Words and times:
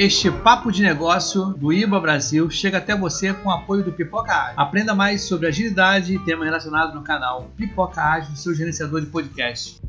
Este 0.00 0.30
papo 0.30 0.70
de 0.70 0.80
negócio 0.80 1.46
do 1.54 1.72
IBA 1.72 1.98
Brasil 1.98 2.48
chega 2.48 2.78
até 2.78 2.96
você 2.96 3.34
com 3.34 3.48
o 3.48 3.50
apoio 3.50 3.82
do 3.82 3.92
Pipoca 3.92 4.32
Ágil. 4.32 4.60
Aprenda 4.60 4.94
mais 4.94 5.22
sobre 5.22 5.48
agilidade 5.48 6.14
e 6.14 6.24
temas 6.24 6.44
relacionados 6.44 6.94
no 6.94 7.02
canal 7.02 7.50
Pipoca 7.56 8.00
Ágil, 8.00 8.36
seu 8.36 8.54
gerenciador 8.54 9.00
de 9.00 9.08
podcast. 9.08 9.80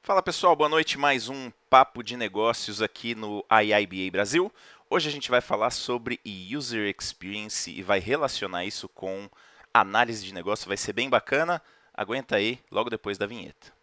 Fala 0.00 0.22
pessoal, 0.22 0.54
boa 0.54 0.68
noite. 0.68 0.96
Mais 0.96 1.28
um 1.28 1.50
papo 1.68 2.04
de 2.04 2.16
negócios 2.16 2.80
aqui 2.80 3.16
no 3.16 3.44
IIBA 3.50 4.12
Brasil. 4.12 4.52
Hoje 4.88 5.08
a 5.08 5.12
gente 5.12 5.28
vai 5.28 5.40
falar 5.40 5.70
sobre 5.70 6.20
User 6.24 6.94
Experience 6.96 7.68
e 7.68 7.82
vai 7.82 7.98
relacionar 7.98 8.64
isso 8.64 8.88
com 8.88 9.28
análise 9.74 10.24
de 10.24 10.32
negócio, 10.32 10.68
vai 10.68 10.76
ser 10.76 10.92
bem 10.92 11.10
bacana. 11.10 11.60
Aguenta 11.92 12.36
aí, 12.36 12.60
logo 12.70 12.88
depois 12.88 13.18
da 13.18 13.26
vinheta. 13.26 13.73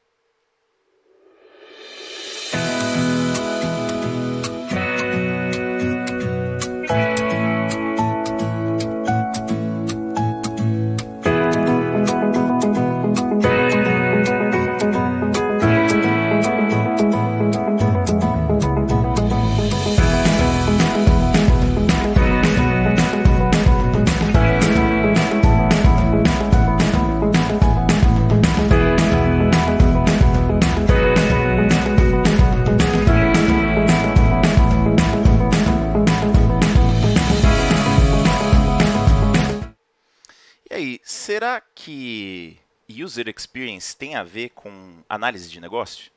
Que 41.83 42.59
user 42.87 43.27
experience 43.27 43.97
tem 43.97 44.15
a 44.15 44.23
ver 44.23 44.49
com 44.49 45.03
análise 45.09 45.49
de 45.49 45.59
negócio? 45.59 46.11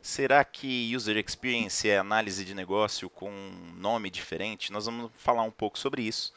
Será 0.00 0.44
que 0.44 0.94
user 0.94 1.16
experience 1.16 1.88
é 1.88 1.98
análise 1.98 2.44
de 2.44 2.54
negócio 2.54 3.10
com 3.10 3.28
um 3.28 3.74
nome 3.76 4.08
diferente? 4.08 4.72
Nós 4.72 4.86
vamos 4.86 5.10
falar 5.16 5.42
um 5.42 5.50
pouco 5.50 5.78
sobre 5.78 6.02
isso. 6.02 6.32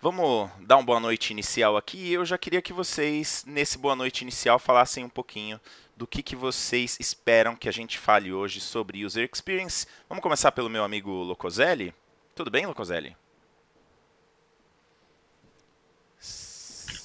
Vamos 0.00 0.48
dar 0.60 0.76
uma 0.76 0.84
boa 0.84 1.00
noite 1.00 1.30
inicial 1.32 1.76
aqui. 1.76 2.12
Eu 2.12 2.24
já 2.24 2.38
queria 2.38 2.62
que 2.62 2.72
vocês, 2.72 3.44
nesse 3.46 3.76
boa 3.76 3.96
noite 3.96 4.22
inicial, 4.22 4.58
falassem 4.58 5.04
um 5.04 5.08
pouquinho 5.08 5.60
do 5.96 6.06
que, 6.06 6.22
que 6.22 6.36
vocês 6.36 6.96
esperam 7.00 7.56
que 7.56 7.68
a 7.68 7.72
gente 7.72 7.98
fale 7.98 8.32
hoje 8.32 8.60
sobre 8.60 9.04
user 9.04 9.28
experience. 9.32 9.86
Vamos 10.08 10.22
começar 10.22 10.52
pelo 10.52 10.70
meu 10.70 10.84
amigo 10.84 11.10
Locoselli. 11.10 11.92
Tudo 12.34 12.50
bem, 12.50 12.64
Locoselli? 12.64 13.16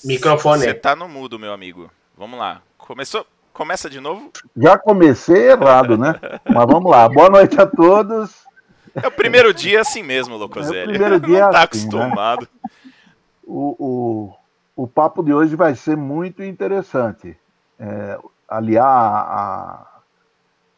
Microfone. 0.04 0.64
Você 0.64 0.74
tá 0.74 0.96
no 0.96 1.08
mudo, 1.08 1.38
meu 1.38 1.54
amigo. 1.54 1.90
Vamos 2.18 2.40
lá. 2.40 2.62
Começou? 2.78 3.26
Começa 3.54 3.90
de 3.90 4.00
novo? 4.00 4.32
Já 4.56 4.78
comecei 4.78 5.52
errado, 5.52 5.98
né? 5.98 6.16
Mas 6.50 6.66
vamos 6.66 6.90
lá. 6.90 7.08
Boa 7.08 7.30
noite 7.30 7.60
a 7.60 7.66
todos. 7.66 8.46
É 8.96 9.08
o 9.08 9.12
primeiro 9.12 9.54
dia 9.54 9.82
assim 9.82 10.04
mesmo, 10.04 10.38
Locoselli. 10.38 10.80
É 10.80 10.84
o 10.84 10.90
primeiro 10.90 11.20
dia 11.20 11.46
Não 11.46 11.52
tá 11.52 11.58
assim, 11.60 11.88
acostumado. 11.88 12.42
Né? 12.42 12.70
O, 13.44 13.76
o, 13.80 14.84
o 14.84 14.88
papo 14.88 15.24
de 15.24 15.34
hoje 15.34 15.56
vai 15.56 15.76
ser 15.76 15.96
muito 15.96 16.44
interessante. 16.44 17.38
É, 17.80 18.20
aliar 18.48 18.86
a, 18.86 19.88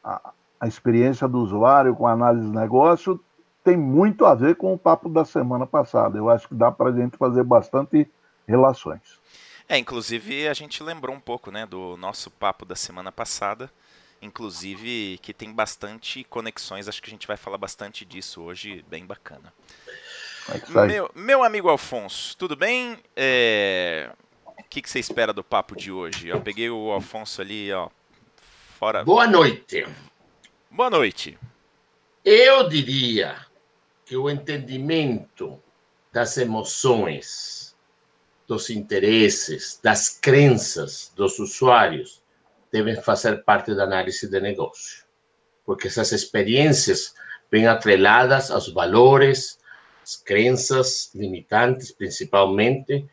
a, 0.03 0.31
a 0.59 0.67
experiência 0.67 1.27
do 1.27 1.39
usuário 1.39 1.95
com 1.95 2.07
a 2.07 2.11
análise 2.11 2.47
de 2.47 2.55
negócio 2.55 3.19
tem 3.63 3.77
muito 3.77 4.25
a 4.25 4.35
ver 4.35 4.55
com 4.55 4.73
o 4.73 4.77
papo 4.77 5.07
da 5.07 5.23
semana 5.23 5.65
passada. 5.65 6.17
Eu 6.17 6.29
acho 6.29 6.47
que 6.47 6.55
dá 6.55 6.71
para 6.71 6.89
a 6.89 6.93
gente 6.93 7.17
fazer 7.17 7.43
bastante 7.43 8.09
relações. 8.47 9.01
É, 9.67 9.77
inclusive 9.77 10.47
a 10.47 10.53
gente 10.53 10.83
lembrou 10.83 11.15
um 11.15 11.19
pouco, 11.19 11.49
né, 11.51 11.65
do 11.65 11.95
nosso 11.97 12.29
papo 12.29 12.65
da 12.65 12.75
semana 12.75 13.11
passada, 13.11 13.71
inclusive 14.21 15.17
que 15.21 15.33
tem 15.33 15.51
bastante 15.51 16.23
conexões, 16.25 16.87
acho 16.87 17.01
que 17.01 17.09
a 17.09 17.11
gente 17.11 17.27
vai 17.27 17.37
falar 17.37 17.57
bastante 17.57 18.05
disso 18.05 18.41
hoje, 18.41 18.83
bem 18.87 19.05
bacana. 19.05 19.53
É 20.49 20.85
meu, 20.85 21.09
meu 21.15 21.43
amigo 21.43 21.69
Alfonso, 21.69 22.35
tudo 22.37 22.55
bem? 22.55 22.97
É... 23.15 24.11
O 24.45 24.63
que, 24.69 24.81
que 24.81 24.89
você 24.89 24.99
espera 24.99 25.31
do 25.31 25.43
papo 25.43 25.75
de 25.75 25.91
hoje? 25.91 26.27
Eu 26.27 26.41
peguei 26.41 26.69
o 26.69 26.91
Alfonso 26.91 27.41
ali, 27.41 27.71
ó, 27.71 27.89
fora. 28.77 29.03
Boa 29.03 29.27
noite. 29.27 29.87
Boa 30.69 30.89
noite. 30.89 31.37
Eu 32.25 32.67
diria 32.67 33.45
que 34.05 34.17
o 34.17 34.29
entendimento 34.29 35.61
das 36.11 36.37
emoções 36.37 37.72
dos 38.47 38.69
interesses, 38.69 39.79
das 39.81 40.09
crenças 40.09 41.11
dos 41.15 41.39
usuários 41.39 42.21
devem 42.71 42.95
fazer 43.01 43.43
parte 43.43 43.75
da 43.75 43.83
análise 43.83 44.29
de 44.29 44.39
negócio, 44.39 45.05
porque 45.65 45.87
essas 45.87 46.11
experiências 46.11 47.13
vêm 47.51 47.67
atreladas 47.67 48.49
aos 48.49 48.67
valores, 48.73 49.59
às 50.01 50.15
crenças 50.15 51.11
limitantes, 51.13 51.91
principalmente, 51.91 53.07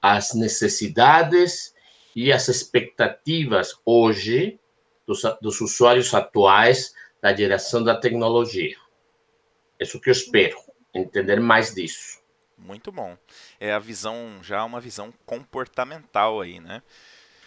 às 0.00 0.34
necessidades 0.34 1.74
e 2.16 2.32
às 2.32 2.48
expectativas 2.48 3.74
hoje 3.84 4.58
dos, 5.06 5.22
dos 5.40 5.60
usuários 5.60 6.12
atuais 6.14 6.94
da 7.20 7.34
geração 7.34 7.82
da 7.82 7.94
tecnologia. 7.96 8.76
É 9.78 9.84
isso 9.84 10.00
que 10.00 10.08
eu 10.08 10.12
espero, 10.12 10.56
entender 10.94 11.40
mais 11.40 11.74
disso. 11.74 12.23
Muito 12.58 12.90
bom. 12.90 13.16
É 13.58 13.72
a 13.72 13.78
visão, 13.78 14.38
já 14.42 14.64
uma 14.64 14.80
visão 14.80 15.12
comportamental 15.26 16.40
aí, 16.40 16.60
né? 16.60 16.82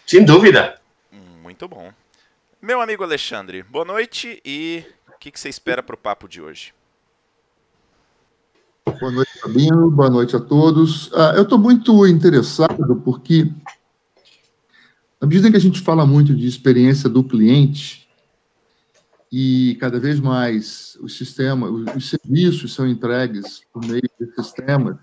Sem 0.05 0.23
dúvida. 0.23 0.79
Muito 1.41 1.67
bom. 1.67 1.91
Meu 2.61 2.81
amigo 2.81 3.03
Alexandre, 3.03 3.63
boa 3.63 3.85
noite 3.85 4.41
e 4.43 4.83
o 5.07 5.19
que, 5.19 5.31
que 5.31 5.39
você 5.39 5.49
espera 5.49 5.81
para 5.83 5.95
o 5.95 5.97
papo 5.97 6.27
de 6.27 6.41
hoje? 6.41 6.73
Boa 8.99 9.11
noite, 9.11 9.39
Fabinho. 9.39 9.91
Boa 9.91 10.09
noite 10.09 10.35
a 10.35 10.39
todos. 10.39 11.11
Ah, 11.13 11.33
eu 11.35 11.43
estou 11.43 11.59
muito 11.59 12.07
interessado 12.07 12.95
porque, 13.03 13.51
à 15.19 15.25
medida 15.25 15.51
que 15.51 15.57
a 15.57 15.61
gente 15.61 15.81
fala 15.81 16.05
muito 16.05 16.33
de 16.33 16.47
experiência 16.47 17.09
do 17.09 17.23
cliente, 17.23 18.06
e 19.31 19.77
cada 19.79 19.99
vez 19.99 20.19
mais 20.19 20.97
os 21.01 21.17
sistemas, 21.17 21.69
os 21.95 22.09
serviços 22.09 22.73
são 22.73 22.87
entregues 22.87 23.61
por 23.73 23.85
meio 23.85 24.09
de 24.19 24.33
sistemas, 24.33 24.97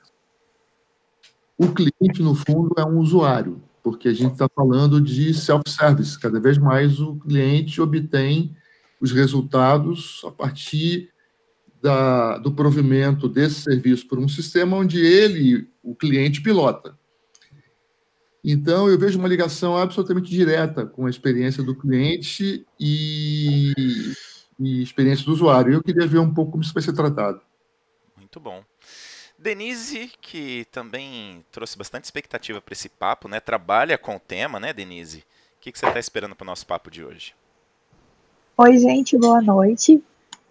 o 1.56 1.68
cliente, 1.72 2.20
no 2.20 2.34
fundo, 2.34 2.74
é 2.76 2.84
um 2.84 2.98
usuário, 2.98 3.62
porque 3.82 4.08
a 4.08 4.12
gente 4.12 4.32
está 4.32 4.48
falando 4.48 5.00
de 5.00 5.32
self-service. 5.32 6.18
Cada 6.18 6.40
vez 6.40 6.58
mais 6.58 7.00
o 7.00 7.14
cliente 7.16 7.80
obtém 7.80 8.56
os 9.00 9.12
resultados 9.12 10.22
a 10.24 10.32
partir 10.32 11.10
da, 11.80 12.38
do 12.38 12.50
provimento 12.50 13.28
desse 13.28 13.60
serviço 13.60 14.08
por 14.08 14.18
um 14.18 14.26
sistema 14.26 14.76
onde 14.76 14.98
ele, 14.98 15.68
o 15.82 15.94
cliente, 15.94 16.40
pilota. 16.40 16.98
Então, 18.44 18.90
eu 18.90 18.98
vejo 18.98 19.18
uma 19.18 19.26
ligação 19.28 19.74
absolutamente 19.74 20.28
direta 20.28 20.84
com 20.84 21.06
a 21.06 21.10
experiência 21.10 21.62
do 21.62 21.74
cliente 21.74 22.66
e, 22.78 23.72
e 24.60 24.82
experiência 24.82 25.24
do 25.24 25.32
usuário. 25.32 25.72
Eu 25.72 25.82
queria 25.82 26.06
ver 26.06 26.18
um 26.18 26.32
pouco 26.32 26.52
como 26.52 26.62
isso 26.62 26.74
vai 26.74 26.82
ser 26.82 26.92
tratado. 26.92 27.40
Muito 28.18 28.38
bom. 28.38 28.62
Denise, 29.38 30.10
que 30.20 30.66
também 30.70 31.44
trouxe 31.50 31.78
bastante 31.78 32.04
expectativa 32.04 32.60
para 32.60 32.74
esse 32.74 32.88
papo, 32.88 33.28
né? 33.28 33.40
Trabalha 33.40 33.96
com 33.96 34.16
o 34.16 34.20
tema, 34.20 34.60
né, 34.60 34.74
Denise? 34.74 35.20
O 35.56 35.60
que, 35.60 35.72
que 35.72 35.78
você 35.78 35.86
está 35.86 35.98
esperando 35.98 36.36
para 36.36 36.44
o 36.44 36.46
nosso 36.46 36.66
papo 36.66 36.90
de 36.90 37.02
hoje? 37.02 37.34
Oi, 38.58 38.78
gente, 38.78 39.16
boa 39.16 39.40
noite. 39.40 40.02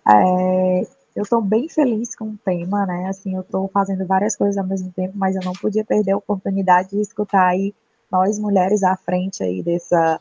É, 0.07 0.87
eu 1.15 1.23
estou 1.23 1.41
bem 1.41 1.69
feliz 1.69 2.15
com 2.15 2.25
o 2.25 2.37
tema, 2.37 2.85
né? 2.85 3.07
Assim, 3.07 3.35
eu 3.35 3.41
estou 3.41 3.67
fazendo 3.67 4.05
várias 4.05 4.35
coisas 4.35 4.57
ao 4.57 4.65
mesmo 4.65 4.91
tempo, 4.91 5.13
mas 5.15 5.35
eu 5.35 5.41
não 5.43 5.53
podia 5.53 5.85
perder 5.85 6.11
a 6.11 6.17
oportunidade 6.17 6.89
de 6.89 7.01
escutar 7.01 7.47
aí 7.47 7.73
nós 8.11 8.39
mulheres 8.39 8.83
à 8.83 8.95
frente 8.95 9.43
aí 9.43 9.63
dessa 9.63 10.19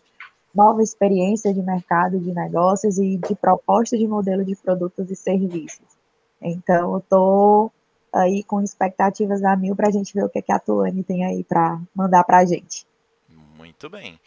nova 0.55 0.83
experiência 0.83 1.53
de 1.53 1.63
mercado 1.63 2.19
de 2.19 2.33
negócios 2.33 2.99
e 2.99 3.17
de 3.17 3.35
proposta 3.35 3.97
de 3.97 4.07
modelo 4.07 4.45
de 4.45 4.55
produtos 4.57 5.11
e 5.11 5.17
serviços. 5.17 5.87
Então, 6.41 6.93
eu 6.93 6.99
estou 6.99 7.73
aí 8.13 8.43
com 8.45 8.61
expectativas 8.61 9.43
a 9.43 9.57
mil 9.57 9.75
para 9.75 9.89
a 9.89 9.91
gente 9.91 10.13
ver 10.13 10.25
o 10.25 10.29
que, 10.29 10.43
que 10.43 10.53
a 10.53 10.59
Tuane 10.59 11.03
tem 11.03 11.25
aí 11.25 11.43
para 11.43 11.81
mandar 11.95 12.25
para 12.25 12.39
a 12.39 12.45
gente. 12.45 12.87
Muito 13.57 13.89
bem. 13.89 14.21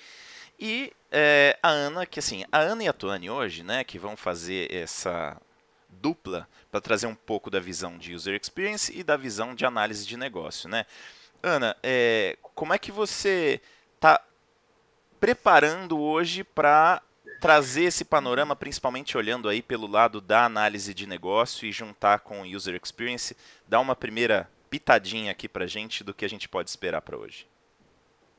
E 0.59 0.91
é, 1.11 1.57
a 1.61 1.69
Ana, 1.69 2.05
que 2.05 2.19
assim, 2.19 2.43
a 2.51 2.59
Ana 2.59 2.83
e 2.83 2.87
a 2.87 2.93
Tuane 2.93 3.29
hoje, 3.29 3.61
né, 3.61 3.83
que 3.83 3.99
vão 3.99 4.15
fazer 4.15 4.73
essa 4.73 5.37
dupla 6.01 6.47
para 6.71 6.81
trazer 6.81 7.07
um 7.07 7.15
pouco 7.15 7.49
da 7.49 7.59
visão 7.59 7.97
de 7.97 8.13
user 8.13 8.39
experience 8.39 8.91
e 8.97 9.03
da 9.03 9.17
visão 9.17 9.55
de 9.55 9.65
análise 9.65 10.05
de 10.05 10.17
negócio, 10.17 10.69
né? 10.69 10.85
Ana, 11.41 11.75
é, 11.83 12.37
como 12.55 12.73
é 12.73 12.77
que 12.77 12.91
você 12.91 13.61
está 13.95 14.21
preparando 15.19 15.99
hoje 15.99 16.43
para 16.43 17.01
trazer 17.39 17.83
esse 17.83 18.03
panorama, 18.03 18.55
principalmente 18.55 19.17
olhando 19.17 19.47
aí 19.47 19.61
pelo 19.61 19.87
lado 19.87 20.19
da 20.21 20.45
análise 20.45 20.93
de 20.93 21.05
negócio 21.05 21.67
e 21.67 21.71
juntar 21.71 22.19
com 22.19 22.41
o 22.41 22.45
user 22.45 22.79
experience, 22.81 23.35
dar 23.67 23.79
uma 23.79 23.95
primeira 23.95 24.49
pitadinha 24.69 25.31
aqui 25.31 25.47
para 25.47 25.67
gente 25.67 26.03
do 26.03 26.13
que 26.13 26.25
a 26.25 26.29
gente 26.29 26.49
pode 26.49 26.69
esperar 26.69 27.01
para 27.01 27.17
hoje. 27.17 27.47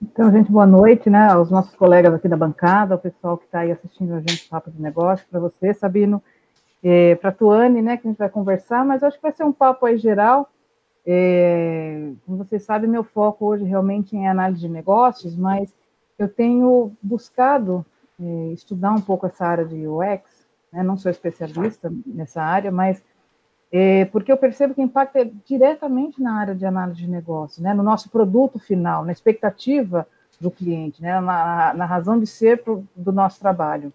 Então, 0.03 0.31
gente, 0.31 0.51
boa 0.51 0.67
noite, 0.67 1.09
né, 1.09 1.29
aos 1.31 1.51
nossos 1.51 1.75
colegas 1.75 2.13
aqui 2.13 2.29
da 2.29 2.37
bancada, 2.37 2.95
ao 2.95 3.01
pessoal 3.01 3.39
que 3.39 3.47
está 3.47 3.61
aí 3.61 3.73
assistindo 3.73 4.15
a 4.15 4.21
gente 4.21 4.49
Papo 4.49 4.71
de 4.71 4.81
Negócio, 4.81 5.27
para 5.31 5.41
você, 5.41 5.73
Sabino, 5.73 6.23
é, 6.89 7.17
para 7.17 7.31
a 7.31 7.33
Tuane, 7.33 7.83
né, 7.83 7.97
que 7.97 8.07
a 8.07 8.11
gente 8.11 8.19
vai 8.19 8.29
conversar, 8.29 8.85
mas 8.85 9.03
acho 9.03 9.17
que 9.17 9.23
vai 9.23 9.33
ser 9.33 9.43
um 9.43 9.51
papo 9.51 9.85
aí 9.85 9.99
geral. 9.99 10.49
É, 11.05 12.13
como 12.25 12.39
vocês 12.39 12.63
sabem, 12.63 12.89
meu 12.89 13.03
foco 13.03 13.45
hoje 13.45 13.65
realmente 13.65 14.15
é 14.15 14.21
em 14.21 14.29
análise 14.29 14.61
de 14.61 14.69
negócios, 14.69 15.37
mas 15.37 15.75
eu 16.17 16.29
tenho 16.29 16.93
buscado 17.03 17.85
é, 18.21 18.53
estudar 18.53 18.93
um 18.93 19.01
pouco 19.01 19.27
essa 19.27 19.45
área 19.45 19.65
de 19.65 19.85
UX, 19.85 20.47
né, 20.73 20.85
não 20.85 20.97
sou 20.97 21.11
especialista 21.11 21.93
nessa 22.07 22.41
área, 22.41 22.71
mas 22.71 23.03
é, 23.73 24.05
porque 24.05 24.31
eu 24.31 24.37
percebo 24.37 24.73
que 24.73 24.81
impacta 24.81 25.29
diretamente 25.45 26.23
na 26.23 26.39
área 26.39 26.55
de 26.55 26.65
análise 26.65 27.01
de 27.01 27.11
negócio, 27.11 27.65
né, 27.65 27.75
no 27.75 27.83
nosso 27.83 28.09
produto 28.11 28.61
final, 28.61 29.05
na 29.05 29.11
expectativa 29.11 30.07
do 30.41 30.53
cliente, 30.53 31.03
né, 31.03 31.19
na, 31.21 31.75
na 31.75 31.85
razão 31.85 32.17
de 32.17 32.29
ser 32.29 32.63
pro, 32.63 32.87
do 32.95 33.11
nosso 33.11 33.41
trabalho. 33.41 33.93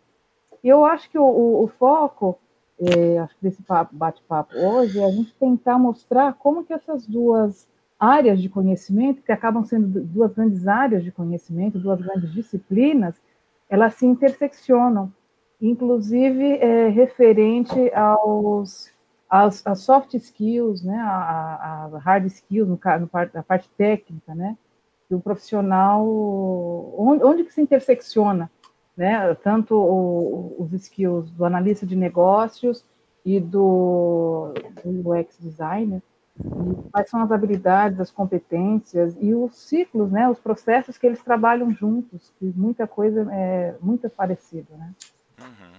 E 0.62 0.68
eu 0.68 0.84
acho 0.84 1.10
que 1.10 1.18
o, 1.18 1.24
o, 1.24 1.64
o 1.64 1.68
foco 1.70 2.38
é, 2.82 3.20
acho 3.20 3.36
que 3.38 3.44
desse 3.44 3.64
bate-papo 3.92 4.58
hoje 4.58 5.00
é 5.00 5.06
a 5.06 5.12
gente 5.12 5.34
tentar 5.36 5.78
mostrar 5.78 6.34
como 6.34 6.64
que 6.64 6.74
essas 6.74 7.06
duas 7.06 7.68
áreas 8.00 8.42
de 8.42 8.50
conhecimento, 8.50 9.22
que 9.22 9.32
acabam 9.32 9.64
sendo 9.64 10.02
duas 10.02 10.34
grandes 10.34 10.68
áreas 10.68 11.04
de 11.04 11.12
conhecimento, 11.12 11.78
duas 11.78 12.02
grandes 12.02 12.34
disciplinas, 12.34 13.16
elas 13.70 13.94
se 13.94 14.08
interseccionam, 14.08 15.14
inclusive 15.62 16.58
é, 16.58 16.90
referente 16.90 17.94
aos 17.94 18.92
as 19.30 19.64
soft 19.76 20.14
skills, 20.16 20.84
né, 20.84 20.98
a, 20.98 21.90
a 21.94 21.98
hard 22.00 22.26
skills, 22.26 22.68
no, 22.68 22.78
no 23.00 23.10
a 23.14 23.44
parte 23.44 23.70
técnica, 23.78 24.36
né, 24.36 24.58
do 25.10 25.22
profissional, 25.22 26.06
onde, 26.98 27.24
onde 27.24 27.44
que 27.46 27.54
se 27.54 27.62
intersecciona, 27.62 28.52
né, 29.02 29.34
tanto 29.34 29.74
o, 29.76 30.56
os 30.60 30.72
skills 30.74 31.32
do 31.32 31.44
analista 31.44 31.88
de 31.88 31.96
negócios 31.96 32.86
e 33.26 33.40
do, 33.40 34.54
do 34.86 35.10
UX 35.10 35.38
designer, 35.40 36.04
quais 36.92 37.10
são 37.10 37.20
as 37.24 37.32
habilidades, 37.32 38.00
as 38.00 38.12
competências 38.12 39.18
e 39.20 39.34
os 39.34 39.56
ciclos, 39.56 40.12
né, 40.12 40.30
os 40.30 40.38
processos 40.38 41.00
que 41.00 41.08
eles 41.08 41.24
trabalham 41.24 41.74
juntos, 41.74 42.32
que 42.38 42.46
muita 42.56 42.86
coisa 42.86 43.28
é 43.34 43.76
muito 43.82 44.08
parecida, 44.08 44.70
né? 44.78 44.94
Uhum. 45.40 45.74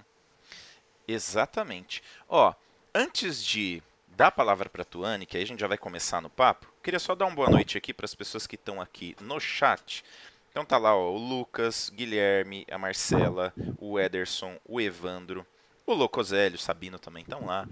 Exatamente. 1.06 2.02
Ó, 2.28 2.52
antes 2.92 3.44
de 3.44 3.80
dar 4.16 4.26
a 4.26 4.32
palavra 4.32 4.68
para 4.68 4.82
a 4.82 4.84
Tuane, 4.84 5.26
que 5.26 5.36
aí 5.36 5.44
a 5.44 5.46
gente 5.46 5.60
já 5.60 5.68
vai 5.68 5.78
começar 5.78 6.20
no 6.20 6.28
papo, 6.28 6.66
queria 6.82 6.98
só 6.98 7.14
dar 7.14 7.26
uma 7.26 7.36
boa 7.36 7.50
noite 7.50 7.78
aqui 7.78 7.94
para 7.94 8.04
as 8.04 8.16
pessoas 8.16 8.48
que 8.48 8.56
estão 8.56 8.80
aqui 8.80 9.14
no 9.20 9.38
chat. 9.38 10.04
Então 10.52 10.66
tá 10.66 10.76
lá 10.76 10.94
ó, 10.94 11.10
o 11.10 11.16
Lucas, 11.16 11.90
Guilherme, 11.92 12.66
a 12.70 12.76
Marcela, 12.76 13.54
o 13.78 13.98
Ederson, 13.98 14.58
o 14.68 14.78
Evandro, 14.78 15.46
o 15.86 15.94
Locosélio, 15.94 16.56
o 16.56 16.60
Sabino 16.60 16.98
também 16.98 17.22
estão 17.22 17.46
lá. 17.46 17.66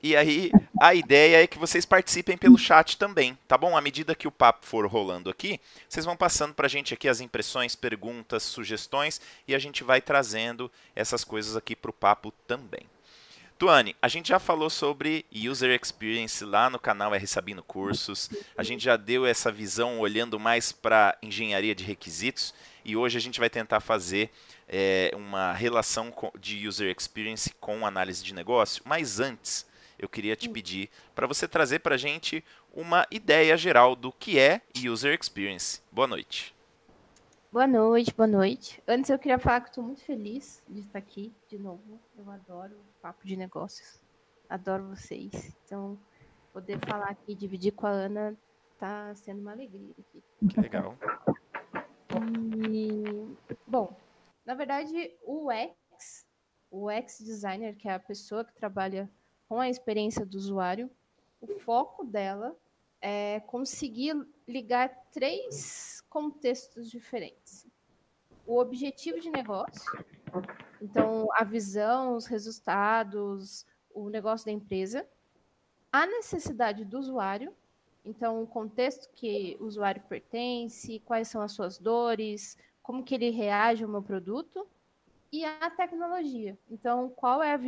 E 0.00 0.14
aí, 0.14 0.52
a 0.80 0.94
ideia 0.94 1.42
é 1.42 1.46
que 1.46 1.58
vocês 1.58 1.84
participem 1.84 2.36
pelo 2.36 2.56
chat 2.56 2.98
também, 2.98 3.36
tá 3.48 3.58
bom? 3.58 3.76
À 3.76 3.80
medida 3.80 4.14
que 4.14 4.28
o 4.28 4.30
papo 4.30 4.64
for 4.64 4.86
rolando 4.86 5.28
aqui, 5.28 5.58
vocês 5.88 6.04
vão 6.04 6.16
passando 6.16 6.54
pra 6.54 6.68
gente 6.68 6.94
aqui 6.94 7.08
as 7.08 7.20
impressões, 7.20 7.74
perguntas, 7.74 8.42
sugestões 8.44 9.20
e 9.48 9.54
a 9.54 9.58
gente 9.58 9.82
vai 9.82 10.00
trazendo 10.00 10.70
essas 10.94 11.24
coisas 11.24 11.56
aqui 11.56 11.74
pro 11.74 11.92
papo 11.92 12.30
também. 12.46 12.86
Tuane, 13.58 13.96
a 14.00 14.06
gente 14.06 14.28
já 14.28 14.38
falou 14.38 14.70
sobre 14.70 15.26
User 15.34 15.76
Experience 15.82 16.44
lá 16.44 16.70
no 16.70 16.78
canal 16.78 17.12
R 17.12 17.26
Sabino 17.26 17.60
Cursos. 17.60 18.30
A 18.56 18.62
gente 18.62 18.84
já 18.84 18.96
deu 18.96 19.26
essa 19.26 19.50
visão 19.50 19.98
olhando 19.98 20.38
mais 20.38 20.70
para 20.70 21.18
engenharia 21.20 21.74
de 21.74 21.82
requisitos 21.82 22.54
e 22.84 22.96
hoje 22.96 23.18
a 23.18 23.20
gente 23.20 23.40
vai 23.40 23.50
tentar 23.50 23.80
fazer 23.80 24.30
é, 24.68 25.10
uma 25.12 25.52
relação 25.52 26.14
de 26.38 26.68
User 26.68 26.94
Experience 26.96 27.50
com 27.58 27.84
análise 27.84 28.22
de 28.22 28.32
negócio. 28.32 28.80
Mas 28.86 29.18
antes, 29.18 29.66
eu 29.98 30.08
queria 30.08 30.36
te 30.36 30.48
pedir 30.48 30.88
para 31.12 31.26
você 31.26 31.48
trazer 31.48 31.80
para 31.80 31.96
a 31.96 31.98
gente 31.98 32.44
uma 32.72 33.08
ideia 33.10 33.56
geral 33.56 33.96
do 33.96 34.12
que 34.12 34.38
é 34.38 34.60
User 34.88 35.18
Experience. 35.20 35.80
Boa 35.90 36.06
noite. 36.06 36.54
Boa 37.50 37.66
noite, 37.66 38.12
boa 38.14 38.26
noite. 38.26 38.82
Antes 38.86 39.08
eu 39.08 39.18
queria 39.18 39.38
falar 39.38 39.62
que 39.62 39.70
estou 39.70 39.82
muito 39.82 40.02
feliz 40.02 40.62
de 40.68 40.80
estar 40.80 40.98
aqui 40.98 41.34
de 41.48 41.58
novo. 41.58 41.98
Eu 42.14 42.30
adoro 42.30 42.76
papo 43.00 43.26
de 43.26 43.36
negócios. 43.36 44.02
Adoro 44.50 44.88
vocês. 44.88 45.56
Então, 45.64 45.98
poder 46.52 46.78
falar 46.86 47.08
aqui, 47.08 47.34
dividir 47.34 47.72
com 47.72 47.86
a 47.86 47.90
Ana, 47.90 48.36
tá 48.78 49.14
sendo 49.14 49.40
uma 49.40 49.52
alegria 49.52 49.94
aqui. 49.98 50.22
Legal. 50.60 50.94
E, 52.70 53.34
bom, 53.66 53.96
na 54.44 54.52
verdade, 54.52 55.16
o 55.24 55.48
UX, 55.48 56.26
o 56.70 56.90
UX 56.90 57.18
designer, 57.20 57.74
que 57.76 57.88
é 57.88 57.94
a 57.94 57.98
pessoa 57.98 58.44
que 58.44 58.52
trabalha 58.52 59.10
com 59.48 59.58
a 59.58 59.70
experiência 59.70 60.26
do 60.26 60.36
usuário, 60.36 60.90
o 61.40 61.46
foco 61.60 62.04
dela 62.04 62.54
é 63.00 63.40
conseguir 63.40 64.14
ligar 64.48 64.88
três 65.12 66.02
contextos 66.08 66.90
diferentes. 66.90 67.66
O 68.46 68.58
objetivo 68.58 69.20
de 69.20 69.30
negócio, 69.30 70.04
então 70.80 71.28
a 71.34 71.44
visão, 71.44 72.16
os 72.16 72.24
resultados, 72.24 73.66
o 73.90 74.08
negócio 74.08 74.46
da 74.46 74.52
empresa, 74.52 75.06
a 75.92 76.06
necessidade 76.06 76.82
do 76.84 76.98
usuário, 76.98 77.54
então 78.04 78.42
o 78.42 78.46
contexto 78.46 79.10
que 79.14 79.56
o 79.60 79.64
usuário 79.64 80.02
pertence, 80.08 81.00
quais 81.00 81.28
são 81.28 81.42
as 81.42 81.52
suas 81.52 81.78
dores, 81.78 82.56
como 82.82 83.04
que 83.04 83.14
ele 83.14 83.28
reage 83.28 83.84
ao 83.84 83.90
meu 83.90 84.02
produto, 84.02 84.66
e 85.30 85.44
a 85.44 85.70
tecnologia. 85.70 86.58
Então, 86.70 87.10
qual 87.10 87.42
é 87.42 87.52
a 87.52 87.60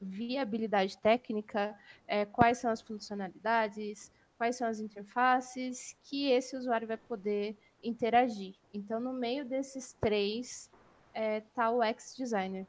viabilidade 0.00 0.98
técnica, 0.98 1.74
é, 2.06 2.26
quais 2.26 2.58
são 2.58 2.70
as 2.70 2.82
funcionalidades, 2.82 4.12
quais 4.38 4.56
são 4.56 4.68
as 4.68 4.78
interfaces 4.78 5.96
que 6.04 6.30
esse 6.30 6.56
usuário 6.56 6.86
vai 6.86 6.96
poder 6.96 7.58
interagir. 7.82 8.54
Então, 8.72 9.00
no 9.00 9.12
meio 9.12 9.44
desses 9.44 9.92
três 10.00 10.70
está 11.08 11.20
é, 11.20 11.40
tá 11.54 11.70
o 11.70 11.82
X 11.82 12.14
Designer. 12.16 12.66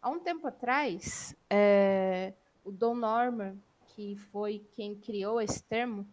Há 0.00 0.10
um 0.10 0.20
tempo 0.20 0.46
atrás, 0.46 1.34
é, 1.48 2.34
o 2.62 2.70
Don 2.70 2.94
Norman, 2.94 3.56
que 3.88 4.16
foi 4.30 4.64
quem 4.72 4.94
criou 4.94 5.40
esse 5.40 5.62
termo, 5.64 6.06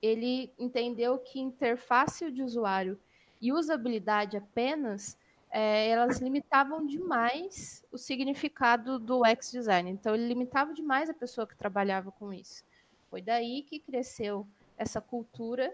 ele 0.00 0.50
entendeu 0.58 1.18
que 1.18 1.38
interface 1.38 2.30
de 2.30 2.42
usuário 2.42 2.98
e 3.40 3.52
usabilidade 3.52 4.36
apenas 4.36 5.16
é, 5.50 5.88
elas 5.88 6.18
limitavam 6.18 6.86
demais 6.86 7.84
o 7.92 7.98
significado 7.98 8.98
do 8.98 9.24
X 9.26 9.52
design. 9.52 9.90
Então, 9.90 10.14
ele 10.14 10.26
limitava 10.26 10.72
demais 10.72 11.10
a 11.10 11.14
pessoa 11.14 11.46
que 11.46 11.54
trabalhava 11.54 12.10
com 12.10 12.32
isso. 12.32 12.64
Foi 13.12 13.20
daí 13.20 13.62
que 13.62 13.78
cresceu 13.78 14.46
essa 14.74 14.98
cultura. 14.98 15.70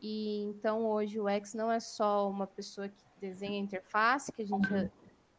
E 0.00 0.40
então 0.40 0.84
hoje 0.84 1.20
o 1.20 1.28
X 1.28 1.54
não 1.54 1.70
é 1.70 1.78
só 1.78 2.28
uma 2.28 2.44
pessoa 2.44 2.88
que 2.88 3.04
desenha 3.20 3.56
interface, 3.56 4.32
que 4.32 4.42
a 4.42 4.44
gente 4.44 4.74
uhum. 4.74 4.90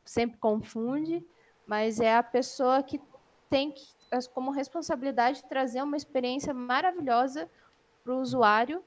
sempre 0.06 0.38
confunde, 0.38 1.22
mas 1.68 2.00
é 2.00 2.16
a 2.16 2.24
pessoa 2.24 2.82
que 2.82 2.98
tem 3.50 3.74
que, 3.74 3.86
como 4.34 4.52
responsabilidade 4.52 5.44
trazer 5.44 5.84
uma 5.84 5.98
experiência 5.98 6.54
maravilhosa 6.54 7.50
para 8.06 8.14
o 8.14 8.22
usuário 8.22 8.82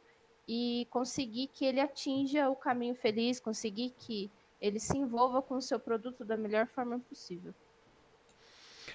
e 0.49 0.89
conseguir 0.91 1.49
que 1.49 1.63
ele 1.63 1.79
atinja 1.79 2.49
o 2.49 2.57
caminho 2.57 2.95
feliz, 2.95 3.39
conseguir 3.39 3.91
que 3.91 4.33
ele 4.59 4.81
se 4.81 4.97
envolva 4.97 5.43
com 5.43 5.57
o 5.57 5.63
seu 5.63 5.79
produto 5.79 6.25
da 6.25 6.39
melhor 6.39 6.67
forma 6.69 6.99
possível. 7.01 7.55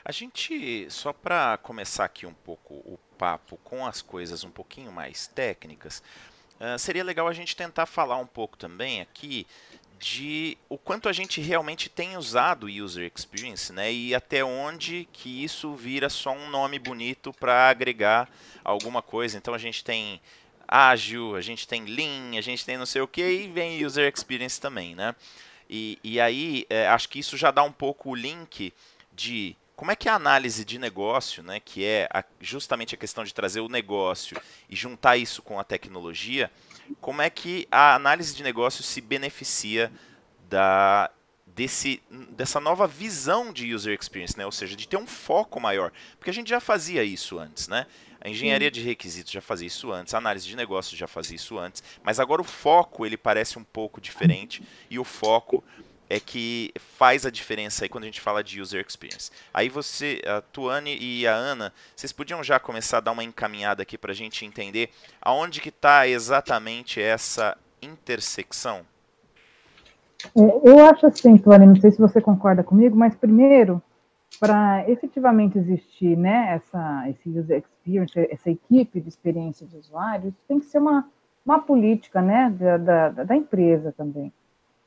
A 0.03 0.11
gente, 0.11 0.87
só 0.89 1.13
para 1.13 1.57
começar 1.57 2.05
aqui 2.05 2.25
um 2.25 2.33
pouco 2.33 2.73
o 2.73 2.99
papo 3.17 3.57
com 3.63 3.85
as 3.85 4.01
coisas 4.01 4.43
um 4.43 4.49
pouquinho 4.49 4.91
mais 4.91 5.27
técnicas, 5.27 6.01
uh, 6.59 6.77
seria 6.79 7.03
legal 7.03 7.27
a 7.27 7.33
gente 7.33 7.55
tentar 7.55 7.85
falar 7.85 8.17
um 8.17 8.25
pouco 8.25 8.57
também 8.57 8.99
aqui 8.99 9.45
de 9.99 10.57
o 10.67 10.79
quanto 10.79 11.07
a 11.07 11.13
gente 11.13 11.39
realmente 11.39 11.87
tem 11.87 12.17
usado 12.17 12.65
user 12.65 13.11
experience, 13.15 13.71
né? 13.71 13.93
E 13.93 14.15
até 14.15 14.43
onde 14.43 15.07
que 15.13 15.43
isso 15.43 15.75
vira 15.75 16.09
só 16.09 16.31
um 16.31 16.49
nome 16.49 16.79
bonito 16.79 17.31
para 17.31 17.69
agregar 17.69 18.27
alguma 18.63 19.03
coisa. 19.03 19.37
Então 19.37 19.53
a 19.53 19.59
gente 19.59 19.83
tem 19.83 20.19
ágil, 20.67 21.35
a 21.35 21.41
gente 21.41 21.67
tem 21.67 21.85
lean, 21.85 22.35
a 22.35 22.41
gente 22.41 22.65
tem 22.65 22.77
não 22.77 22.87
sei 22.87 23.03
o 23.03 23.07
que 23.07 23.21
e 23.21 23.47
vem 23.47 23.85
user 23.85 24.11
experience 24.11 24.59
também, 24.59 24.95
né? 24.95 25.15
E, 25.69 25.99
e 26.03 26.19
aí 26.19 26.65
é, 26.71 26.87
acho 26.87 27.07
que 27.07 27.19
isso 27.19 27.37
já 27.37 27.51
dá 27.51 27.61
um 27.61 27.71
pouco 27.71 28.09
o 28.09 28.15
link 28.15 28.73
de 29.13 29.55
como 29.81 29.89
é 29.89 29.95
que 29.95 30.07
a 30.07 30.13
análise 30.13 30.63
de 30.63 30.77
negócio, 30.77 31.41
né, 31.41 31.59
que 31.59 31.83
é 31.83 32.07
a, 32.13 32.23
justamente 32.39 32.93
a 32.93 32.97
questão 32.99 33.23
de 33.23 33.33
trazer 33.33 33.61
o 33.61 33.67
negócio 33.67 34.39
e 34.69 34.75
juntar 34.75 35.17
isso 35.17 35.41
com 35.41 35.59
a 35.59 35.63
tecnologia, 35.63 36.51
como 36.99 37.19
é 37.19 37.31
que 37.31 37.67
a 37.71 37.95
análise 37.95 38.35
de 38.35 38.43
negócio 38.43 38.83
se 38.83 39.01
beneficia 39.01 39.91
da 40.47 41.09
desse, 41.47 41.99
dessa 42.29 42.59
nova 42.59 42.85
visão 42.85 43.51
de 43.51 43.73
user 43.73 43.97
experience, 43.99 44.37
né? 44.37 44.45
ou 44.45 44.51
seja, 44.51 44.75
de 44.75 44.87
ter 44.87 44.97
um 44.97 45.07
foco 45.07 45.59
maior. 45.59 45.91
Porque 46.19 46.29
a 46.29 46.33
gente 46.33 46.51
já 46.51 46.59
fazia 46.59 47.03
isso 47.03 47.39
antes, 47.39 47.67
né? 47.67 47.87
A 48.21 48.29
engenharia 48.29 48.67
Sim. 48.67 48.73
de 48.73 48.81
requisitos 48.81 49.33
já 49.33 49.41
fazia 49.41 49.65
isso 49.65 49.91
antes, 49.91 50.13
a 50.13 50.19
análise 50.19 50.47
de 50.47 50.55
negócios 50.55 50.95
já 50.95 51.07
fazia 51.07 51.37
isso 51.37 51.57
antes, 51.57 51.83
mas 52.03 52.19
agora 52.19 52.39
o 52.39 52.45
foco 52.45 53.03
ele 53.03 53.17
parece 53.17 53.57
um 53.57 53.63
pouco 53.63 53.99
diferente 53.99 54.61
e 54.91 54.99
o 54.99 55.03
foco 55.03 55.63
é 56.11 56.19
que 56.19 56.73
faz 56.75 57.25
a 57.25 57.31
diferença 57.31 57.85
aí 57.85 57.89
quando 57.89 58.03
a 58.03 58.07
gente 58.07 58.19
fala 58.19 58.43
de 58.43 58.59
user 58.59 58.85
experience. 58.85 59.31
Aí 59.53 59.69
você, 59.69 60.21
a 60.27 60.41
Tuane 60.41 60.97
e 60.99 61.25
a 61.25 61.33
Ana, 61.33 61.71
vocês 61.95 62.11
podiam 62.11 62.43
já 62.43 62.59
começar 62.59 62.97
a 62.97 63.01
dar 63.01 63.13
uma 63.13 63.23
encaminhada 63.23 63.81
aqui 63.81 63.97
para 63.97 64.11
a 64.11 64.15
gente 64.15 64.45
entender 64.45 64.89
aonde 65.21 65.61
que 65.61 65.69
está 65.69 66.05
exatamente 66.05 67.01
essa 67.01 67.57
intersecção? 67.81 68.81
É, 70.35 70.69
eu 70.69 70.85
acho 70.85 71.07
assim, 71.07 71.37
Tuane, 71.37 71.65
não 71.65 71.77
sei 71.77 71.91
se 71.91 71.97
você 71.97 72.19
concorda 72.19 72.61
comigo, 72.61 72.93
mas 72.93 73.15
primeiro, 73.15 73.81
para 74.37 74.83
efetivamente 74.89 75.57
existir 75.57 76.17
né, 76.17 76.55
essa, 76.55 77.09
esse 77.09 77.29
user 77.29 77.59
experience, 77.59 78.19
essa 78.29 78.51
equipe 78.51 78.99
de 78.99 79.07
experiência 79.07 79.65
de 79.65 79.77
usuários, 79.77 80.33
tem 80.45 80.59
que 80.59 80.65
ser 80.65 80.79
uma, 80.79 81.09
uma 81.45 81.59
política 81.59 82.21
né, 82.21 82.53
da, 82.59 82.77
da, 82.77 83.23
da 83.23 83.35
empresa 83.35 83.93
também. 83.95 84.31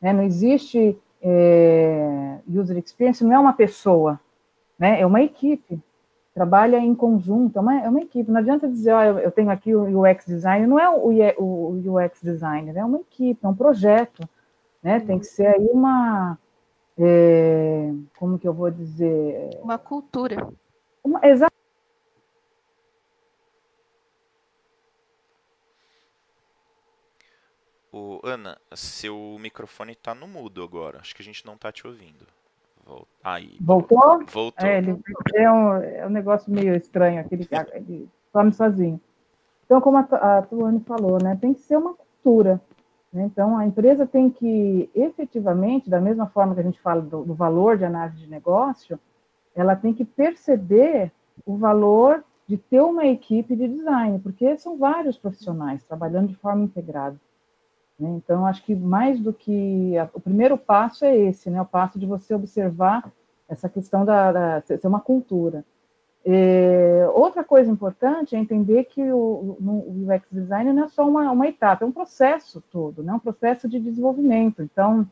Né? 0.03 0.13
Não 0.13 0.23
existe 0.23 0.99
é, 1.25 2.39
user 2.49 2.77
experience, 2.77 3.25
não 3.25 3.33
é 3.33 3.39
uma 3.39 3.55
pessoa, 3.55 4.21
né? 4.79 5.01
é 5.01 5.07
uma 5.07 5.23
equipe, 5.23 5.81
trabalha 6.33 6.77
em 6.77 6.95
conjunto, 6.95 7.59
é 7.59 7.61
uma, 7.61 7.81
é 7.81 7.89
uma 7.89 8.01
equipe. 8.03 8.31
Não 8.31 8.39
adianta 8.39 8.69
dizer, 8.69 8.93
ó, 8.93 9.03
eu, 9.03 9.19
eu 9.19 9.31
tenho 9.33 9.51
aqui 9.51 9.75
o 9.75 10.01
UX 10.01 10.27
designer, 10.27 10.69
não 10.69 10.79
é 10.79 10.89
o, 10.89 11.43
o 11.43 11.97
UX 11.97 12.21
designer, 12.23 12.77
é 12.77 12.85
uma 12.85 12.99
equipe, 12.99 13.41
é 13.43 13.49
um 13.49 13.55
projeto 13.55 14.29
né? 14.85 15.01
Tem 15.01 15.19
que 15.19 15.25
ser 15.25 15.47
aí 15.47 15.67
uma, 15.73 16.39
é, 16.99 17.91
como 18.19 18.39
que 18.39 18.47
eu 18.47 18.53
vou 18.53 18.71
dizer? 18.71 19.49
Uma 19.63 19.79
cultura. 19.79 20.47
Uma, 21.03 21.21
exatamente. 21.27 21.64
O 27.97 28.19
Ana, 28.25 28.59
seu 28.75 29.37
microfone 29.39 29.93
está 29.93 30.17
no 30.17 30.27
mudo 30.27 30.65
agora. 30.65 30.99
Acho 30.99 31.15
que 31.15 31.23
a 31.23 31.25
gente 31.25 31.47
não 31.47 31.55
está 31.55 31.71
te 31.71 31.87
ouvindo. 31.87 32.27
Vol... 32.85 33.07
Aí. 33.23 33.57
Voltou? 33.61 34.25
Voltou. 34.27 34.67
É, 34.67 34.79
ele, 34.79 35.01
é, 35.33 35.49
um, 35.49 35.77
é 35.77 36.05
um 36.05 36.11
negócio 36.11 36.53
meio 36.53 36.75
estranho, 36.75 37.21
aquele 37.21 37.47
ele 37.73 38.09
some 38.33 38.53
sozinho. 38.53 39.01
Então, 39.65 39.81
como 39.81 39.99
a, 39.99 40.39
a 40.39 40.43
Tuane 40.43 40.81
falou, 40.81 41.23
né, 41.23 41.39
tem 41.41 41.55
que 41.55 41.61
ser 41.61 41.77
uma 41.77 41.95
cultura. 41.95 42.61
Né? 43.13 43.27
Então, 43.27 43.57
a 43.57 43.65
empresa 43.65 44.05
tem 44.05 44.29
que, 44.29 44.91
efetivamente, 44.93 45.89
da 45.89 46.01
mesma 46.01 46.27
forma 46.27 46.53
que 46.53 46.63
a 46.63 46.65
gente 46.65 46.81
fala 46.81 47.01
do, 47.01 47.25
do, 47.25 47.35
valor 47.35 47.79
de 47.79 47.85
análise 47.85 48.19
de 48.19 48.27
negócio, 48.27 48.99
ela 49.55 49.77
tem 49.77 49.95
que 49.95 50.05
perceber 50.05 51.13
o 51.47 51.57
valor 51.57 52.25
de 52.49 52.57
ter 52.57 52.81
uma 52.81 53.07
equipe 53.07 53.55
de 53.55 53.69
design, 53.69 54.19
porque 54.19 54.59
são 54.59 54.77
vários 54.77 55.17
profissionais 55.17 55.85
trabalhando 55.85 56.27
de 56.27 56.35
forma 56.35 56.65
integrada. 56.65 57.17
Né? 57.99 58.11
Então, 58.11 58.47
acho 58.47 58.63
que 58.65 58.75
mais 58.75 59.21
do 59.21 59.33
que. 59.33 59.97
A, 59.99 60.09
o 60.13 60.21
primeiro 60.21 60.57
passo 60.57 61.05
é 61.05 61.17
esse, 61.17 61.51
né? 61.51 61.61
o 61.61 61.67
passo 61.67 61.99
de 61.99 62.07
você 62.07 62.35
observar 62.35 63.13
essa 63.49 63.69
questão 63.69 64.05
da, 64.05 64.33
da 64.33 64.61
ser 64.63 64.87
uma 64.87 65.01
cultura. 65.01 65.65
É, 66.27 67.07
outra 67.13 67.45
coisa 67.45 67.71
importante 67.71 68.35
é 68.35 68.39
entender 68.39 68.85
que 68.85 69.03
o, 69.13 69.59
o 69.61 70.07
UX 70.09 70.27
design 70.33 70.73
não 70.73 70.85
é 70.85 70.89
só 70.89 71.07
uma, 71.07 71.31
uma 71.31 71.47
etapa, 71.47 71.85
é 71.85 71.87
um 71.87 71.93
processo 71.93 72.63
todo, 72.71 73.03
né? 73.03 73.13
um 73.13 73.19
processo 73.19 73.69
de 73.69 73.79
desenvolvimento. 73.79 74.63
Então, 74.63 75.07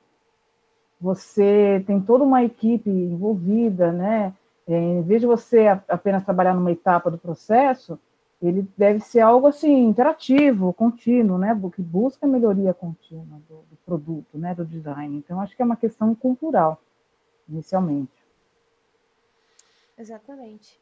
você 0.99 1.83
tem 1.87 2.01
toda 2.01 2.25
uma 2.25 2.43
equipe 2.43 2.89
envolvida, 2.89 3.93
né? 3.93 4.33
É, 4.67 4.79
em 4.79 5.03
vez 5.03 5.21
de 5.21 5.27
você 5.27 5.67
apenas 5.89 6.25
trabalhar 6.25 6.55
numa 6.55 6.71
etapa 6.71 7.11
do 7.11 7.19
processo, 7.19 7.99
ele 8.43 8.67
deve 8.77 9.01
ser 9.01 9.21
algo 9.21 9.47
assim 9.47 9.85
interativo, 9.85 10.73
contínuo, 10.73 11.39
né? 11.39 11.59
Que 11.75 11.81
busca 11.81 12.27
melhoria 12.27 12.75
contínua 12.75 13.41
do, 13.49 13.63
do 13.71 13.77
produto, 13.87 14.37
né? 14.37 14.55
Do 14.55 14.65
design. 14.65 15.17
Então, 15.17 15.41
acho 15.41 15.55
que 15.55 15.63
é 15.63 15.65
uma 15.65 15.77
questão 15.77 16.15
cultural, 16.15 16.83
inicialmente. 17.49 18.13
Exatamente. 19.97 20.81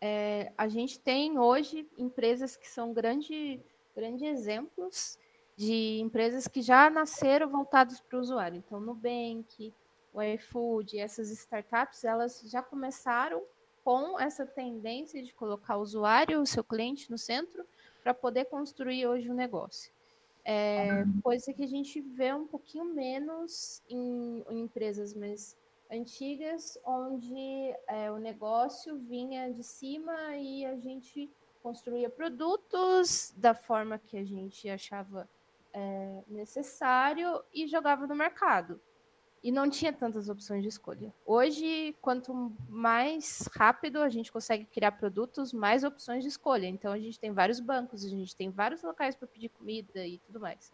É, 0.00 0.52
a 0.56 0.68
gente 0.68 1.00
tem 1.00 1.38
hoje 1.38 1.88
empresas 1.96 2.56
que 2.56 2.68
são 2.68 2.92
grandes 2.92 3.58
grande 3.98 4.26
exemplos 4.26 5.18
de 5.56 5.98
empresas 6.00 6.46
que 6.46 6.62
já 6.62 6.88
nasceram 6.88 7.48
voltadas 7.48 8.00
para 8.00 8.16
o 8.16 8.20
usuário. 8.20 8.58
Então, 8.58 8.78
Nubank, 8.78 9.74
o 10.14 10.22
iFood, 10.22 11.00
essas 11.00 11.30
startups, 11.30 12.04
elas 12.04 12.40
já 12.46 12.62
começaram 12.62 13.42
com 13.88 14.20
essa 14.20 14.44
tendência 14.44 15.22
de 15.22 15.32
colocar 15.32 15.78
o 15.78 15.80
usuário, 15.80 16.42
o 16.42 16.46
seu 16.46 16.62
cliente 16.62 17.10
no 17.10 17.16
centro, 17.16 17.64
para 18.02 18.12
poder 18.12 18.44
construir 18.44 19.06
hoje 19.06 19.30
o 19.30 19.32
um 19.32 19.34
negócio. 19.34 19.90
É, 20.44 21.04
coisa 21.22 21.54
que 21.54 21.64
a 21.64 21.66
gente 21.66 21.98
vê 21.98 22.34
um 22.34 22.46
pouquinho 22.46 22.84
menos 22.84 23.82
em, 23.88 24.44
em 24.50 24.60
empresas 24.60 25.14
mais 25.14 25.56
antigas, 25.90 26.78
onde 26.84 27.74
é, 27.86 28.12
o 28.12 28.18
negócio 28.18 28.98
vinha 28.98 29.50
de 29.54 29.62
cima 29.62 30.36
e 30.36 30.66
a 30.66 30.76
gente 30.76 31.30
construía 31.62 32.10
produtos 32.10 33.32
da 33.38 33.54
forma 33.54 33.98
que 33.98 34.18
a 34.18 34.24
gente 34.24 34.68
achava 34.68 35.26
é, 35.72 36.24
necessário 36.28 37.42
e 37.54 37.66
jogava 37.66 38.06
no 38.06 38.14
mercado. 38.14 38.78
E 39.42 39.52
não 39.52 39.70
tinha 39.70 39.92
tantas 39.92 40.28
opções 40.28 40.62
de 40.62 40.68
escolha. 40.68 41.12
Hoje, 41.24 41.94
quanto 42.00 42.52
mais 42.68 43.48
rápido 43.54 44.00
a 44.00 44.08
gente 44.08 44.32
consegue 44.32 44.64
criar 44.64 44.92
produtos, 44.92 45.52
mais 45.52 45.84
opções 45.84 46.22
de 46.24 46.28
escolha. 46.28 46.66
Então, 46.66 46.92
a 46.92 46.98
gente 46.98 47.20
tem 47.20 47.32
vários 47.32 47.60
bancos, 47.60 48.04
a 48.04 48.08
gente 48.08 48.34
tem 48.34 48.50
vários 48.50 48.82
locais 48.82 49.14
para 49.14 49.28
pedir 49.28 49.50
comida 49.50 50.04
e 50.04 50.18
tudo 50.18 50.40
mais. 50.40 50.72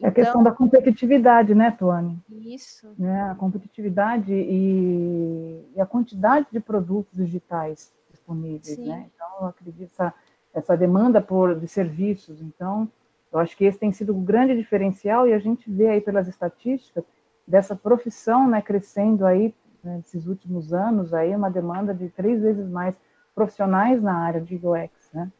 É 0.00 0.08
a 0.08 0.12
questão 0.12 0.42
da 0.42 0.50
competitividade, 0.50 1.54
né, 1.54 1.70
Tuane? 1.70 2.18
Isso. 2.28 2.94
É, 3.00 3.30
a 3.30 3.34
competitividade 3.34 4.32
e, 4.32 5.64
e, 5.74 5.80
a 5.80 5.86
quantidade 5.86 6.46
de 6.50 6.58
produtos 6.58 7.16
digitais 7.16 7.92
disponíveis, 8.10 8.76
Sim. 8.76 8.88
né? 8.88 9.08
Então, 9.14 9.28
eu 9.40 9.46
acredito 9.46 9.92
essa, 9.92 10.14
essa 10.52 10.76
demanda 10.76 11.20
por 11.20 11.58
de 11.58 11.68
serviços. 11.68 12.40
Então, 12.40 12.90
eu 13.32 13.38
acho 13.38 13.56
que 13.56 13.64
esse 13.64 13.78
tem 13.78 13.92
sido 13.92 14.12
o 14.12 14.18
um 14.18 14.24
grande 14.24 14.56
diferencial 14.56 15.28
e 15.28 15.32
a 15.32 15.38
gente 15.38 15.70
vê 15.70 15.88
aí 15.88 16.00
pelas 16.00 16.28
estatísticas 16.28 17.04
dessa 17.46 17.76
profissão, 17.76 18.48
né, 18.48 18.62
crescendo 18.62 19.26
aí 19.26 19.54
né, 19.82 19.96
nesses 19.96 20.26
últimos 20.26 20.72
anos 20.72 21.12
aí 21.12 21.34
uma 21.34 21.50
demanda 21.50 21.94
de 21.94 22.08
três 22.08 22.40
vezes 22.40 22.68
mais 22.68 22.94
profissionais 23.34 24.02
na 24.02 24.16
área 24.16 24.40
de 24.40 24.54
UX, 24.54 25.12
né? 25.12 25.30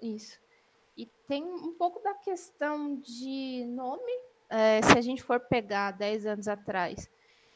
Isso 0.00 0.38
tem 1.28 1.44
um 1.44 1.74
pouco 1.74 2.02
da 2.02 2.14
questão 2.14 2.96
de 2.96 3.64
nome. 3.68 4.10
É, 4.48 4.80
se 4.80 4.96
a 4.96 5.00
gente 5.02 5.22
for 5.22 5.38
pegar 5.38 5.90
10 5.90 6.24
anos 6.24 6.48
atrás, 6.48 7.08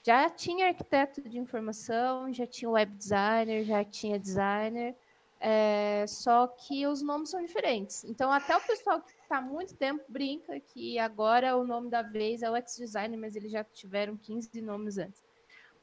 já 0.02 0.28
tinha 0.28 0.68
arquiteto 0.68 1.22
de 1.22 1.38
informação, 1.38 2.30
já 2.32 2.46
tinha 2.46 2.70
web 2.70 2.94
designer, 2.94 3.64
já 3.64 3.82
tinha 3.82 4.18
designer, 4.18 4.94
é, 5.40 6.04
só 6.06 6.46
que 6.46 6.86
os 6.86 7.00
nomes 7.00 7.30
são 7.30 7.42
diferentes. 7.42 8.04
Então, 8.04 8.30
até 8.30 8.54
o 8.54 8.60
pessoal 8.60 9.00
que 9.00 9.14
está 9.32 9.38
há 9.38 9.40
muito 9.40 9.74
tempo 9.74 10.04
brinca 10.08 10.60
que 10.60 10.98
agora 10.98 11.56
o 11.56 11.64
nome 11.64 11.88
da 11.88 12.02
vez 12.02 12.42
é 12.42 12.50
o 12.50 12.56
X-Designer, 12.56 13.18
mas 13.18 13.34
eles 13.34 13.50
já 13.50 13.64
tiveram 13.64 14.14
15 14.14 14.60
nomes 14.60 14.98
antes. 14.98 15.24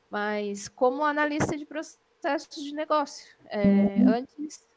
Mas 0.09 0.67
como 0.67 1.03
analista 1.03 1.57
de 1.57 1.65
processos 1.65 2.63
de 2.63 2.73
negócio, 2.73 3.35
é, 3.47 3.63
uhum. 3.63 4.09
antes 4.09 4.67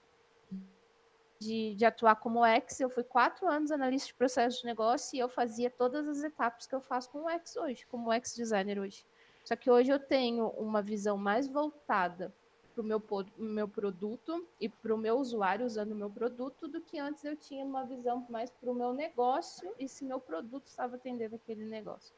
de, 1.38 1.74
de 1.74 1.84
atuar 1.84 2.16
como 2.16 2.46
ex, 2.46 2.80
eu 2.80 2.88
fui 2.88 3.04
quatro 3.04 3.46
anos 3.46 3.70
analista 3.70 4.08
de 4.08 4.14
processo 4.14 4.60
de 4.60 4.66
negócio 4.66 5.16
e 5.16 5.18
eu 5.18 5.28
fazia 5.28 5.70
todas 5.70 6.08
as 6.08 6.22
etapas 6.22 6.66
que 6.66 6.74
eu 6.74 6.80
faço 6.80 7.10
como 7.10 7.28
ex 7.28 7.56
hoje, 7.56 7.86
como 7.86 8.12
ex 8.12 8.34
designer 8.34 8.78
hoje. 8.78 9.04
Só 9.44 9.54
que 9.54 9.70
hoje 9.70 9.90
eu 9.90 9.98
tenho 9.98 10.48
uma 10.50 10.80
visão 10.80 11.18
mais 11.18 11.46
voltada 11.46 12.32
para 12.72 12.82
o 12.82 12.84
meu, 12.84 13.02
meu 13.38 13.68
produto 13.68 14.46
e 14.60 14.68
para 14.68 14.94
o 14.94 14.98
meu 14.98 15.16
usuário 15.18 15.66
usando 15.66 15.92
o 15.92 15.96
meu 15.96 16.10
produto 16.10 16.66
do 16.66 16.80
que 16.80 16.98
antes 16.98 17.24
eu 17.24 17.36
tinha 17.36 17.64
uma 17.64 17.84
visão 17.84 18.26
mais 18.28 18.50
para 18.50 18.70
o 18.70 18.74
meu 18.74 18.92
negócio 18.92 19.72
e 19.78 19.88
se 19.88 20.04
meu 20.04 20.18
produto 20.18 20.66
estava 20.66 20.96
atendendo 20.96 21.36
aquele 21.36 21.64
negócio. 21.64 22.14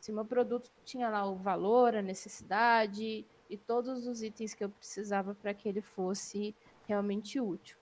Se 0.00 0.12
meu 0.12 0.24
produto 0.24 0.70
tinha 0.84 1.08
lá 1.08 1.24
o 1.24 1.36
valor, 1.36 1.94
a 1.96 2.02
necessidade 2.02 3.24
e 3.48 3.56
todos 3.56 4.06
os 4.06 4.22
itens 4.22 4.52
que 4.52 4.62
eu 4.64 4.68
precisava 4.68 5.34
para 5.34 5.54
que 5.54 5.68
ele 5.68 5.80
fosse 5.80 6.54
realmente 6.86 7.40
útil. 7.40 7.78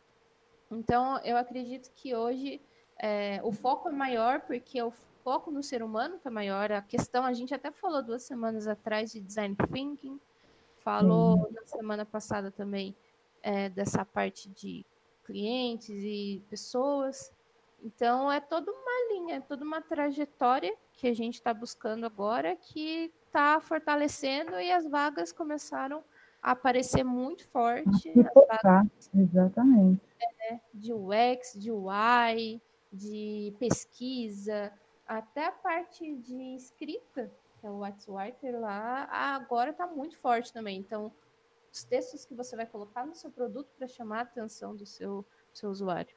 Então, 0.71 1.19
eu 1.25 1.37
acredito 1.37 1.91
que 1.95 2.15
hoje 2.15 2.61
é, 2.99 3.41
o 3.43 3.53
foco 3.53 3.89
é 3.89 3.93
maior, 3.93 4.41
porque 4.43 4.81
o 4.81 4.91
foco 5.25 5.51
no 5.51 5.63
ser 5.63 5.83
humano 5.83 6.17
está 6.17 6.31
maior. 6.31 6.71
A 6.73 6.81
questão, 6.81 7.25
a 7.25 7.33
gente 7.33 7.55
até 7.55 7.71
falou 7.71 8.03
duas 8.03 8.23
semanas 8.23 8.67
atrás 8.67 9.13
de 9.13 9.21
design 9.21 9.57
thinking, 9.73 10.21
falou 10.85 11.37
uhum. 11.37 11.53
na 11.53 11.67
semana 11.67 12.05
passada 12.05 12.51
também 12.51 12.95
é, 13.43 13.69
dessa 13.69 14.05
parte 14.05 14.49
de 14.49 14.85
clientes 15.25 15.91
e 15.91 16.43
pessoas. 16.49 17.33
Então 17.83 18.31
é 18.31 18.41
toda 18.41 18.71
uma 18.71 19.15
linha, 19.15 19.37
é 19.37 19.41
toda 19.41 19.65
uma 19.65 19.81
trajetória 19.81 20.75
que 20.93 21.09
a 21.09 21.15
gente 21.15 21.35
está 21.35 21.53
buscando 21.53 22.07
agora 22.07 22.57
que 22.57 23.13
está 23.27 23.61
fortalecendo 23.61 24.61
e 24.61 24.71
as 24.71 24.87
vagas 24.87 25.33
começaram 25.33 26.05
a 26.43 26.53
aparecer 26.53 27.03
muito 27.03 27.47
forte. 27.49 28.13
Vagas, 28.63 29.11
exatamente. 29.15 30.01
É, 30.21 30.59
de 30.73 30.93
UX, 30.93 31.55
de 31.57 31.73
UI, 31.73 32.61
de 32.93 33.55
pesquisa, 33.59 34.73
até 35.07 35.47
a 35.47 35.53
parte 35.53 36.15
de 36.17 36.55
escrita, 36.55 37.31
que 37.63 37.67
é 37.69 37.71
o 37.71 37.79
WhatsApp 37.79 38.51
lá, 38.51 39.09
agora 39.09 39.71
está 39.71 39.87
muito 39.87 40.19
forte 40.19 40.53
também. 40.53 40.81
Então, 40.81 41.13
os 41.73 41.85
textos 41.85 42.25
que 42.25 42.35
você 42.35 42.57
vai 42.57 42.67
colocar 42.67 43.07
no 43.07 43.15
seu 43.15 43.31
produto 43.31 43.69
para 43.79 43.87
chamar 43.87 44.19
a 44.19 44.23
atenção 44.23 44.75
do 44.75 44.85
seu, 44.85 45.25
do 45.53 45.59
seu 45.59 45.71
usuário. 45.71 46.15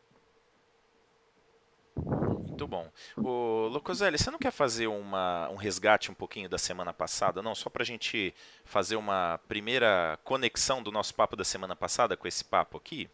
Muito 1.95 2.67
bom. 2.67 2.89
O 3.15 3.67
Locoselli, 3.67 4.17
você 4.17 4.31
não 4.31 4.39
quer 4.39 4.51
fazer 4.51 4.87
uma, 4.87 5.47
um 5.49 5.55
resgate 5.55 6.09
um 6.09 6.15
pouquinho 6.15 6.49
da 6.49 6.57
semana 6.57 6.91
passada? 6.91 7.43
Não, 7.43 7.53
só 7.53 7.69
para 7.69 7.83
a 7.83 7.85
gente 7.85 8.33
fazer 8.63 8.95
uma 8.95 9.39
primeira 9.47 10.17
conexão 10.23 10.81
do 10.81 10.91
nosso 10.91 11.13
papo 11.13 11.35
da 11.35 11.43
semana 11.43 11.75
passada 11.75 12.17
com 12.17 12.27
esse 12.27 12.43
papo 12.43 12.75
aqui? 12.75 13.07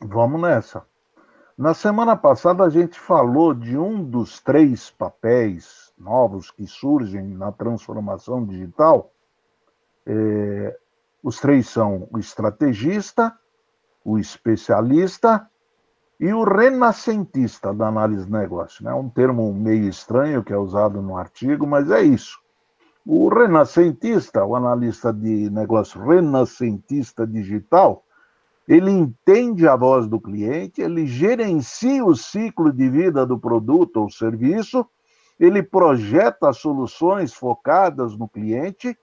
Vamos 0.00 0.42
nessa. 0.42 0.84
Na 1.56 1.74
semana 1.74 2.16
passada 2.16 2.64
a 2.64 2.70
gente 2.70 2.98
falou 2.98 3.54
de 3.54 3.78
um 3.78 4.02
dos 4.02 4.40
três 4.40 4.90
papéis 4.90 5.91
novos 6.02 6.50
que 6.50 6.66
surgem 6.66 7.28
na 7.28 7.52
transformação 7.52 8.44
digital. 8.44 9.12
É, 10.04 10.76
os 11.22 11.38
três 11.38 11.68
são 11.68 12.08
o 12.10 12.18
estrategista, 12.18 13.32
o 14.04 14.18
especialista 14.18 15.48
e 16.18 16.32
o 16.32 16.44
renascentista 16.44 17.72
da 17.72 17.88
análise 17.88 18.26
de 18.26 18.32
negócio. 18.32 18.86
É 18.86 18.90
né? 18.90 18.94
um 18.94 19.08
termo 19.08 19.52
meio 19.54 19.88
estranho 19.88 20.42
que 20.42 20.52
é 20.52 20.56
usado 20.56 21.00
no 21.00 21.16
artigo, 21.16 21.66
mas 21.66 21.90
é 21.90 22.02
isso. 22.02 22.40
O 23.06 23.28
renascentista, 23.28 24.44
o 24.44 24.54
analista 24.54 25.12
de 25.12 25.50
negócio 25.50 26.00
renascentista 26.00 27.26
digital, 27.26 28.04
ele 28.68 28.90
entende 28.90 29.66
a 29.66 29.74
voz 29.74 30.06
do 30.06 30.20
cliente, 30.20 30.80
ele 30.80 31.06
gerencia 31.06 32.04
o 32.04 32.14
ciclo 32.14 32.72
de 32.72 32.88
vida 32.88 33.26
do 33.26 33.38
produto 33.38 33.96
ou 33.98 34.10
serviço, 34.10 34.86
ele 35.38 35.62
projeta 35.62 36.52
soluções 36.52 37.34
focadas 37.34 38.16
no 38.16 38.28
cliente, 38.28 38.96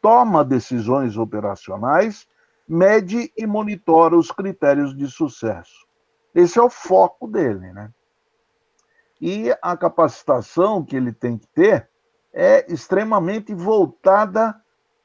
toma 0.00 0.44
decisões 0.44 1.16
operacionais, 1.16 2.26
mede 2.68 3.32
e 3.36 3.46
monitora 3.46 4.16
os 4.16 4.30
critérios 4.30 4.96
de 4.96 5.06
sucesso. 5.06 5.86
Esse 6.34 6.58
é 6.58 6.62
o 6.62 6.70
foco 6.70 7.28
dele, 7.28 7.72
né? 7.72 7.90
E 9.20 9.54
a 9.62 9.76
capacitação 9.76 10.84
que 10.84 10.96
ele 10.96 11.12
tem 11.12 11.38
que 11.38 11.46
ter 11.46 11.88
é 12.32 12.70
extremamente 12.70 13.54
voltada 13.54 14.60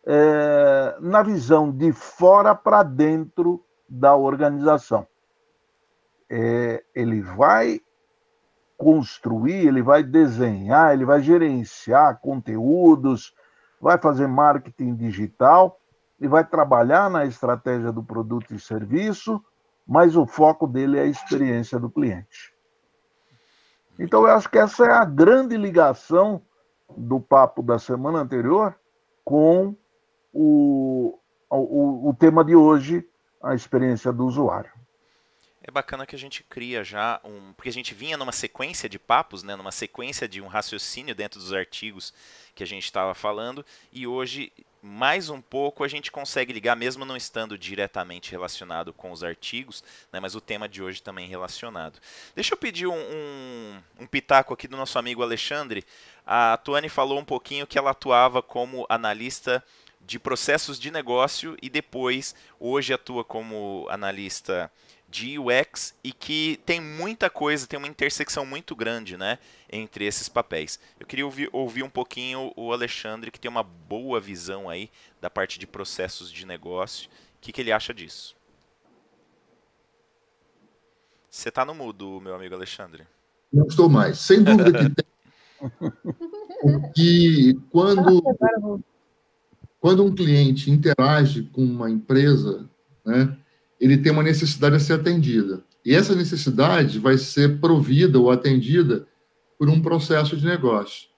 é, 0.05 0.97
na 0.99 1.21
visão 1.21 1.71
de 1.71 1.93
fora 1.93 2.55
para 2.55 2.81
dentro 2.81 3.63
da 3.87 4.15
organização. 4.15 5.07
É, 6.29 6.83
ele 6.95 7.21
vai 7.21 7.79
construir, 8.79 9.67
ele 9.67 9.81
vai 9.81 10.01
desenhar, 10.01 10.93
ele 10.93 11.03
vai 11.03 11.21
gerenciar 11.21 12.17
conteúdos, 12.21 13.35
vai 13.79 13.97
fazer 13.97 14.25
marketing 14.25 14.95
digital 14.95 15.77
e 16.17 16.29
vai 16.29 16.45
trabalhar 16.45 17.09
na 17.09 17.25
estratégia 17.25 17.91
do 17.91 18.01
produto 18.01 18.55
e 18.55 18.59
serviço, 18.59 19.43
mas 19.85 20.15
o 20.15 20.25
foco 20.25 20.65
dele 20.65 20.97
é 20.97 21.01
a 21.01 21.07
experiência 21.07 21.77
do 21.77 21.89
cliente. 21.89 22.53
Então, 23.99 24.25
eu 24.25 24.33
acho 24.33 24.49
que 24.49 24.57
essa 24.57 24.85
é 24.85 24.93
a 24.93 25.03
grande 25.03 25.57
ligação 25.57 26.41
do 26.95 27.19
papo 27.19 27.61
da 27.61 27.77
semana 27.77 28.19
anterior 28.19 28.73
com 29.25 29.75
o, 30.31 31.19
o, 31.49 32.09
o 32.09 32.15
tema 32.17 32.45
de 32.45 32.55
hoje, 32.55 33.05
a 33.43 33.53
experiência 33.53 34.13
do 34.13 34.25
usuário. 34.25 34.71
É 35.69 35.71
bacana 35.71 36.03
que 36.03 36.15
a 36.15 36.19
gente 36.19 36.43
cria 36.43 36.83
já 36.83 37.21
um. 37.23 37.53
Porque 37.53 37.69
a 37.69 37.71
gente 37.71 37.93
vinha 37.93 38.17
numa 38.17 38.31
sequência 38.31 38.89
de 38.89 38.97
papos, 38.97 39.43
né, 39.43 39.55
numa 39.55 39.71
sequência 39.71 40.27
de 40.27 40.41
um 40.41 40.47
raciocínio 40.47 41.13
dentro 41.13 41.39
dos 41.39 41.53
artigos 41.53 42.11
que 42.55 42.63
a 42.63 42.65
gente 42.65 42.85
estava 42.85 43.13
falando, 43.13 43.63
e 43.93 44.07
hoje, 44.07 44.51
mais 44.81 45.29
um 45.29 45.39
pouco, 45.39 45.83
a 45.83 45.87
gente 45.87 46.11
consegue 46.11 46.51
ligar, 46.51 46.75
mesmo 46.75 47.05
não 47.05 47.15
estando 47.15 47.55
diretamente 47.55 48.31
relacionado 48.31 48.91
com 48.91 49.11
os 49.11 49.23
artigos, 49.23 49.83
né, 50.11 50.19
mas 50.19 50.33
o 50.33 50.41
tema 50.41 50.67
de 50.67 50.81
hoje 50.81 51.03
também 51.03 51.29
relacionado. 51.29 51.99
Deixa 52.33 52.55
eu 52.55 52.57
pedir 52.57 52.87
um, 52.87 52.99
um, 52.99 53.83
um 53.99 54.07
pitaco 54.07 54.55
aqui 54.55 54.67
do 54.67 54.75
nosso 54.75 54.97
amigo 54.97 55.21
Alexandre. 55.21 55.85
A 56.25 56.57
Tuane 56.57 56.89
falou 56.89 57.19
um 57.19 57.25
pouquinho 57.25 57.67
que 57.67 57.77
ela 57.77 57.91
atuava 57.91 58.41
como 58.41 58.87
analista 58.89 59.63
de 60.01 60.17
processos 60.17 60.79
de 60.79 60.89
negócio 60.89 61.55
e 61.61 61.69
depois, 61.69 62.33
hoje, 62.59 62.91
atua 62.91 63.23
como 63.23 63.85
analista 63.87 64.71
de 65.09 65.39
UX 65.39 65.95
e 66.03 66.11
que 66.11 66.59
tem 66.65 66.79
muita 66.79 67.29
coisa, 67.29 67.65
tem 67.65 67.77
uma 67.77 67.87
intersecção 67.87 68.45
muito 68.45 68.75
grande 68.75 69.17
né, 69.17 69.39
entre 69.71 70.05
esses 70.05 70.29
papéis. 70.29 70.79
Eu 70.99 71.07
queria 71.07 71.25
ouvir, 71.25 71.49
ouvir 71.51 71.83
um 71.83 71.89
pouquinho 71.89 72.51
o 72.55 72.71
Alexandre, 72.71 73.31
que 73.31 73.39
tem 73.39 73.49
uma 73.49 73.63
boa 73.63 74.19
visão 74.19 74.69
aí 74.69 74.89
da 75.19 75.29
parte 75.29 75.57
de 75.57 75.65
processos 75.65 76.31
de 76.31 76.45
negócio. 76.45 77.09
O 77.09 77.41
que, 77.41 77.51
que 77.51 77.61
ele 77.61 77.71
acha 77.71 77.93
disso? 77.93 78.35
Você 81.29 81.49
está 81.49 81.63
no 81.63 81.73
mudo, 81.73 82.19
meu 82.21 82.35
amigo 82.35 82.55
Alexandre. 82.55 83.05
Não 83.51 83.65
estou 83.65 83.89
mais. 83.89 84.19
Sem 84.19 84.43
dúvida 84.43 84.71
que 84.71 84.95
tem. 84.95 85.05
Porque 86.61 87.57
quando, 87.71 88.21
quando 89.79 90.03
um 90.03 90.13
cliente 90.13 90.69
interage 90.69 91.43
com 91.43 91.63
uma 91.63 91.89
empresa, 91.89 92.69
né, 93.05 93.37
ele 93.79 93.97
tem 93.97 94.11
uma 94.11 94.23
necessidade 94.23 94.75
a 94.75 94.79
ser 94.79 94.93
atendida. 94.93 95.63
E 95.85 95.95
essa 95.95 96.13
necessidade 96.13 96.99
vai 96.99 97.17
ser 97.17 97.59
provida 97.59 98.19
ou 98.19 98.29
atendida 98.29 99.07
por 99.57 99.69
um 99.69 99.81
processo 99.81 100.35
de 100.35 100.45
negócio. 100.45 101.09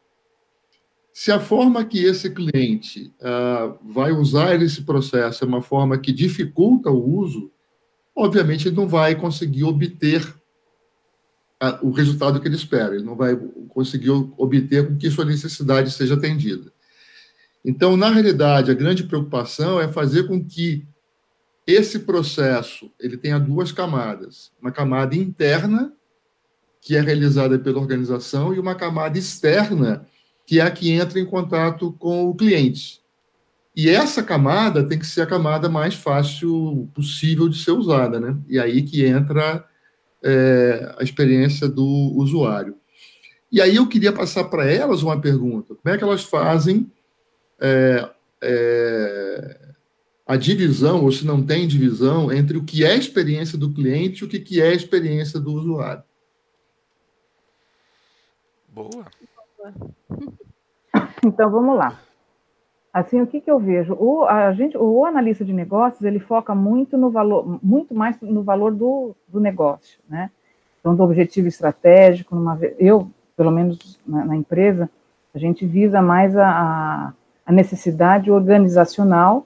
Se 1.13 1.31
a 1.31 1.39
forma 1.39 1.83
que 1.83 2.03
esse 2.03 2.29
cliente 2.29 3.13
uh, 3.19 3.77
vai 3.91 4.11
usar 4.11 4.61
esse 4.61 4.83
processo 4.83 5.43
é 5.43 5.47
uma 5.47 5.61
forma 5.61 5.97
que 5.97 6.11
dificulta 6.11 6.89
o 6.89 7.17
uso, 7.17 7.51
obviamente 8.15 8.67
ele 8.67 8.75
não 8.75 8.87
vai 8.87 9.15
conseguir 9.15 9.63
obter 9.63 10.23
uh, 11.61 11.85
o 11.85 11.91
resultado 11.91 12.39
que 12.39 12.47
ele 12.47 12.55
espera, 12.55 12.95
ele 12.95 13.03
não 13.03 13.15
vai 13.15 13.35
conseguir 13.69 14.11
obter 14.11 14.87
com 14.87 14.97
que 14.97 15.11
sua 15.11 15.25
necessidade 15.25 15.91
seja 15.91 16.13
atendida. 16.13 16.71
Então, 17.63 17.95
na 17.95 18.09
realidade, 18.09 18.71
a 18.71 18.75
grande 18.75 19.03
preocupação 19.03 19.79
é 19.79 19.87
fazer 19.87 20.27
com 20.27 20.43
que 20.43 20.87
esse 21.65 21.99
processo 21.99 22.91
ele 22.99 23.17
tem 23.17 23.37
duas 23.39 23.71
camadas: 23.71 24.51
uma 24.61 24.71
camada 24.71 25.15
interna, 25.15 25.93
que 26.81 26.95
é 26.95 27.01
realizada 27.01 27.59
pela 27.59 27.79
organização, 27.79 28.53
e 28.53 28.59
uma 28.59 28.75
camada 28.75 29.17
externa, 29.17 30.05
que 30.45 30.59
é 30.59 30.63
a 30.63 30.71
que 30.71 30.91
entra 30.91 31.19
em 31.19 31.25
contato 31.25 31.93
com 31.93 32.29
o 32.29 32.35
cliente. 32.35 33.01
E 33.75 33.89
essa 33.89 34.21
camada 34.21 34.83
tem 34.83 34.99
que 34.99 35.07
ser 35.07 35.21
a 35.21 35.25
camada 35.25 35.69
mais 35.69 35.95
fácil 35.95 36.89
possível 36.93 37.47
de 37.47 37.57
ser 37.57 37.71
usada, 37.71 38.19
né? 38.19 38.37
E 38.49 38.59
aí 38.59 38.81
que 38.81 39.05
entra 39.05 39.65
é, 40.23 40.95
a 40.97 41.03
experiência 41.03 41.69
do 41.69 41.85
usuário. 42.15 42.75
E 43.51 43.61
aí 43.61 43.75
eu 43.75 43.87
queria 43.87 44.11
passar 44.11 44.45
para 44.45 44.69
elas 44.69 45.03
uma 45.03 45.19
pergunta: 45.19 45.75
como 45.75 45.93
é 45.93 45.97
que 45.97 46.03
elas 46.03 46.23
fazem 46.23 46.91
é, 47.59 48.09
é, 48.41 49.60
a 50.31 50.37
divisão, 50.37 51.03
ou 51.03 51.11
se 51.11 51.25
não 51.25 51.45
tem 51.45 51.67
divisão, 51.67 52.31
entre 52.31 52.57
o 52.57 52.63
que 52.63 52.85
é 52.85 52.91
a 52.91 52.95
experiência 52.95 53.57
do 53.57 53.73
cliente 53.73 54.23
e 54.23 54.25
o 54.25 54.29
que 54.29 54.61
é 54.61 54.69
a 54.69 54.73
experiência 54.73 55.37
do 55.37 55.51
usuário. 55.53 56.03
Boa. 58.69 59.05
Então, 61.23 61.51
vamos 61.51 61.77
lá. 61.77 61.99
Assim, 62.91 63.21
o 63.21 63.27
que, 63.27 63.39
que 63.39 63.51
eu 63.51 63.59
vejo? 63.59 63.93
O, 63.93 64.25
a 64.25 64.51
gente, 64.53 64.75
o 64.75 65.05
analista 65.05 65.45
de 65.45 65.53
negócios, 65.53 66.01
ele 66.01 66.19
foca 66.19 66.55
muito 66.55 66.97
no 66.97 67.11
valor, 67.11 67.59
muito 67.63 67.93
mais 67.93 68.19
no 68.21 68.41
valor 68.41 68.73
do, 68.73 69.15
do 69.27 69.39
negócio, 69.39 69.99
né? 70.09 70.31
Então, 70.79 70.95
do 70.95 71.03
objetivo 71.03 71.47
estratégico, 71.47 72.35
numa, 72.35 72.59
eu, 72.79 73.07
pelo 73.37 73.51
menos 73.51 73.99
na, 74.05 74.25
na 74.25 74.35
empresa, 74.35 74.89
a 75.31 75.37
gente 75.37 75.63
visa 75.63 76.01
mais 76.01 76.35
a, 76.35 77.13
a 77.45 77.51
necessidade 77.51 78.31
organizacional 78.31 79.45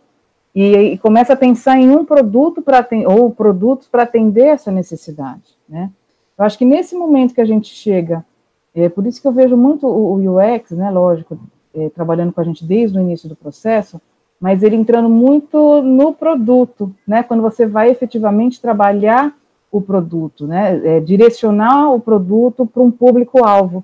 e, 0.55 0.93
e 0.93 0.97
começa 0.97 1.33
a 1.33 1.35
pensar 1.35 1.77
em 1.77 1.89
um 1.91 2.05
produto 2.05 2.61
para 2.61 2.87
ou 3.07 3.29
produtos 3.29 3.89
para 3.89 4.03
atender 4.03 4.47
essa 4.47 4.71
necessidade, 4.71 5.57
né? 5.67 5.91
Eu 6.37 6.45
acho 6.45 6.57
que 6.57 6.65
nesse 6.65 6.95
momento 6.95 7.33
que 7.33 7.41
a 7.41 7.45
gente 7.45 7.67
chega, 7.67 8.25
é 8.73 8.89
por 8.89 9.05
isso 9.05 9.21
que 9.21 9.27
eu 9.27 9.31
vejo 9.31 9.55
muito 9.55 9.85
o, 9.85 10.15
o 10.15 10.37
UX, 10.37 10.71
né, 10.71 10.89
lógico, 10.89 11.37
é, 11.73 11.89
trabalhando 11.89 12.33
com 12.33 12.41
a 12.41 12.43
gente 12.43 12.65
desde 12.65 12.97
o 12.97 13.01
início 13.01 13.29
do 13.29 13.35
processo, 13.35 14.01
mas 14.39 14.63
ele 14.63 14.75
entrando 14.75 15.09
muito 15.09 15.81
no 15.81 16.13
produto, 16.13 16.93
né, 17.07 17.23
quando 17.23 17.41
você 17.41 17.65
vai 17.65 17.89
efetivamente 17.89 18.61
trabalhar 18.61 19.33
o 19.71 19.81
produto, 19.81 20.47
né? 20.47 20.97
É 20.97 20.99
direcionar 21.01 21.91
o 21.91 21.99
produto 21.99 22.65
para 22.65 22.81
um 22.81 22.91
público-alvo. 22.91 23.83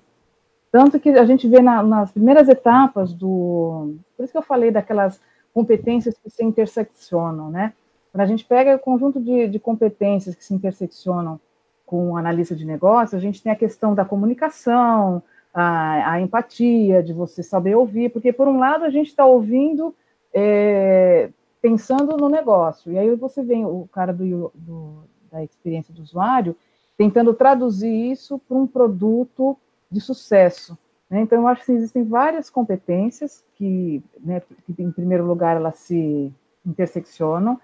Tanto 0.71 0.99
que 0.99 1.09
a 1.09 1.25
gente 1.25 1.49
vê 1.49 1.61
na, 1.61 1.83
nas 1.83 2.11
primeiras 2.11 2.47
etapas 2.47 3.13
do. 3.13 3.95
Por 4.15 4.23
isso 4.23 4.31
que 4.31 4.37
eu 4.37 4.43
falei 4.43 4.71
daquelas 4.71 5.19
competências 5.53 6.15
que 6.17 6.29
se 6.29 6.43
interseccionam, 6.43 7.49
né? 7.49 7.73
Quando 8.11 8.21
a 8.21 8.25
gente 8.25 8.45
pega 8.45 8.75
o 8.75 8.79
conjunto 8.79 9.19
de, 9.19 9.47
de 9.47 9.59
competências 9.59 10.35
que 10.35 10.43
se 10.43 10.53
interseccionam 10.53 11.39
com 11.85 12.15
analista 12.17 12.55
de 12.55 12.65
negócio, 12.65 13.17
a 13.17 13.21
gente 13.21 13.41
tem 13.41 13.51
a 13.51 13.55
questão 13.55 13.93
da 13.93 14.05
comunicação, 14.05 15.21
a, 15.53 16.13
a 16.13 16.21
empatia, 16.21 17.03
de 17.03 17.13
você 17.13 17.43
saber 17.43 17.75
ouvir, 17.75 18.09
porque, 18.11 18.31
por 18.31 18.47
um 18.47 18.57
lado, 18.57 18.85
a 18.85 18.89
gente 18.89 19.07
está 19.07 19.25
ouvindo 19.25 19.93
é, 20.33 21.29
pensando 21.61 22.17
no 22.17 22.29
negócio, 22.29 22.91
e 22.91 22.97
aí 22.97 23.13
você 23.15 23.43
vem 23.43 23.65
o 23.65 23.87
cara 23.91 24.13
do, 24.13 24.51
do, 24.55 25.03
da 25.31 25.43
experiência 25.43 25.93
do 25.93 26.01
usuário 26.01 26.55
tentando 26.97 27.33
traduzir 27.33 28.11
isso 28.11 28.39
para 28.39 28.57
um 28.57 28.67
produto 28.67 29.57
de 29.89 29.99
sucesso. 29.99 30.77
Né? 31.11 31.19
Então, 31.21 31.41
eu 31.41 31.47
acho 31.47 31.65
que 31.65 31.73
existem 31.73 32.05
várias 32.05 32.49
competências 32.49 33.43
que, 33.55 34.01
né, 34.21 34.41
que, 34.65 34.81
em 34.81 34.91
primeiro 34.91 35.25
lugar, 35.25 35.57
elas 35.57 35.75
se 35.75 36.33
interseccionam, 36.65 37.59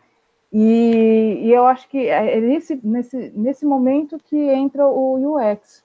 e, 0.52 1.42
e, 1.44 1.52
eu 1.52 1.66
acho 1.66 1.90
que 1.90 2.08
é 2.08 2.40
nesse, 2.40 2.80
nesse, 2.84 3.32
nesse 3.36 3.66
momento 3.66 4.18
que 4.18 4.38
entra 4.38 4.88
o 4.88 5.36
UX, 5.36 5.84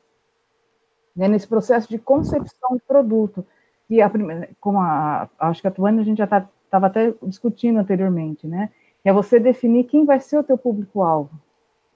né, 1.16 1.28
nesse 1.28 1.48
processo 1.48 1.88
de 1.88 1.98
concepção 1.98 2.70
do 2.76 2.80
produto, 2.80 3.44
que 3.88 4.00
a 4.00 4.08
primeira, 4.08 4.48
como 4.60 4.80
a, 4.80 5.28
acho 5.38 5.60
que 5.60 5.68
a 5.68 5.70
Tuane 5.70 6.00
a 6.00 6.04
gente 6.04 6.18
já 6.18 6.24
estava 6.24 6.48
tá, 6.70 6.86
até 6.86 7.12
discutindo 7.24 7.78
anteriormente, 7.78 8.46
né, 8.46 8.70
é 9.04 9.12
você 9.12 9.40
definir 9.40 9.84
quem 9.84 10.04
vai 10.04 10.20
ser 10.20 10.38
o 10.38 10.44
teu 10.44 10.56
público-alvo. 10.56 11.30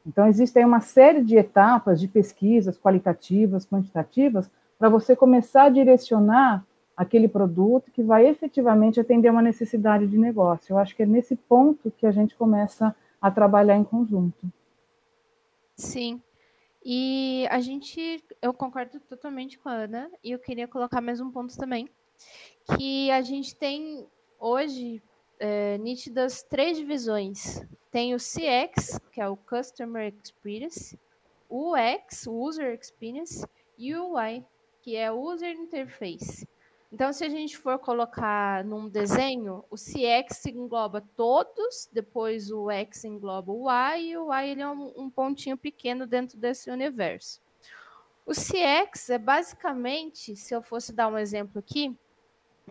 Então, 0.04 0.26
existe 0.26 0.58
aí 0.58 0.64
uma 0.64 0.80
série 0.80 1.22
de 1.22 1.36
etapas 1.36 2.00
de 2.00 2.08
pesquisas 2.08 2.78
qualitativas, 2.78 3.66
quantitativas, 3.66 4.50
para 4.78 4.88
você 4.88 5.16
começar 5.16 5.64
a 5.64 5.68
direcionar 5.68 6.66
aquele 6.96 7.28
produto 7.28 7.90
que 7.90 8.02
vai 8.02 8.26
efetivamente 8.26 8.98
atender 8.98 9.30
uma 9.30 9.42
necessidade 9.42 10.06
de 10.06 10.16
negócio. 10.16 10.72
Eu 10.72 10.78
acho 10.78 10.96
que 10.96 11.02
é 11.02 11.06
nesse 11.06 11.36
ponto 11.36 11.90
que 11.90 12.06
a 12.06 12.10
gente 12.10 12.34
começa 12.34 12.94
a 13.20 13.30
trabalhar 13.30 13.76
em 13.76 13.84
conjunto. 13.84 14.50
Sim. 15.76 16.22
E 16.84 17.46
a 17.50 17.60
gente, 17.60 18.22
eu 18.40 18.54
concordo 18.54 19.00
totalmente 19.00 19.58
com 19.58 19.68
a 19.68 19.72
Ana, 19.72 20.10
e 20.22 20.30
eu 20.30 20.38
queria 20.38 20.68
colocar 20.68 21.00
mais 21.00 21.20
um 21.20 21.30
ponto 21.30 21.56
também, 21.56 21.88
que 22.76 23.10
a 23.10 23.20
gente 23.20 23.54
tem 23.56 24.06
hoje 24.38 25.02
é, 25.38 25.76
nítidas 25.78 26.42
três 26.42 26.78
divisões. 26.78 27.60
Tem 27.90 28.14
o 28.14 28.18
CX, 28.18 29.00
que 29.10 29.20
é 29.20 29.28
o 29.28 29.36
Customer 29.36 30.14
Experience, 30.22 30.98
o 31.48 31.74
UX, 31.74 32.26
User 32.26 32.78
Experience, 32.80 33.44
e 33.76 33.94
o 33.94 34.14
UI, 34.14 34.44
que 34.86 34.94
é 34.94 35.10
User 35.10 35.52
Interface. 35.56 36.48
Então, 36.92 37.12
se 37.12 37.24
a 37.24 37.28
gente 37.28 37.58
for 37.58 37.76
colocar 37.76 38.62
num 38.64 38.88
desenho, 38.88 39.64
o 39.68 39.74
CX 39.74 40.46
engloba 40.46 41.04
todos, 41.16 41.88
depois 41.92 42.52
o 42.52 42.70
X 42.70 43.04
engloba 43.04 43.50
o 43.50 43.68
Y, 43.68 43.98
e 43.98 44.16
o 44.16 44.32
Y 44.32 44.48
ele 44.48 44.62
é 44.62 44.68
um, 44.68 44.92
um 44.96 45.10
pontinho 45.10 45.56
pequeno 45.56 46.06
dentro 46.06 46.38
desse 46.38 46.70
universo. 46.70 47.40
O 48.24 48.30
CX 48.30 49.10
é 49.10 49.18
basicamente, 49.18 50.36
se 50.36 50.54
eu 50.54 50.62
fosse 50.62 50.92
dar 50.92 51.08
um 51.08 51.18
exemplo 51.18 51.58
aqui, 51.58 51.92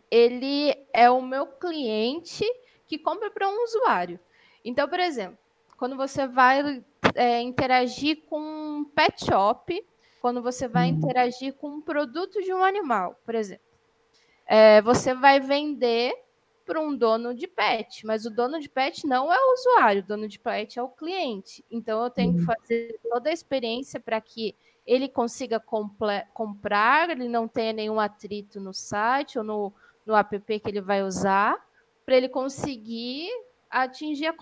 ele 0.10 0.74
é 0.94 1.10
o 1.10 1.22
meu 1.22 1.46
cliente 1.46 2.46
que 2.88 2.98
compra 2.98 3.30
para 3.30 3.50
um 3.50 3.62
usuário. 3.66 4.18
Então, 4.64 4.88
por 4.88 5.02
exemplo, 5.02 5.38
quando 5.76 5.98
você 5.98 6.26
vai 6.26 6.82
é, 7.14 7.42
interagir 7.42 8.22
com 8.30 8.40
um 8.40 8.86
pet 8.86 9.26
shop, 9.26 9.86
quando 10.26 10.42
você 10.42 10.68
vai 10.68 10.90
uhum. 10.90 10.98
interagir 10.98 11.54
com 11.54 11.68
um 11.68 11.82
produto 11.82 12.42
de 12.42 12.52
um 12.52 12.64
animal, 12.64 13.16
por 13.24 13.36
exemplo 13.36 13.66
é, 14.48 14.82
você 14.82 15.14
vai 15.14 15.40
vender 15.40 16.14
para 16.66 16.80
um 16.80 16.96
dono 16.96 17.34
de 17.34 17.48
pet, 17.48 18.06
mas 18.06 18.26
o 18.26 18.32
dono 18.32 18.60
de 18.60 18.68
pet 18.68 19.06
não 19.06 19.32
é 19.32 19.38
o 19.38 19.54
usuário, 19.54 20.02
o 20.02 20.06
dono 20.06 20.28
de 20.28 20.40
pet 20.40 20.80
é 20.80 20.82
o 20.82 20.90
cliente. 20.90 21.64
Então 21.70 22.04
eu 22.04 22.10
tenho 22.10 22.34
que 22.34 22.40
uhum. 22.40 22.46
fazer 22.46 23.00
toda 23.04 23.30
a 23.30 23.34
experiência 23.34 24.00
para 24.00 24.20
que 24.20 24.56
ele 24.86 25.08
consiga 25.08 25.64
comprar, 26.34 27.10
ele 27.12 27.28
não 27.28 27.48
tenha 27.48 27.74
nenhum 27.74 28.00
atrito 28.00 28.60
no 28.60 28.74
site 28.74 29.38
ou 29.38 29.44
no, 29.44 29.74
no 30.06 30.16
app 30.16 30.40
que 30.40 30.70
ele 30.70 30.82
vai 30.82 31.04
usar, 31.04 31.56
para 32.04 32.16
ele 32.16 32.30
conseguir 32.30 33.30
atingir 33.70 34.28
a 34.28 34.36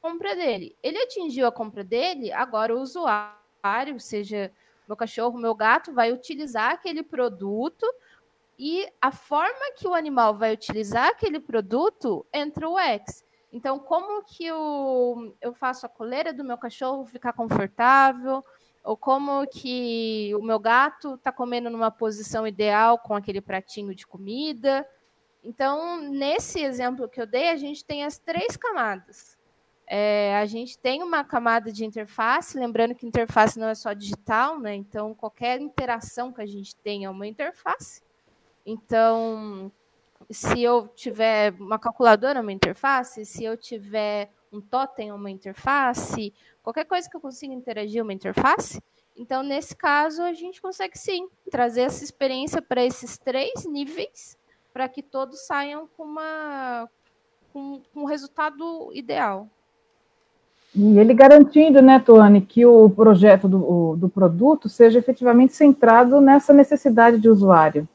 compra 0.00 0.34
dele. 0.34 0.74
Ele 0.82 0.98
atingiu 0.98 1.46
a 1.46 1.52
compra 1.52 1.84
dele, 1.84 2.32
agora 2.32 2.74
o 2.74 2.80
usuário, 2.80 3.98
seja 3.98 4.50
meu 4.88 4.96
cachorro, 4.96 5.38
meu 5.38 5.54
gato, 5.54 5.92
vai 5.92 6.10
utilizar 6.10 6.72
aquele 6.72 7.02
produto 7.02 7.86
e 8.58 8.90
a 9.00 9.12
forma 9.12 9.72
que 9.76 9.86
o 9.86 9.94
animal 9.94 10.36
vai 10.36 10.52
utilizar 10.52 11.10
aquele 11.10 11.38
produto 11.38 12.26
entra 12.32 12.68
o 12.68 12.78
X. 12.78 13.24
Então, 13.52 13.78
como 13.78 14.24
que 14.24 14.44
eu, 14.44 15.34
eu 15.40 15.54
faço 15.54 15.86
a 15.86 15.88
coleira 15.88 16.32
do 16.32 16.42
meu 16.42 16.58
cachorro 16.58 17.06
ficar 17.06 17.32
confortável? 17.32 18.44
Ou 18.82 18.96
como 18.96 19.46
que 19.46 20.34
o 20.34 20.42
meu 20.42 20.58
gato 20.58 21.14
está 21.14 21.30
comendo 21.30 21.70
numa 21.70 21.90
posição 21.90 22.46
ideal 22.46 22.98
com 22.98 23.14
aquele 23.14 23.40
pratinho 23.40 23.94
de 23.94 24.06
comida? 24.06 24.88
Então, 25.44 26.00
nesse 26.00 26.60
exemplo 26.60 27.08
que 27.08 27.20
eu 27.20 27.26
dei, 27.26 27.50
a 27.50 27.56
gente 27.56 27.84
tem 27.84 28.04
as 28.04 28.18
três 28.18 28.56
camadas. 28.56 29.37
É, 29.90 30.36
a 30.36 30.44
gente 30.44 30.78
tem 30.78 31.02
uma 31.02 31.24
camada 31.24 31.72
de 31.72 31.84
interface, 31.84 32.58
lembrando 32.58 32.94
que 32.94 33.06
interface 33.06 33.58
não 33.58 33.68
é 33.68 33.74
só 33.74 33.94
digital, 33.94 34.58
né? 34.60 34.74
Então, 34.74 35.14
qualquer 35.14 35.60
interação 35.60 36.30
que 36.30 36.42
a 36.42 36.46
gente 36.46 36.76
tem 36.76 37.06
é 37.06 37.10
uma 37.10 37.26
interface. 37.26 38.02
Então, 38.66 39.72
se 40.30 40.62
eu 40.62 40.88
tiver 40.88 41.54
uma 41.58 41.78
calculadora, 41.78 42.42
uma 42.42 42.52
interface, 42.52 43.24
se 43.24 43.44
eu 43.44 43.56
tiver 43.56 44.30
um 44.52 44.60
totem, 44.60 45.10
uma 45.10 45.30
interface, 45.30 46.34
qualquer 46.62 46.84
coisa 46.84 47.08
que 47.08 47.16
eu 47.16 47.20
consiga 47.20 47.54
interagir, 47.54 48.02
uma 48.02 48.12
interface, 48.12 48.82
então, 49.18 49.42
nesse 49.42 49.74
caso, 49.74 50.22
a 50.22 50.32
gente 50.32 50.62
consegue 50.62 50.96
sim 50.96 51.28
trazer 51.50 51.80
essa 51.82 52.04
experiência 52.04 52.62
para 52.62 52.84
esses 52.84 53.18
três 53.18 53.64
níveis, 53.64 54.38
para 54.72 54.88
que 54.88 55.02
todos 55.02 55.44
saiam 55.44 55.88
com, 55.96 56.04
uma, 56.04 56.88
com, 57.52 57.82
com 57.92 58.02
um 58.02 58.04
resultado 58.04 58.90
ideal. 58.92 59.48
E 60.74 60.98
ele 60.98 61.14
garantindo, 61.14 61.80
né, 61.80 61.98
Tuane, 61.98 62.40
que 62.40 62.64
o 62.64 62.90
projeto 62.90 63.48
do, 63.48 63.96
do 63.96 64.08
produto 64.08 64.68
seja 64.68 64.98
efetivamente 64.98 65.54
centrado 65.54 66.20
nessa 66.20 66.52
necessidade 66.52 67.18
de 67.18 67.28
usuário. 67.28 67.88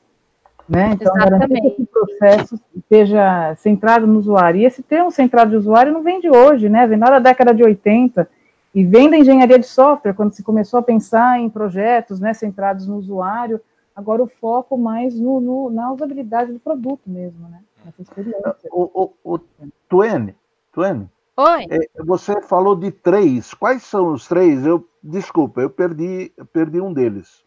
Né? 0.67 0.91
Então, 0.93 1.13
garantir 1.13 1.61
que 1.61 1.67
esse 1.67 1.85
processo 1.85 2.59
esteja 2.75 3.55
centrado 3.57 4.07
no 4.07 4.17
usuário. 4.17 4.61
E 4.61 4.65
esse 4.65 4.81
termo 4.81 5.11
centrado 5.11 5.51
de 5.51 5.57
usuário 5.57 5.93
não 5.93 6.01
vem 6.01 6.19
de 6.19 6.29
hoje, 6.29 6.69
né? 6.69 6.87
vem 6.87 6.97
lá 6.97 7.09
da 7.09 7.19
década 7.19 7.53
de 7.53 7.63
80, 7.63 8.27
e 8.73 8.83
vem 8.83 9.09
da 9.09 9.17
engenharia 9.17 9.59
de 9.59 9.67
software, 9.67 10.13
quando 10.13 10.31
se 10.31 10.41
começou 10.41 10.79
a 10.79 10.83
pensar 10.83 11.39
em 11.39 11.49
projetos 11.49 12.19
né, 12.19 12.33
centrados 12.33 12.87
no 12.87 12.97
usuário, 12.97 13.61
agora 13.95 14.23
o 14.23 14.27
foco 14.27 14.77
mais 14.77 15.13
no, 15.19 15.39
no 15.39 15.69
na 15.69 15.91
usabilidade 15.91 16.51
do 16.51 16.59
produto 16.59 17.01
mesmo, 17.05 17.47
né? 17.49 17.59
Nessa 17.85 18.01
experiência. 18.01 18.55
O, 18.71 19.13
o, 19.23 19.35
o 19.35 19.39
Tuene, 19.87 20.35
Tuene, 20.71 21.07
Oi. 21.35 21.65
É, 21.69 22.03
você 22.03 22.41
falou 22.43 22.75
de 22.75 22.91
três. 22.91 23.53
Quais 23.53 23.83
são 23.83 24.13
os 24.13 24.27
três? 24.27 24.65
Eu 24.65 24.87
desculpa, 25.01 25.61
eu 25.61 25.69
perdi, 25.69 26.31
perdi 26.51 26.79
um 26.79 26.93
deles. 26.93 27.43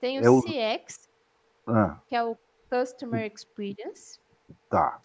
Tem 0.00 0.20
o, 0.20 0.24
é 0.24 0.30
o 0.30 0.42
CX, 0.42 1.08
ah. 1.66 2.00
que 2.06 2.16
é 2.16 2.24
o 2.24 2.36
Customer 2.70 3.30
Experience. 3.32 4.18
Tá. 4.70 5.00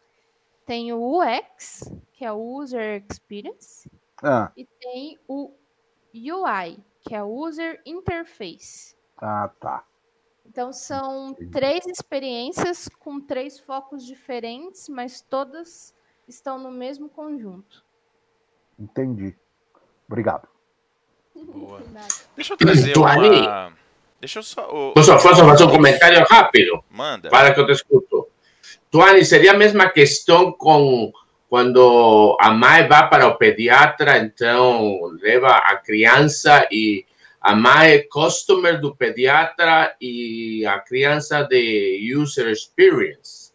Tem 0.65 0.91
o 0.93 1.21
UX, 1.21 1.91
que 2.13 2.25
é 2.25 2.31
o 2.31 2.41
User 2.41 3.05
Experience. 3.09 3.89
Ah. 4.23 4.51
E 4.55 4.65
tem 4.65 5.19
o 5.27 5.51
UI, 6.13 6.83
que 7.01 7.13
é 7.13 7.21
o 7.21 7.27
User 7.27 7.81
Interface. 7.85 8.95
Ah, 9.17 9.51
tá. 9.59 9.85
Então 10.45 10.71
são 10.71 11.35
três 11.51 11.85
experiências 11.85 12.87
com 12.87 13.19
três 13.19 13.59
focos 13.59 14.05
diferentes, 14.05 14.87
mas 14.87 15.21
todas 15.21 15.93
estão 16.27 16.59
no 16.59 16.71
mesmo 16.71 17.09
conjunto. 17.09 17.83
Entendi. 18.77 19.35
Obrigado. 20.07 20.47
Boa. 21.35 21.81
Deixa 22.35 22.53
eu 22.53 22.57
trazer 22.57 22.97
uma, 22.97 23.73
Deixa 24.19 24.39
eu 24.39 24.43
só. 24.43 24.67
Oh, 24.71 24.93
posso, 24.93 25.11
posso 25.13 25.45
fazer 25.45 25.63
um 25.63 25.69
comentário 25.69 26.23
rápido? 26.29 26.83
Manda. 26.89 27.29
Para 27.29 27.53
que 27.53 27.59
eu 27.59 27.65
te 27.65 27.73
escuto. 27.73 28.27
Tuani, 28.89 29.23
seria 29.23 29.51
a 29.51 29.57
mesma 29.57 29.89
questão 29.89 30.51
com 30.51 31.11
quando 31.49 32.37
a 32.41 32.51
mãe 32.51 32.87
vai 32.87 33.09
para 33.09 33.27
o 33.27 33.37
pediatra, 33.37 34.17
então 34.17 34.99
leva 35.21 35.49
a 35.49 35.77
criança 35.77 36.67
e 36.71 37.05
a 37.39 37.55
mãe 37.55 37.91
é 37.91 37.99
customer 37.99 38.81
do 38.81 38.95
pediatra 38.95 39.95
e 40.01 40.65
a 40.65 40.79
criança 40.79 41.43
de 41.43 42.13
user 42.17 42.49
experience. 42.49 43.46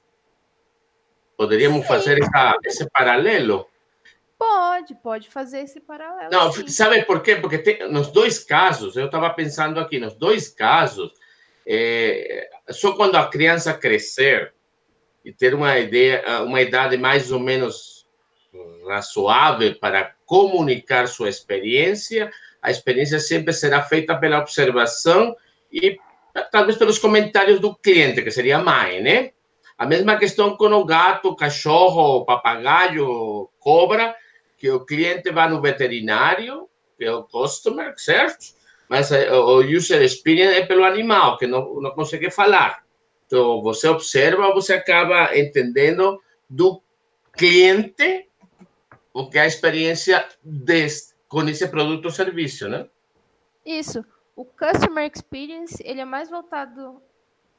Poderíamos 1.42 1.82
Sim. 1.82 1.88
fazer 1.88 2.22
essa, 2.22 2.56
esse 2.64 2.88
paralelo. 2.90 3.66
Pode, 4.38 4.94
pode 4.94 5.28
fazer 5.28 5.62
esse 5.62 5.80
paralelo. 5.80 6.30
Não, 6.30 6.52
sim. 6.52 6.68
sabe 6.68 7.02
por 7.04 7.20
quê? 7.20 7.34
Porque 7.34 7.58
tem, 7.58 7.90
nos 7.90 8.12
dois 8.12 8.38
casos, 8.38 8.96
eu 8.96 9.06
estava 9.06 9.28
pensando 9.30 9.80
aqui, 9.80 9.98
nos 9.98 10.14
dois 10.14 10.48
casos, 10.48 11.10
é, 11.66 12.48
só 12.70 12.92
quando 12.92 13.16
a 13.16 13.28
criança 13.28 13.74
crescer 13.74 14.54
e 15.24 15.32
ter 15.32 15.52
uma 15.52 15.76
ideia, 15.80 16.42
uma 16.44 16.60
idade 16.60 16.96
mais 16.96 17.32
ou 17.32 17.40
menos 17.40 18.06
razoável 18.86 19.74
para 19.80 20.14
comunicar 20.24 21.08
sua 21.08 21.28
experiência, 21.28 22.30
a 22.62 22.70
experiência 22.70 23.18
sempre 23.18 23.52
será 23.52 23.82
feita 23.82 24.16
pela 24.16 24.38
observação 24.38 25.34
e 25.72 25.98
talvez 26.52 26.78
pelos 26.78 27.00
comentários 27.00 27.58
do 27.58 27.74
cliente, 27.74 28.22
que 28.22 28.30
seria 28.30 28.58
a 28.58 28.62
mãe, 28.62 29.02
né? 29.02 29.32
A 29.76 29.86
mesma 29.86 30.16
questão 30.16 30.56
com 30.56 30.66
o 30.66 30.84
gato, 30.84 31.34
cachorro, 31.34 32.24
papagaio, 32.24 33.48
cobra, 33.58 34.14
que 34.56 34.70
o 34.70 34.84
cliente 34.84 35.30
vai 35.30 35.48
no 35.48 35.60
veterinário, 35.60 36.68
que 36.96 37.04
é 37.04 37.12
o 37.12 37.24
customer, 37.24 37.94
certo? 37.96 38.54
Mas 38.88 39.10
o 39.10 39.60
user 39.60 40.02
experience 40.02 40.54
é 40.54 40.66
pelo 40.66 40.84
animal, 40.84 41.36
que 41.38 41.46
não, 41.46 41.80
não 41.80 41.90
consegue 41.92 42.30
falar. 42.30 42.84
Então, 43.26 43.62
você 43.62 43.88
observa, 43.88 44.52
você 44.52 44.74
acaba 44.74 45.36
entendendo 45.36 46.20
do 46.48 46.82
cliente 47.32 48.28
o 49.12 49.28
que 49.28 49.38
é 49.38 49.42
a 49.42 49.46
experiência 49.46 50.28
com 51.26 51.48
esse 51.48 51.66
produto 51.68 52.04
ou 52.04 52.10
serviço, 52.10 52.68
né? 52.68 52.86
Isso. 53.64 54.04
O 54.36 54.44
customer 54.44 55.10
experience 55.10 55.82
ele 55.84 56.00
é 56.00 56.04
mais 56.04 56.28
voltado 56.28 57.02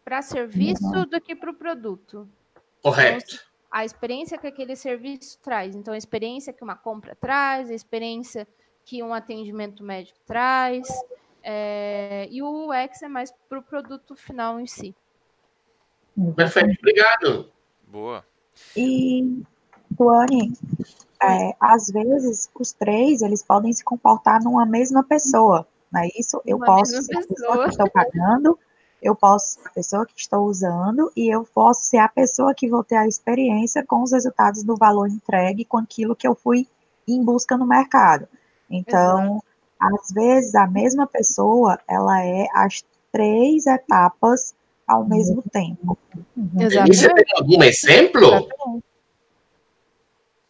para 0.04 0.22
serviço 0.22 0.86
uhum. 0.86 1.06
do 1.06 1.22
que 1.22 1.36
para 1.36 1.52
o 1.52 1.54
produto. 1.54 2.28
Correto. 2.82 3.36
Então, 3.36 3.54
a 3.72 3.86
experiência 3.86 4.38
que 4.38 4.48
aquele 4.48 4.76
serviço 4.76 5.39
traz. 5.39 5.76
Então, 5.76 5.94
a 5.94 5.98
experiência 5.98 6.54
que 6.54 6.63
uma 6.63 6.76
compra 6.76 7.16
traz, 7.16 7.72
a 7.72 7.74
experiência 7.74 8.48
que 8.86 9.02
um 9.02 9.13
atendimento 9.13 9.84
médico 9.84 10.20
traz. 10.26 10.88
É... 11.42 12.28
e 12.32 12.42
o 12.42 12.70
UX 12.70 13.02
é 13.02 13.08
mais 13.08 13.34
para 13.50 13.60
o 13.60 13.63
produto 13.63 14.16
final 14.16 14.60
em 14.60 14.68
si. 14.68 14.96
Perfeito, 16.36 16.78
obrigado. 16.80 17.52
Boa. 17.88 18.24
E, 18.78 19.44
Tuane, 19.98 20.54
é, 21.22 21.56
às 21.60 21.88
vezes 21.89 22.50
os 22.54 22.74
três 22.74 23.22
eles 23.22 23.44
podem 23.44 23.72
se 23.74 23.84
comportar 23.84 24.44
numa 24.44 24.66
mesma 24.66 25.04
pessoa, 25.04 25.68
não 25.92 26.02
é 26.02 26.10
isso? 26.18 26.42
Eu 26.46 26.58
Uma 26.58 26.66
posso 26.66 27.02
ser 27.02 27.16
a 27.16 27.20
pessoa 27.20 27.28
pessoa. 27.28 27.63
que 27.63 27.70
estou 27.70 27.89
pagando, 27.89 28.60
eu 29.04 29.13
posso 29.13 29.56
ser 29.56 29.68
a 29.68 29.70
pessoa 29.70 30.06
que 30.06 30.13
estou 30.16 30.46
usando 30.46 31.12
e 31.16 31.30
eu 31.30 31.46
posso 31.54 31.84
ser 31.84 31.98
a 31.98 32.08
pessoa 32.08 32.54
que 32.56 32.70
vou 32.70 32.84
ter 32.84 32.96
a 32.96 33.06
experiência 33.06 33.86
com 33.86 34.02
os 34.02 34.13
resultados 34.13 34.63
do 34.63 34.78
valor 34.78 35.10
entregue 35.10 35.66
com 35.66 35.78
aquilo 35.78 36.16
que 36.16 36.28
eu 36.28 36.34
fui 36.34 36.66
em 37.08 37.22
busca 37.22 37.58
no 37.58 37.68
mercado. 37.68 38.28
Então, 38.70 39.44
às 39.78 40.12
vezes 40.12 40.56
a 40.56 40.66
mesma 40.66 41.06
pessoa 41.06 41.78
ela 41.88 42.24
é 42.24 42.48
as 42.54 42.84
três 43.12 43.68
etapas 43.68 44.56
ao 44.88 45.04
mesmo 45.04 45.44
tempo. 45.52 45.98
Denise, 46.36 47.13
tem 47.13 47.26
algum 47.36 47.62
exemplo? 47.63 48.26
Exatamente. 48.26 48.84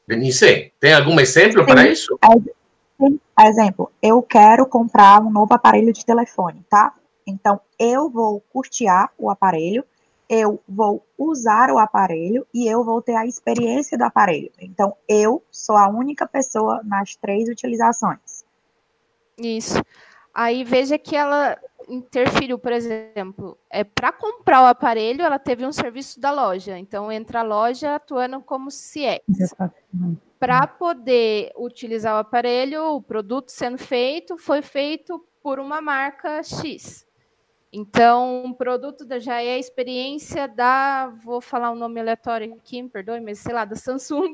Denise, 0.07 0.71
tem 0.79 0.93
algum 0.93 1.19
exemplo 1.19 1.65
para 1.65 1.87
isso? 1.87 2.17
Exemplo, 3.39 3.91
eu 4.01 4.21
quero 4.21 4.65
comprar 4.67 5.19
um 5.21 5.31
novo 5.31 5.53
aparelho 5.53 5.91
de 5.91 6.05
telefone, 6.05 6.63
tá? 6.69 6.93
Então, 7.25 7.59
eu 7.79 8.09
vou 8.09 8.41
custear 8.51 9.11
o 9.17 9.29
aparelho, 9.29 9.85
eu 10.29 10.61
vou 10.67 11.05
usar 11.17 11.69
o 11.71 11.77
aparelho 11.77 12.47
e 12.53 12.67
eu 12.67 12.83
vou 12.83 13.01
ter 13.01 13.15
a 13.15 13.25
experiência 13.25 13.97
do 13.97 14.03
aparelho. 14.03 14.51
Então, 14.59 14.95
eu 15.07 15.43
sou 15.51 15.77
a 15.77 15.87
única 15.87 16.27
pessoa 16.27 16.81
nas 16.83 17.15
três 17.15 17.49
utilizações. 17.49 18.43
Isso. 19.37 19.81
Aí 20.33 20.63
veja 20.63 20.97
que 20.97 21.15
ela 21.15 21.57
interferiu, 21.87 22.57
por 22.57 22.71
exemplo, 22.71 23.57
é 23.69 23.83
para 23.83 24.11
comprar 24.11 24.63
o 24.63 24.65
aparelho, 24.65 25.21
ela 25.21 25.37
teve 25.37 25.65
um 25.65 25.71
serviço 25.71 26.19
da 26.19 26.31
loja. 26.31 26.77
Então 26.77 27.11
entra 27.11 27.41
a 27.41 27.43
loja 27.43 27.95
atuando 27.95 28.41
como 28.41 28.69
CX. 28.69 29.53
Para 30.39 30.67
poder 30.67 31.51
utilizar 31.55 32.15
o 32.15 32.19
aparelho, 32.19 32.95
o 32.95 33.01
produto 33.01 33.49
sendo 33.49 33.77
feito 33.77 34.37
foi 34.37 34.61
feito 34.61 35.23
por 35.41 35.59
uma 35.59 35.81
marca 35.81 36.41
X. 36.43 37.05
Então, 37.75 38.45
o 38.45 38.53
produto 38.55 39.03
da- 39.03 39.17
já 39.17 39.41
é 39.41 39.55
a 39.55 39.57
experiência 39.57 40.47
da, 40.47 41.07
vou 41.23 41.41
falar 41.41 41.71
um 41.71 41.75
nome 41.75 41.99
aleatório 41.99 42.53
aqui, 42.53 42.81
me 42.83 42.87
perdoe, 42.89 43.19
mas 43.19 43.39
sei 43.39 43.51
lá, 43.53 43.65
da 43.65 43.75
Samsung. 43.75 44.31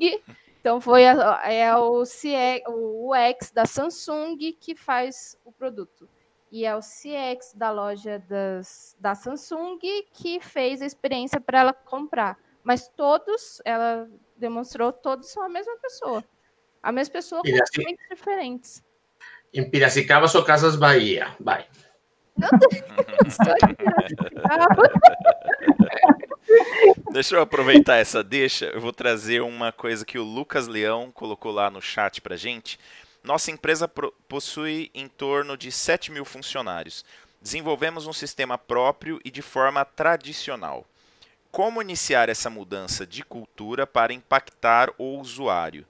Então 0.60 0.78
foi 0.78 1.06
a- 1.06 1.40
é 1.50 1.74
o, 1.74 2.04
CX, 2.04 2.62
o 2.68 3.10
UX 3.14 3.50
da 3.50 3.64
Samsung 3.64 4.36
que 4.60 4.74
faz 4.76 5.38
o 5.42 5.50
produto. 5.50 6.06
E 6.52 6.66
é 6.66 6.76
o 6.76 6.82
CX 6.82 7.54
da 7.54 7.70
loja 7.70 8.18
das, 8.28 8.94
da 9.00 9.14
Samsung 9.14 9.78
que 10.12 10.38
fez 10.40 10.82
a 10.82 10.86
experiência 10.86 11.40
para 11.40 11.60
ela 11.60 11.72
comprar. 11.72 12.36
Mas 12.62 12.88
todos, 12.88 13.62
ela 13.64 14.06
demonstrou, 14.36 14.92
todos 14.92 15.30
são 15.30 15.42
a 15.42 15.48
mesma 15.48 15.76
pessoa. 15.78 16.22
A 16.82 16.92
mesma 16.92 17.12
pessoa 17.14 17.40
com 17.40 17.48
E 17.48 17.58
assim- 17.62 17.96
diferentes. 18.10 18.84
Em 19.54 19.68
Piracicaba 19.70 20.26
ou 20.34 20.44
Casas 20.44 20.76
Bahia? 20.76 21.34
Deixa 27.12 27.36
eu 27.36 27.42
aproveitar 27.42 27.96
essa 27.96 28.22
deixa. 28.22 28.66
Eu 28.66 28.80
vou 28.80 28.92
trazer 28.92 29.42
uma 29.42 29.72
coisa 29.72 30.04
que 30.04 30.18
o 30.18 30.24
Lucas 30.24 30.66
Leão 30.66 31.10
colocou 31.12 31.52
lá 31.52 31.70
no 31.70 31.80
chat 31.80 32.20
pra 32.20 32.36
gente. 32.36 32.78
Nossa 33.22 33.50
empresa 33.50 33.90
possui 34.28 34.90
em 34.94 35.08
torno 35.08 35.56
de 35.56 35.70
7 35.70 36.10
mil 36.10 36.24
funcionários. 36.24 37.04
Desenvolvemos 37.40 38.06
um 38.06 38.12
sistema 38.12 38.56
próprio 38.56 39.20
e 39.24 39.30
de 39.30 39.42
forma 39.42 39.84
tradicional. 39.84 40.86
Como 41.50 41.82
iniciar 41.82 42.28
essa 42.28 42.48
mudança 42.48 43.06
de 43.06 43.24
cultura 43.24 43.86
para 43.86 44.12
impactar 44.12 44.90
o 44.96 45.18
usuário? 45.18 45.84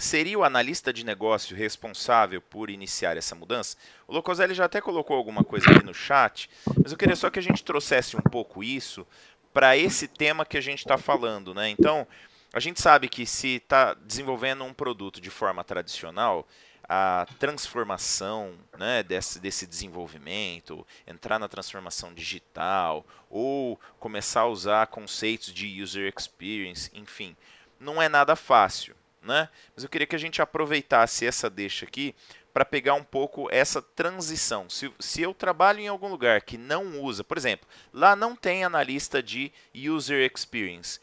Seria 0.00 0.38
o 0.38 0.44
analista 0.44 0.94
de 0.94 1.04
negócio 1.04 1.54
responsável 1.54 2.40
por 2.40 2.70
iniciar 2.70 3.18
essa 3.18 3.34
mudança? 3.34 3.76
O 4.08 4.14
Locoselli 4.14 4.54
já 4.54 4.64
até 4.64 4.80
colocou 4.80 5.14
alguma 5.14 5.44
coisa 5.44 5.70
aqui 5.70 5.84
no 5.84 5.92
chat, 5.92 6.48
mas 6.82 6.90
eu 6.90 6.96
queria 6.96 7.14
só 7.14 7.28
que 7.28 7.38
a 7.38 7.42
gente 7.42 7.62
trouxesse 7.62 8.16
um 8.16 8.22
pouco 8.22 8.64
isso 8.64 9.06
para 9.52 9.76
esse 9.76 10.08
tema 10.08 10.46
que 10.46 10.56
a 10.56 10.60
gente 10.60 10.78
está 10.78 10.96
falando, 10.96 11.52
né? 11.52 11.68
Então, 11.68 12.06
a 12.50 12.58
gente 12.58 12.80
sabe 12.80 13.10
que 13.10 13.26
se 13.26 13.56
está 13.56 13.92
desenvolvendo 13.92 14.64
um 14.64 14.72
produto 14.72 15.20
de 15.20 15.28
forma 15.28 15.62
tradicional, 15.62 16.48
a 16.88 17.26
transformação 17.38 18.54
né, 18.78 19.02
desse, 19.02 19.38
desse 19.38 19.66
desenvolvimento, 19.66 20.86
entrar 21.06 21.38
na 21.38 21.46
transformação 21.46 22.14
digital, 22.14 23.04
ou 23.28 23.78
começar 23.98 24.40
a 24.40 24.48
usar 24.48 24.86
conceitos 24.86 25.52
de 25.52 25.82
user 25.82 26.10
experience, 26.16 26.90
enfim, 26.94 27.36
não 27.78 28.00
é 28.00 28.08
nada 28.08 28.34
fácil. 28.34 28.98
Né? 29.22 29.48
Mas 29.74 29.84
eu 29.84 29.90
queria 29.90 30.06
que 30.06 30.16
a 30.16 30.18
gente 30.18 30.40
aproveitasse 30.40 31.26
essa 31.26 31.50
deixa 31.50 31.84
aqui 31.84 32.14
para 32.52 32.64
pegar 32.64 32.94
um 32.94 33.04
pouco 33.04 33.48
essa 33.50 33.80
transição. 33.80 34.68
Se, 34.68 34.92
se 34.98 35.22
eu 35.22 35.34
trabalho 35.34 35.80
em 35.80 35.88
algum 35.88 36.08
lugar 36.08 36.40
que 36.42 36.56
não 36.56 37.00
usa, 37.00 37.22
por 37.22 37.36
exemplo, 37.36 37.68
lá 37.92 38.16
não 38.16 38.34
tem 38.34 38.64
analista 38.64 39.22
de 39.22 39.52
user 39.74 40.30
experience. 40.32 40.98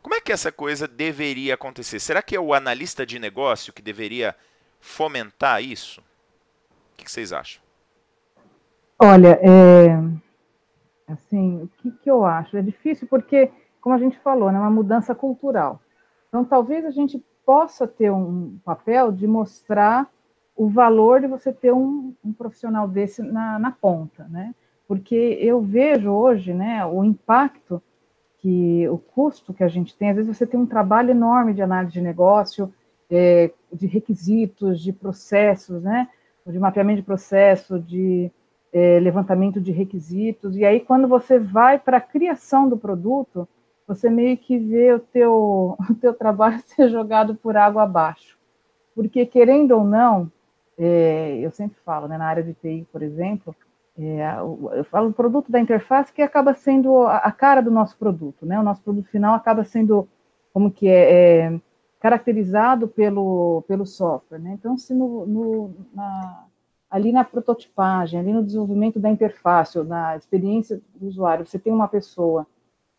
Como 0.00 0.14
é 0.14 0.20
que 0.20 0.32
essa 0.32 0.52
coisa 0.52 0.86
deveria 0.86 1.54
acontecer? 1.54 1.98
Será 1.98 2.22
que 2.22 2.36
é 2.36 2.40
o 2.40 2.54
analista 2.54 3.04
de 3.04 3.18
negócio 3.18 3.72
que 3.72 3.82
deveria 3.82 4.36
fomentar 4.80 5.62
isso? 5.62 6.00
O 6.92 6.96
que 6.96 7.10
vocês 7.10 7.32
acham? 7.32 7.60
Olha, 8.98 9.38
é, 9.42 11.12
assim, 11.12 11.62
o 11.62 11.68
que, 11.78 11.90
que 11.90 12.10
eu 12.10 12.24
acho? 12.24 12.56
É 12.56 12.62
difícil 12.62 13.06
porque, 13.08 13.50
como 13.80 13.94
a 13.94 13.98
gente 13.98 14.18
falou, 14.20 14.50
né, 14.50 14.56
é 14.56 14.60
uma 14.60 14.70
mudança 14.70 15.14
cultural. 15.14 15.82
Então, 16.28 16.44
talvez 16.44 16.84
a 16.84 16.90
gente 16.90 17.22
possa 17.46 17.86
ter 17.86 18.10
um 18.10 18.58
papel 18.64 19.12
de 19.12 19.26
mostrar 19.26 20.10
o 20.56 20.68
valor 20.68 21.20
de 21.20 21.28
você 21.28 21.52
ter 21.52 21.72
um, 21.72 22.12
um 22.24 22.32
profissional 22.32 22.88
desse 22.88 23.22
na, 23.22 23.58
na 23.58 23.70
ponta, 23.70 24.26
né? 24.28 24.52
Porque 24.88 25.38
eu 25.40 25.60
vejo 25.60 26.10
hoje, 26.10 26.52
né, 26.52 26.84
o 26.84 27.04
impacto 27.04 27.82
que 28.38 28.88
o 28.88 28.98
custo 28.98 29.54
que 29.54 29.64
a 29.64 29.68
gente 29.68 29.96
tem. 29.96 30.10
Às 30.10 30.16
vezes 30.16 30.36
você 30.36 30.46
tem 30.46 30.58
um 30.58 30.66
trabalho 30.66 31.10
enorme 31.10 31.54
de 31.54 31.62
análise 31.62 31.92
de 31.92 32.00
negócio, 32.00 32.72
é, 33.10 33.50
de 33.72 33.86
requisitos, 33.86 34.80
de 34.80 34.92
processos, 34.92 35.82
né? 35.82 36.08
De 36.44 36.58
mapeamento 36.58 37.00
de 37.00 37.06
processo, 37.06 37.78
de 37.78 38.30
é, 38.72 39.00
levantamento 39.00 39.60
de 39.60 39.72
requisitos. 39.72 40.56
E 40.56 40.64
aí, 40.64 40.80
quando 40.80 41.08
você 41.08 41.38
vai 41.38 41.78
para 41.78 41.96
a 41.98 42.00
criação 42.00 42.68
do 42.68 42.76
produto, 42.76 43.48
você 43.86 44.10
meio 44.10 44.36
que 44.36 44.58
vê 44.58 44.92
o 44.92 45.00
teu, 45.00 45.76
o 45.90 45.94
teu 45.94 46.14
trabalho 46.14 46.60
ser 46.66 46.88
jogado 46.88 47.34
por 47.34 47.56
água 47.56 47.82
abaixo. 47.82 48.36
Porque, 48.94 49.26
querendo 49.26 49.72
ou 49.72 49.84
não, 49.84 50.30
é, 50.78 51.38
eu 51.38 51.50
sempre 51.50 51.78
falo, 51.84 52.08
né, 52.08 52.16
na 52.16 52.26
área 52.26 52.42
de 52.42 52.54
TI, 52.54 52.86
por 52.90 53.02
exemplo, 53.02 53.54
é, 53.98 54.20
eu 54.76 54.84
falo 54.84 55.08
do 55.08 55.14
produto 55.14 55.50
da 55.50 55.60
interface 55.60 56.12
que 56.12 56.20
acaba 56.20 56.52
sendo 56.54 57.02
a, 57.02 57.16
a 57.18 57.32
cara 57.32 57.62
do 57.62 57.70
nosso 57.70 57.96
produto, 57.96 58.44
né? 58.44 58.58
O 58.60 58.62
nosso 58.62 58.82
produto 58.82 59.08
final 59.08 59.34
acaba 59.34 59.64
sendo 59.64 60.06
como 60.52 60.70
que 60.70 60.88
é, 60.88 61.46
é 61.46 61.60
caracterizado 61.98 62.88
pelo, 62.88 63.62
pelo 63.66 63.86
software. 63.86 64.38
Né? 64.38 64.52
Então, 64.52 64.76
se 64.76 64.94
no, 64.94 65.26
no, 65.26 65.74
na, 65.94 66.44
ali 66.90 67.10
na 67.10 67.24
prototipagem, 67.24 68.20
ali 68.20 68.32
no 68.32 68.44
desenvolvimento 68.44 69.00
da 69.00 69.10
interface, 69.10 69.78
ou 69.78 69.84
na 69.84 70.16
experiência 70.16 70.80
do 70.94 71.06
usuário, 71.06 71.46
você 71.46 71.58
tem 71.58 71.72
uma 71.72 71.88
pessoa 71.88 72.46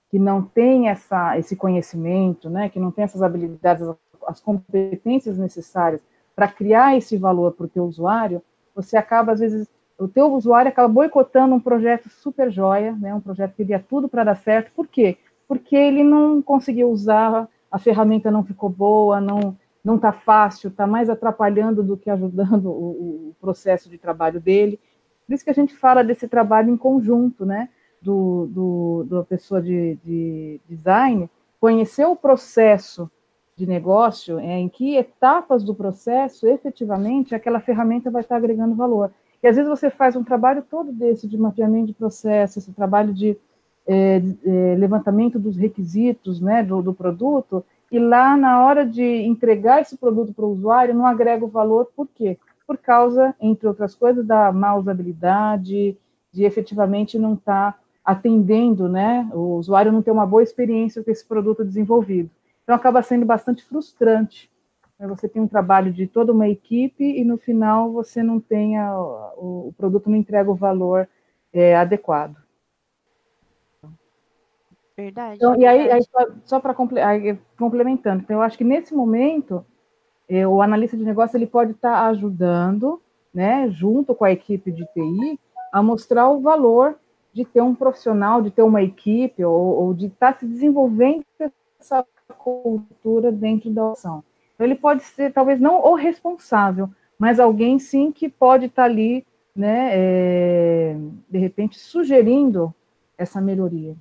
que 0.10 0.18
não 0.18 0.42
tem 0.42 0.90
essa, 0.90 1.38
esse 1.38 1.56
conhecimento, 1.56 2.50
né, 2.50 2.70
que 2.70 2.80
não 2.80 2.92
tem 2.92 3.04
essas 3.04 3.22
habilidades, 3.22 3.88
as 4.28 4.40
competências 4.40 5.38
necessárias 5.38 6.02
para 6.36 6.48
criar 6.48 6.96
esse 6.96 7.18
valor 7.18 7.54
para 7.54 7.66
o 7.66 7.70
teu 7.70 7.84
usuário, 7.86 8.42
você 8.76 8.96
acaba, 8.96 9.32
às 9.32 9.40
vezes, 9.40 9.68
o 9.98 10.08
teu 10.08 10.32
usuário 10.34 10.70
acaba 10.70 10.88
boicotando 10.88 11.56
um 11.56 11.60
projeto 11.60 12.10
super 12.10 12.52
joia, 12.52 12.92
né, 12.94 13.14
um 13.14 13.20
projeto 13.20 13.52
que 13.52 13.58
teria 13.58 13.80
tudo 13.80 14.08
para 14.08 14.24
dar 14.24 14.36
certo. 14.36 14.72
Por 14.76 14.88
quê? 14.88 15.18
Porque 15.48 15.76
ele 15.76 16.04
não 16.04 16.42
conseguiu 16.42 16.90
usar, 16.90 17.50
a 17.72 17.80
ferramenta 17.80 18.30
não 18.30 18.44
ficou 18.44 18.70
boa, 18.70 19.20
não 19.20 19.58
não 19.88 19.96
está 19.96 20.12
fácil, 20.12 20.68
está 20.68 20.86
mais 20.86 21.10
atrapalhando 21.10 21.82
do 21.82 21.96
que 21.96 22.10
ajudando 22.10 22.66
o, 22.70 23.30
o, 23.30 23.36
processo 23.40 23.90
de 23.90 23.98
trabalho 23.98 24.40
dele. 24.40 24.78
Por 25.26 25.34
isso 25.34 25.46
que 25.46 25.50
a 25.50 25.54
gente 25.54 25.74
fala 25.74 26.04
desse 26.04 26.28
trabalho 26.28 26.70
em 26.70 26.76
conjunto, 26.76 27.46
né? 27.46 27.70
Do, 28.02 28.48
do, 28.48 29.04
da 29.10 29.24
pessoa 29.24 29.62
de, 29.62 29.98
de 30.04 30.62
design, 30.70 31.30
conhecer 31.60 32.06
o 32.06 32.16
processo 32.16 33.10
de 33.56 33.66
negócio, 33.66 34.38
é, 34.38 34.60
em 34.60 34.70
que 34.70 34.96
etapas 34.96 35.64
do 35.64 35.74
processo, 35.74 36.48
efetivamente, 36.48 37.34
aquela 37.34 37.60
ferramenta 37.60 38.12
vai 38.12 38.22
estar 38.22 38.36
agregando 38.36 38.76
valor. 38.76 39.12
E 39.42 39.48
às 39.48 39.56
vezes 39.56 39.70
você 39.70 39.90
faz 39.90 40.16
um 40.16 40.24
trabalho 40.24 40.64
todo 40.70 40.92
desse 40.92 41.28
de 41.28 41.38
mapeamento 41.38 41.88
de 41.88 41.94
processo, 41.94 42.60
esse 42.60 42.72
trabalho 42.72 43.12
de, 43.12 43.36
é, 43.88 44.22
é, 44.46 44.76
levantamento 44.76 45.40
dos 45.40 45.56
requisitos 45.56 46.42
né, 46.42 46.62
do, 46.62 46.82
do, 46.82 46.94
produto, 46.94 47.64
e 47.92 47.98
lá 47.98 48.36
na 48.36 48.64
hora 48.66 48.86
de 48.86 49.04
entregar 49.04 49.82
esse 49.82 49.98
produto 49.98 50.34
para 50.34 50.46
o 50.46 50.52
usuário 50.52 50.94
não 50.94 51.06
agrega 51.06 51.46
o 51.46 51.50
valor, 51.50 51.90
por 51.96 52.08
quê? 52.14 52.38
Por 52.68 52.78
causa, 52.78 53.34
entre 53.40 53.68
outras 53.68 53.96
coisas, 53.96 54.26
da 54.26 54.52
má 54.52 54.76
usabilidade, 54.76 55.98
de 56.34 56.44
efetivamente 56.44 57.18
não 57.18 57.34
estar 57.34 57.72
tá 57.72 57.80
atendendo, 58.08 58.88
né? 58.88 59.30
O 59.34 59.58
usuário 59.58 59.92
não 59.92 60.02
ter 60.02 60.12
uma 60.12 60.26
boa 60.26 60.42
experiência 60.42 61.04
com 61.04 61.12
esse 61.12 61.26
produto 61.26 61.66
desenvolvido. 61.66 62.32
Então, 62.64 62.74
acaba 62.74 63.02
sendo 63.02 63.26
bastante 63.26 63.66
frustrante. 63.66 64.50
Né? 64.98 65.06
Você 65.08 65.28
tem 65.28 65.42
um 65.42 65.48
trabalho 65.48 65.92
de 65.92 66.08
toda 66.08 66.32
uma 66.32 66.48
equipe 66.48 67.04
e, 67.04 67.26
no 67.26 67.38
final, 67.38 67.92
você 67.92 68.24
não 68.24 68.40
tem 68.40 68.78
a, 68.78 68.98
o, 68.98 69.68
o, 69.68 69.74
produto 69.78 70.10
não 70.10 70.16
entrega 70.16 70.50
o 70.50 70.56
valor 70.56 71.06
é, 71.52 71.76
adequado. 71.76 72.38
Verdade. 74.96 75.36
Então, 75.36 75.52
verdade. 75.52 75.62
E 75.62 75.66
aí, 75.66 75.92
aí 75.92 76.04
só, 76.04 76.28
só 76.46 76.60
para 76.62 76.74
complementando, 76.74 78.24
então, 78.24 78.38
eu 78.38 78.42
acho 78.42 78.58
que 78.58 78.64
nesse 78.64 78.96
momento, 78.96 79.66
é, 80.30 80.48
o 80.48 80.62
analista 80.62 80.96
de 80.96 81.04
negócio 81.04 81.36
ele 81.36 81.46
pode 81.46 81.72
estar 81.72 81.92
tá 81.92 82.08
ajudando, 82.08 83.02
né, 83.34 83.70
junto 83.70 84.16
com 84.16 84.24
a 84.24 84.32
equipe 84.32 84.72
de 84.72 84.86
TI, 84.94 85.38
a 85.74 85.84
mostrar 85.84 86.30
o 86.30 86.40
valor 86.40 86.98
de 87.38 87.46
ter 87.46 87.62
um 87.62 87.76
profissional, 87.76 88.42
de 88.42 88.50
ter 88.50 88.64
uma 88.64 88.82
equipe, 88.82 89.46
ou, 89.46 89.54
ou 89.54 89.94
de 89.94 90.08
estar 90.08 90.34
tá 90.34 90.40
se 90.40 90.46
desenvolvendo 90.48 91.24
essa 91.80 92.04
cultura 92.40 93.32
dentro 93.32 93.70
da 93.70 93.92
ação. 93.92 94.24
Ele 94.60 94.74
pode 94.74 95.04
ser, 95.04 95.32
talvez, 95.32 95.60
não 95.60 95.80
o 95.84 95.94
responsável, 95.94 96.90
mas 97.20 97.40
alguém, 97.40 97.78
sim, 97.78 98.12
que 98.12 98.28
pode 98.28 98.66
estar 98.66 98.86
ali, 98.86 99.24
né, 99.56 99.90
é, 99.92 100.98
de 101.30 101.38
repente, 101.38 101.78
sugerindo 101.78 102.74
essa 103.16 103.40
melhoria. 103.40 103.96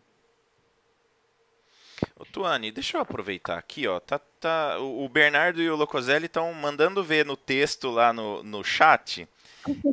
Ô, 2.19 2.25
Tuane, 2.25 2.73
deixa 2.73 2.97
eu 2.97 3.03
aproveitar 3.03 3.59
aqui, 3.59 3.87
ó. 3.87 4.01
Tá, 4.01 4.19
tá, 4.41 4.79
o 4.79 5.07
Bernardo 5.11 5.61
e 5.61 5.69
o 5.69 5.77
Locoselli 5.77 6.25
estão 6.25 6.53
mandando 6.55 7.05
ver 7.05 7.27
no 7.27 7.37
texto 7.37 7.91
lá 7.91 8.15
no, 8.15 8.43
no 8.43 8.65
chat. 8.65 9.29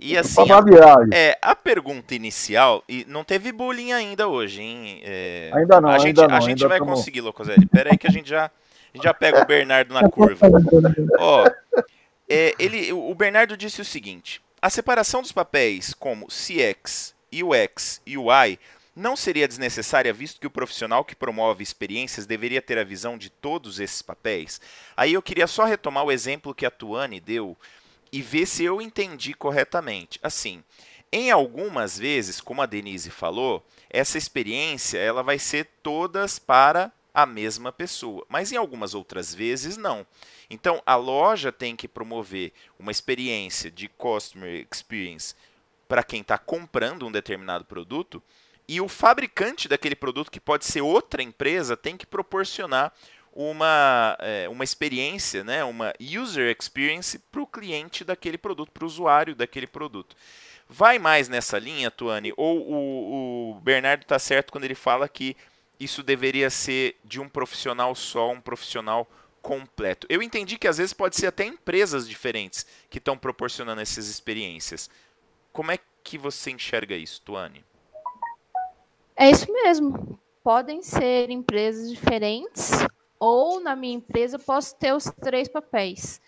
E 0.02 0.18
assim, 0.18 0.42
a, 0.52 0.62
é, 1.16 1.38
a 1.42 1.56
pergunta 1.56 2.14
inicial, 2.14 2.84
e 2.88 3.06
não 3.08 3.24
teve 3.24 3.52
bullying 3.52 3.92
ainda 3.92 4.28
hoje, 4.28 4.62
hein? 4.62 5.02
É, 5.04 5.52
ainda 5.54 5.82
não, 5.82 5.90
a 5.90 5.94
ainda 5.94 6.08
gente, 6.08 6.18
não. 6.18 6.36
A 6.36 6.40
gente 6.40 6.68
vai 6.68 6.80
conseguir, 6.80 7.22
Locoselli. 7.22 7.66
Pera 7.66 7.92
aí 7.92 7.98
que 7.98 8.08
a 8.08 8.12
gente 8.12 8.30
já, 8.30 8.46
a 8.46 8.98
gente 8.98 9.04
já 9.04 9.14
pega 9.14 9.42
o 9.42 9.46
Bernardo 9.46 9.94
na 9.94 10.10
curva. 10.10 10.48
Ó, 11.20 11.50
é, 12.30 12.54
ele, 12.58 12.92
o 12.94 13.14
Bernardo 13.14 13.58
disse 13.58 13.82
o 13.82 13.86
seguinte, 13.86 14.42
a 14.62 14.70
separação 14.70 15.22
dos 15.22 15.32
papéis 15.32 15.94
como 15.94 16.28
CX, 16.28 17.14
UX 17.34 18.02
e 18.06 18.18
UI 18.18 18.60
não 18.96 19.16
seria 19.16 19.48
desnecessária, 19.48 20.14
visto 20.14 20.40
que 20.40 20.48
o 20.48 20.52
profissional 20.52 21.04
que 21.04 21.16
promove 21.16 21.64
experiências 21.64 22.26
deveria 22.26 22.62
ter 22.62 22.78
a 22.78 22.84
visão 22.84 23.18
de 23.18 23.30
todos 23.30 23.80
esses 23.80 24.02
papéis? 24.02 24.62
Aí 24.96 25.14
eu 25.14 25.22
queria 25.22 25.48
só 25.48 25.66
retomar 25.66 26.04
o 26.04 26.12
exemplo 26.12 26.54
que 26.54 26.66
a 26.66 26.72
Tuane 26.72 27.20
deu 27.20 27.58
e 28.14 28.22
ver 28.22 28.46
se 28.46 28.64
eu 28.64 28.80
entendi 28.80 29.34
corretamente. 29.34 30.20
Assim, 30.22 30.64
em 31.12 31.32
algumas 31.32 31.98
vezes, 31.98 32.40
como 32.40 32.62
a 32.62 32.68
Denise 32.68 33.10
falou, 33.10 33.66
essa 33.90 34.20
experiência 34.20 35.00
ela 35.00 35.24
vai 35.24 35.40
ser 35.40 35.68
todas 35.82 36.38
para 36.38 36.92
a 37.12 37.26
mesma 37.26 37.72
pessoa, 37.72 38.24
mas 38.30 38.52
em 38.52 38.56
algumas 38.56 38.94
outras 38.94 39.34
vezes 39.34 39.78
não. 39.78 40.06
Então, 40.48 40.80
a 40.86 40.96
loja 40.96 41.52
tem 41.52 41.76
que 41.76 41.88
promover 41.88 42.54
uma 42.78 42.92
experiência 42.92 43.72
de 43.72 43.88
customer 43.88 44.68
experience 44.72 45.34
para 45.88 46.04
quem 46.04 46.22
está 46.22 46.38
comprando 46.38 47.08
um 47.08 47.12
determinado 47.12 47.66
produto 47.66 48.22
e 48.68 48.80
o 48.80 48.88
fabricante 48.88 49.68
daquele 49.68 49.96
produto, 49.96 50.32
que 50.32 50.40
pode 50.40 50.66
ser 50.66 50.82
outra 50.82 51.22
empresa, 51.24 51.76
tem 51.76 51.98
que 51.98 52.06
proporcionar 52.06 52.94
uma, 53.34 54.16
é, 54.20 54.48
uma 54.48 54.64
experiência, 54.64 55.44
né, 55.44 55.64
uma 55.64 55.94
user 56.00 56.56
experience 56.58 57.18
para 57.18 57.42
o 57.42 57.48
cliente 57.48 58.04
daquele 58.04 58.38
produto, 58.38 58.72
para 58.72 58.84
o 58.84 58.88
usuário 58.88 59.36
daquele 59.36 59.68
produto. 59.68 60.16
Vai 60.70 60.98
mais 60.98 61.28
nessa 61.28 61.60
linha, 61.60 61.92
Tuane? 61.92 62.34
Ou 62.38 62.60
o, 62.60 63.52
o 63.52 63.60
Bernardo 63.62 64.04
está 64.04 64.18
certo 64.18 64.52
quando 64.52 64.64
ele 64.64 64.76
fala 64.76 65.10
que 65.10 65.36
isso 65.80 66.02
deveria 66.02 66.50
ser 66.50 66.96
de 67.04 67.20
um 67.20 67.28
profissional 67.28 67.94
só, 67.96 68.32
um 68.32 68.40
profissional 68.40 69.08
completo? 69.42 70.08
Eu 70.10 70.22
entendi 70.22 70.58
que 70.58 70.68
às 70.68 70.78
vezes 70.78 70.94
pode 70.94 71.16
ser 71.16 71.28
até 71.28 71.44
empresas 71.44 72.08
diferentes 72.08 72.66
que 72.90 72.98
estão 72.98 73.18
proporcionando 73.18 73.82
essas 73.82 74.08
experiências. 74.08 74.90
Como 75.52 75.72
é 75.72 75.80
que 76.04 76.18
você 76.18 76.52
enxerga 76.52 76.96
isso, 76.96 77.22
Tuane? 77.22 77.64
É 79.16 79.30
isso 79.30 79.52
mesmo. 79.52 80.20
Podem 80.44 80.82
ser 80.82 81.30
empresas 81.30 81.90
diferentes, 81.90 82.72
ou 83.24 83.62
na 83.62 83.74
minha 83.74 83.96
empresa 83.96 84.36
eu 84.36 84.40
posso 84.40 84.76
ter 84.76 84.94
os 84.94 85.06
três 85.06 85.48
papéis. 85.48 86.20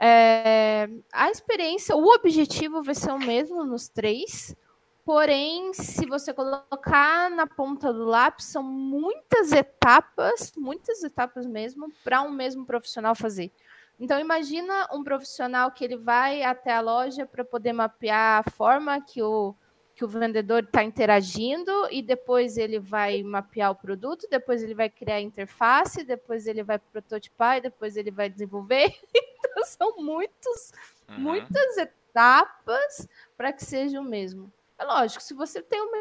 É, 0.00 0.88
a 1.12 1.30
experiência, 1.30 1.94
o 1.94 2.06
objetivo 2.06 2.82
vai 2.82 2.94
ser 2.94 3.12
o 3.12 3.18
mesmo 3.18 3.62
nos 3.64 3.88
três, 3.90 4.56
porém, 5.04 5.74
se 5.74 6.06
você 6.06 6.32
colocar 6.32 7.30
na 7.30 7.46
ponta 7.46 7.92
do 7.92 8.04
lápis, 8.04 8.46
são 8.46 8.62
muitas 8.62 9.52
etapas, 9.52 10.52
muitas 10.56 11.04
etapas 11.04 11.44
mesmo, 11.44 11.92
para 12.02 12.22
um 12.22 12.30
mesmo 12.30 12.64
profissional 12.64 13.14
fazer. 13.14 13.52
Então, 14.00 14.18
imagina 14.18 14.88
um 14.92 15.04
profissional 15.04 15.70
que 15.72 15.84
ele 15.84 15.98
vai 15.98 16.42
até 16.42 16.72
a 16.72 16.80
loja 16.80 17.26
para 17.26 17.44
poder 17.44 17.74
mapear 17.74 18.42
a 18.44 18.50
forma 18.50 18.98
que 19.00 19.22
o 19.22 19.54
que 19.94 20.04
o 20.04 20.08
vendedor 20.08 20.64
está 20.64 20.82
interagindo 20.82 21.70
e 21.90 22.02
depois 22.02 22.56
ele 22.56 22.80
vai 22.80 23.22
mapear 23.22 23.70
o 23.70 23.76
produto, 23.76 24.26
depois 24.28 24.62
ele 24.62 24.74
vai 24.74 24.90
criar 24.90 25.16
a 25.16 25.20
interface, 25.20 26.02
depois 26.02 26.48
ele 26.48 26.64
vai 26.64 26.78
prototipar 26.78 27.58
e 27.58 27.60
depois 27.60 27.96
ele 27.96 28.10
vai 28.10 28.28
desenvolver. 28.28 28.92
Então 29.54 29.64
são 29.66 29.96
muitos, 29.98 30.72
uhum. 31.08 31.20
muitas 31.20 31.76
etapas 31.76 33.06
para 33.36 33.52
que 33.52 33.64
seja 33.64 34.00
o 34.00 34.02
mesmo. 34.02 34.52
É 34.76 34.84
lógico, 34.84 35.22
se 35.22 35.32
você 35.32 35.62
tem 35.62 35.80
uma 35.80 35.96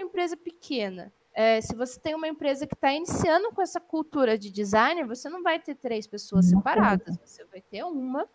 empresa 0.00 0.36
pequena, 0.36 1.12
é, 1.32 1.60
se 1.60 1.76
você 1.76 2.00
tem 2.00 2.16
uma 2.16 2.26
empresa 2.26 2.66
que 2.66 2.74
está 2.74 2.92
iniciando 2.92 3.52
com 3.52 3.62
essa 3.62 3.78
cultura 3.78 4.36
de 4.36 4.50
designer, 4.50 5.06
você 5.06 5.28
não 5.28 5.44
vai 5.44 5.60
ter 5.60 5.76
três 5.76 6.08
pessoas 6.08 6.46
separadas, 6.46 7.16
você 7.24 7.44
vai 7.44 7.60
ter 7.60 7.84
uma, 7.84 8.28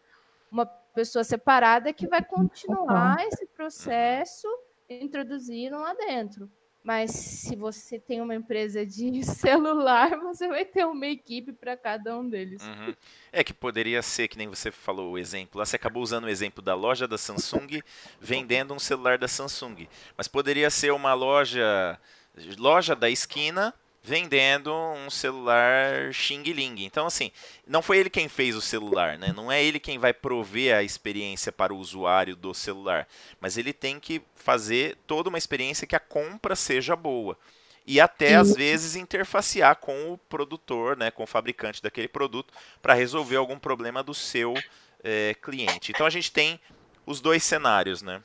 uma 0.49 0.65
pessoa 0.65 1.25
separada 1.25 1.91
que 1.91 2.07
vai 2.07 2.23
continuar 2.23 3.17
esse 3.27 3.45
processo 3.47 4.47
introduziram 4.89 5.79
lá 5.79 5.93
dentro. 5.93 6.49
Mas 6.83 7.11
se 7.11 7.53
você 7.53 7.99
tem 7.99 8.21
uma 8.21 8.33
empresa 8.33 8.85
de 8.85 9.21
celular, 9.25 10.17
você 10.19 10.47
vai 10.47 10.63
ter 10.63 10.85
uma 10.85 11.05
equipe 11.05 11.51
para 11.51 11.75
cada 11.75 12.17
um 12.17 12.29
deles. 12.29 12.61
Uhum. 12.61 12.95
É 13.29 13.43
que 13.43 13.53
poderia 13.53 14.01
ser, 14.01 14.29
que 14.29 14.37
nem 14.37 14.47
você 14.47 14.71
falou 14.71 15.11
o 15.11 15.17
exemplo, 15.17 15.59
lá 15.59 15.65
você 15.65 15.75
acabou 15.75 16.01
usando 16.01 16.23
o 16.23 16.29
exemplo 16.29 16.63
da 16.63 16.75
loja 16.75 17.05
da 17.05 17.17
Samsung 17.17 17.81
vendendo 18.21 18.73
um 18.73 18.79
celular 18.79 19.17
da 19.17 19.27
Samsung. 19.27 19.87
Mas 20.15 20.29
poderia 20.29 20.69
ser 20.69 20.93
uma 20.93 21.13
loja, 21.13 21.99
loja 22.57 22.95
da 22.95 23.09
esquina 23.09 23.73
vendendo 24.07 24.73
um 24.73 25.09
celular 25.09 26.13
Xing 26.13 26.41
Ling. 26.41 26.85
Então, 26.85 27.05
assim, 27.05 27.29
não 27.67 27.81
foi 27.81 27.97
ele 27.97 28.09
quem 28.09 28.29
fez 28.29 28.55
o 28.55 28.61
celular, 28.61 29.17
né? 29.17 29.33
Não 29.35 29.51
é 29.51 29.61
ele 29.61 29.81
quem 29.81 29.99
vai 29.99 30.13
prover 30.13 30.73
a 30.73 30.81
experiência 30.81 31.51
para 31.51 31.73
o 31.73 31.77
usuário 31.77 32.33
do 32.33 32.53
celular. 32.53 33.05
Mas 33.41 33.57
ele 33.57 33.73
tem 33.73 33.99
que 33.99 34.21
fazer 34.33 34.97
toda 35.05 35.27
uma 35.27 35.37
experiência 35.37 35.85
que 35.85 35.95
a 35.95 35.99
compra 35.99 36.55
seja 36.55 36.95
boa. 36.95 37.37
e 37.87 38.01
até 38.01 38.35
às 38.35 38.53
vezes 38.53 38.97
interfacear 38.97 39.77
com 39.77 40.11
o 40.11 40.17
produtor, 40.17 40.97
né, 40.97 41.09
com 41.09 41.23
o 41.23 41.27
fabricante 41.27 41.81
daquele 41.81 42.09
produto, 42.09 42.53
para 42.81 42.93
resolver 42.93 43.37
algum 43.37 43.57
problema 43.57 44.03
do 44.03 44.13
seu 44.13 44.53
é, 45.01 45.33
cliente. 45.41 45.91
Então 45.91 46.05
a 46.05 46.09
gente 46.09 46.29
tem 46.29 46.59
os 47.05 47.21
dois 47.21 47.43
cenários, 47.43 48.01
né? 48.01 48.21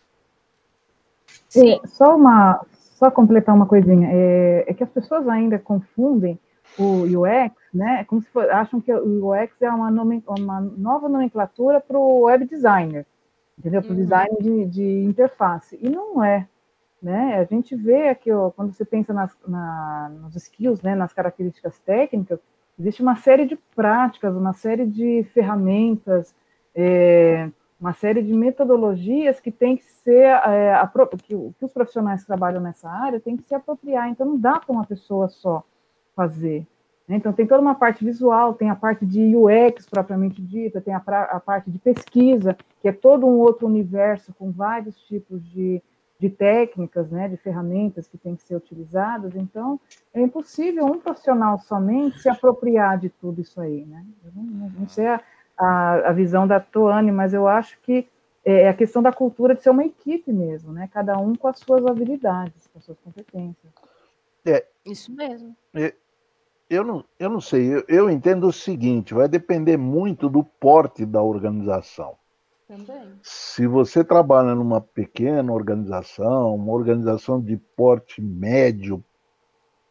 Sim, 1.49 1.81
só 1.87 2.17
uma, 2.17 2.67
só 3.03 3.11
completar 3.11 3.53
uma 3.53 3.67
coisinha, 3.67 4.09
é, 4.13 4.65
é 4.69 4.75
que 4.75 4.85
as 4.85 4.91
pessoas 4.91 5.27
ainda 5.27 5.59
confundem 5.59 6.39
o 6.79 7.03
UX, 7.03 7.53
né? 7.75 8.03
É 8.03 8.05
como 8.05 8.23
se 8.23 8.29
for, 8.29 8.49
acham 8.49 8.81
que 8.81 8.95
o 8.95 9.29
UX 9.29 9.61
é 9.61 9.69
uma, 9.69 9.91
uma 9.91 10.61
nova 10.61 11.09
nomenclatura 11.09 11.81
para 11.81 11.99
o 11.99 12.21
web 12.21 12.47
designer, 12.47 13.05
entendeu? 13.59 13.83
Para 13.83 13.91
o 13.91 13.95
uhum. 13.95 14.01
design 14.01 14.37
de, 14.41 14.67
de, 14.67 15.05
interface. 15.05 15.77
E 15.83 15.89
não 15.89 16.23
é. 16.23 16.47
Né? 17.03 17.41
A 17.41 17.45
gente 17.45 17.75
vê 17.75 18.09
aqui, 18.09 18.31
ó, 18.31 18.51
quando 18.53 18.73
você 18.73 18.85
pensa 18.85 19.13
nas, 19.13 19.37
na, 19.49 20.13
nos 20.23 20.37
skills, 20.37 20.81
né, 20.81 20.95
nas 20.95 21.13
características 21.13 21.81
técnicas, 21.81 22.39
existe 22.79 23.03
uma 23.03 23.17
série 23.17 23.47
de 23.47 23.57
práticas, 23.75 24.37
uma 24.37 24.53
série 24.53 24.87
de 24.87 25.25
ferramentas, 25.35 26.33
é, 26.73 27.51
uma 27.83 27.93
série 27.93 28.23
de 28.23 28.33
metodologias 28.33 29.41
que 29.41 29.51
tem 29.51 29.77
que 29.77 29.85
ser, 29.85 30.27
é, 30.27 30.73
a, 30.73 30.89
que, 31.19 31.53
que, 31.59 31.65
os 31.65 31.73
profissionais 31.73 32.21
que 32.21 32.29
trabalham 32.29 32.61
nessa 32.61 32.89
área 32.89 33.19
têm 33.19 33.37
que 33.37 33.43
se 33.43 33.57
apropriar. 33.57 34.09
Então, 34.09 34.25
não 34.25 34.39
dá 34.39 34.61
para 34.61 34.73
uma 34.73 34.87
pessoa 34.87 35.29
só 35.29 35.65
fazer. 36.15 36.65
Né? 37.09 37.17
Então, 37.17 37.33
tem 37.33 37.45
toda 37.45 37.61
uma 37.61 37.75
parte 37.75 38.05
visual, 38.05 38.55
tem 38.55 38.71
a 38.71 38.77
parte 38.77 39.05
de 39.05 39.35
UX 39.35 39.85
propriamente 39.91 40.41
dita, 40.41 40.81
tem 40.81 40.95
a, 40.95 40.99
a 40.99 41.41
parte 41.41 41.73
de 41.73 41.79
pesquisa, 41.81 42.57
que 42.81 42.87
é 42.87 42.93
todo 42.93 43.27
um 43.27 43.41
outro 43.41 43.67
universo 43.67 44.33
com 44.39 44.53
vários 44.53 44.97
tipos 45.09 45.45
de 45.51 45.83
de 46.23 46.31
técnicas, 46.31 47.11
né, 47.11 47.29
de 47.29 47.37
ferramentas 47.37 48.07
que 48.07 48.17
têm 48.17 48.37
que 48.37 48.45
ser 48.45 48.55
utilizadas. 48.55 49.35
Então, 49.35 49.81
é 50.15 50.21
impossível 50.21 50.87
um 50.87 51.01
profissional 51.01 51.59
somente 51.59 52.21
se 52.21 52.29
apropriar 52.29 52.97
de 52.97 53.09
tudo 53.09 53.41
isso 53.41 53.61
aí, 53.61 53.85
né? 53.85 54.07
Eu 54.25 54.31
não, 54.37 54.71
não 54.71 54.89
sei 54.89 55.09
a, 55.09 55.21
a, 55.63 56.09
a, 56.09 56.13
visão 56.13 56.47
da 56.47 56.61
Toane, 56.61 57.13
mas 57.13 57.33
eu 57.33 57.47
acho 57.47 57.79
que 57.83 58.09
é 58.45 58.69
a 58.69 58.75
questão 58.75 59.03
da 59.03 59.13
cultura 59.13 59.55
de 59.55 59.63
ser 59.63 59.71
uma 59.71 59.85
equipe 59.85 60.33
mesmo, 60.33 60.73
né? 60.73 60.89
Cada 60.93 61.17
um 61.19 61.35
com 61.35 61.49
as 61.49 61.59
suas 61.59 61.87
habilidades, 61.87 62.67
com 62.73 62.79
as 62.79 62.85
suas 62.85 62.99
competências. 62.99 63.73
É, 64.45 64.67
isso 64.85 65.13
mesmo. 65.13 65.57
É, 65.75 65.95
eu 66.69 66.83
não, 66.83 67.05
eu 67.19 67.31
não 67.31 67.41
sei, 67.41 67.75
eu, 67.75 67.85
eu 67.87 68.11
entendo 68.11 68.49
o 68.49 68.53
seguinte: 68.53 69.15
vai 69.15 69.29
depender 69.29 69.77
muito 69.77 70.29
do 70.29 70.43
porte 70.43 71.07
da 71.07 71.23
organização. 71.23 72.17
Também. 72.67 73.13
Se 73.23 73.67
você 73.67 74.03
trabalha 74.03 74.55
numa 74.55 74.81
pequena 74.81 75.53
organização, 75.53 76.55
uma 76.55 76.73
organização 76.73 77.41
de 77.41 77.57
porte 77.77 78.23
médio 78.23 79.05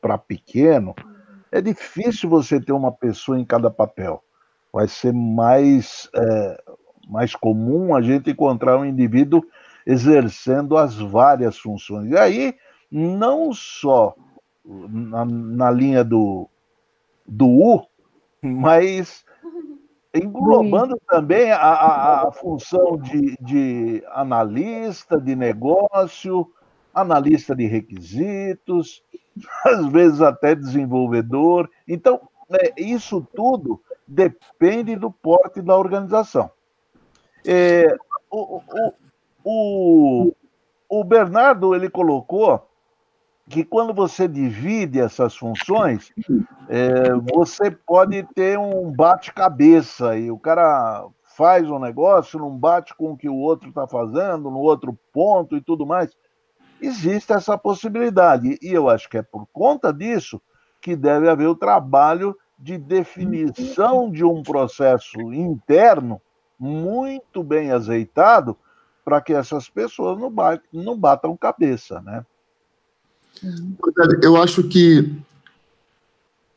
para 0.02 0.18
pequeno, 0.18 0.96
é 1.52 1.62
difícil 1.62 2.28
você 2.30 2.60
ter 2.60 2.72
uma 2.72 2.92
pessoa 2.92 3.40
em 3.40 3.46
cada 3.46 3.70
papel. 3.70 4.24
Vai 4.74 4.88
ser 4.88 5.14
mais, 5.14 6.10
é, 6.16 6.64
mais 7.10 7.36
comum 7.36 7.96
a 7.96 8.02
gente 8.02 8.32
encontrar 8.32 8.78
um 8.78 8.86
indivíduo 8.86 9.44
exercendo 9.86 10.78
as 10.78 10.96
várias 10.96 11.58
funções. 11.58 12.10
E 12.10 12.18
aí, 12.18 12.56
não 12.92 13.54
só 13.54 14.16
na, 14.66 15.26
na 15.26 15.72
linha 15.72 16.04
do, 16.04 16.50
do 17.28 17.48
U, 17.48 17.86
mas 18.42 19.26
englobando 20.14 21.00
também 21.08 21.52
a, 21.52 21.58
a, 21.58 22.28
a 22.28 22.32
função 22.32 22.98
de, 22.98 23.36
de, 23.42 24.04
analista 24.10 25.20
de 25.20 25.36
negócio, 25.36 26.48
analista 26.94 27.56
de 27.56 27.66
requisitos, 27.66 29.04
às 29.66 29.86
vezes 29.88 30.22
até 30.22 30.56
desenvolvedor. 30.56 31.70
Então, 31.88 32.22
né, 32.52 32.60
isso 32.78 33.26
tudo 33.34 33.82
depende 34.06 34.96
do 34.96 35.10
porte 35.10 35.62
da 35.62 35.78
organização. 35.78 36.52
É, 37.46 37.88
o, 38.30 38.58
o, 38.58 38.94
o, 39.44 40.36
o 40.90 41.04
Bernardo 41.04 41.74
ele 41.74 41.90
colocou 41.90 42.68
que 43.50 43.64
quando 43.64 43.94
você 43.94 44.28
divide 44.28 45.00
essas 45.00 45.36
funções, 45.36 46.12
é, 46.70 47.14
você 47.34 47.72
pode 47.72 48.24
ter 48.36 48.58
um 48.58 48.92
bate-cabeça 48.92 50.16
e 50.18 50.30
o 50.30 50.38
cara 50.38 51.06
faz 51.36 51.70
um 51.70 51.80
negócio, 51.80 52.40
não 52.40 52.56
bate 52.56 52.96
com 52.96 53.12
o 53.12 53.18
que 53.18 53.28
o 53.28 53.36
outro 53.36 53.70
está 53.70 53.88
fazendo, 53.88 54.52
no 54.52 54.60
outro 54.60 54.98
ponto 55.12 55.58
e 55.58 55.62
tudo 55.62 55.86
mais. 55.86 56.16
Existe 56.82 57.34
essa 57.34 57.58
possibilidade. 57.58 58.58
E 58.62 58.74
eu 58.74 58.90
acho 58.90 59.10
que 59.10 59.18
é 59.18 59.22
por 59.22 59.48
conta 59.52 59.94
disso 59.94 60.42
que 60.82 60.96
deve 60.96 61.30
haver 61.30 61.48
o 61.48 61.56
trabalho 61.56 62.36
de 62.58 62.78
definição 62.78 64.12
de 64.12 64.24
um 64.24 64.44
processo 64.44 65.20
interno 65.32 66.22
muito 66.60 67.44
bem 67.44 67.72
azeitado 67.72 68.58
para 69.04 69.22
que 69.22 69.34
essas 69.34 69.68
pessoas 69.70 70.20
não, 70.20 70.32
batam, 70.32 70.64
não 70.72 70.98
batam 70.98 71.38
cabeça, 71.38 72.02
né? 72.02 72.26
Eu 74.22 74.36
acho 74.42 74.68
que 74.68 75.24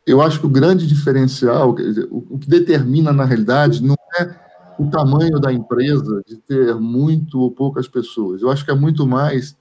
eu 0.06 0.20
acho 0.20 0.38
que 0.38 0.46
o 0.46 0.50
grande 0.50 0.86
diferencial, 0.86 1.74
dizer, 1.74 2.06
o, 2.10 2.38
que 2.38 2.46
determina 2.46 3.10
na 3.10 3.24
realidade, 3.24 3.82
não 3.82 3.96
é 4.20 4.38
o 4.78 4.90
tamanho 4.90 5.40
da 5.40 5.50
empresa 5.50 6.22
de 6.26 6.36
ter 6.36 6.74
muito 6.74 7.40
ou 7.40 7.50
poucas 7.50 7.88
pessoas. 7.88 8.42
Eu 8.42 8.50
acho 8.50 8.64
que 8.64 8.70
é 8.70 8.74
muito 8.74 9.06
mais 9.06 9.56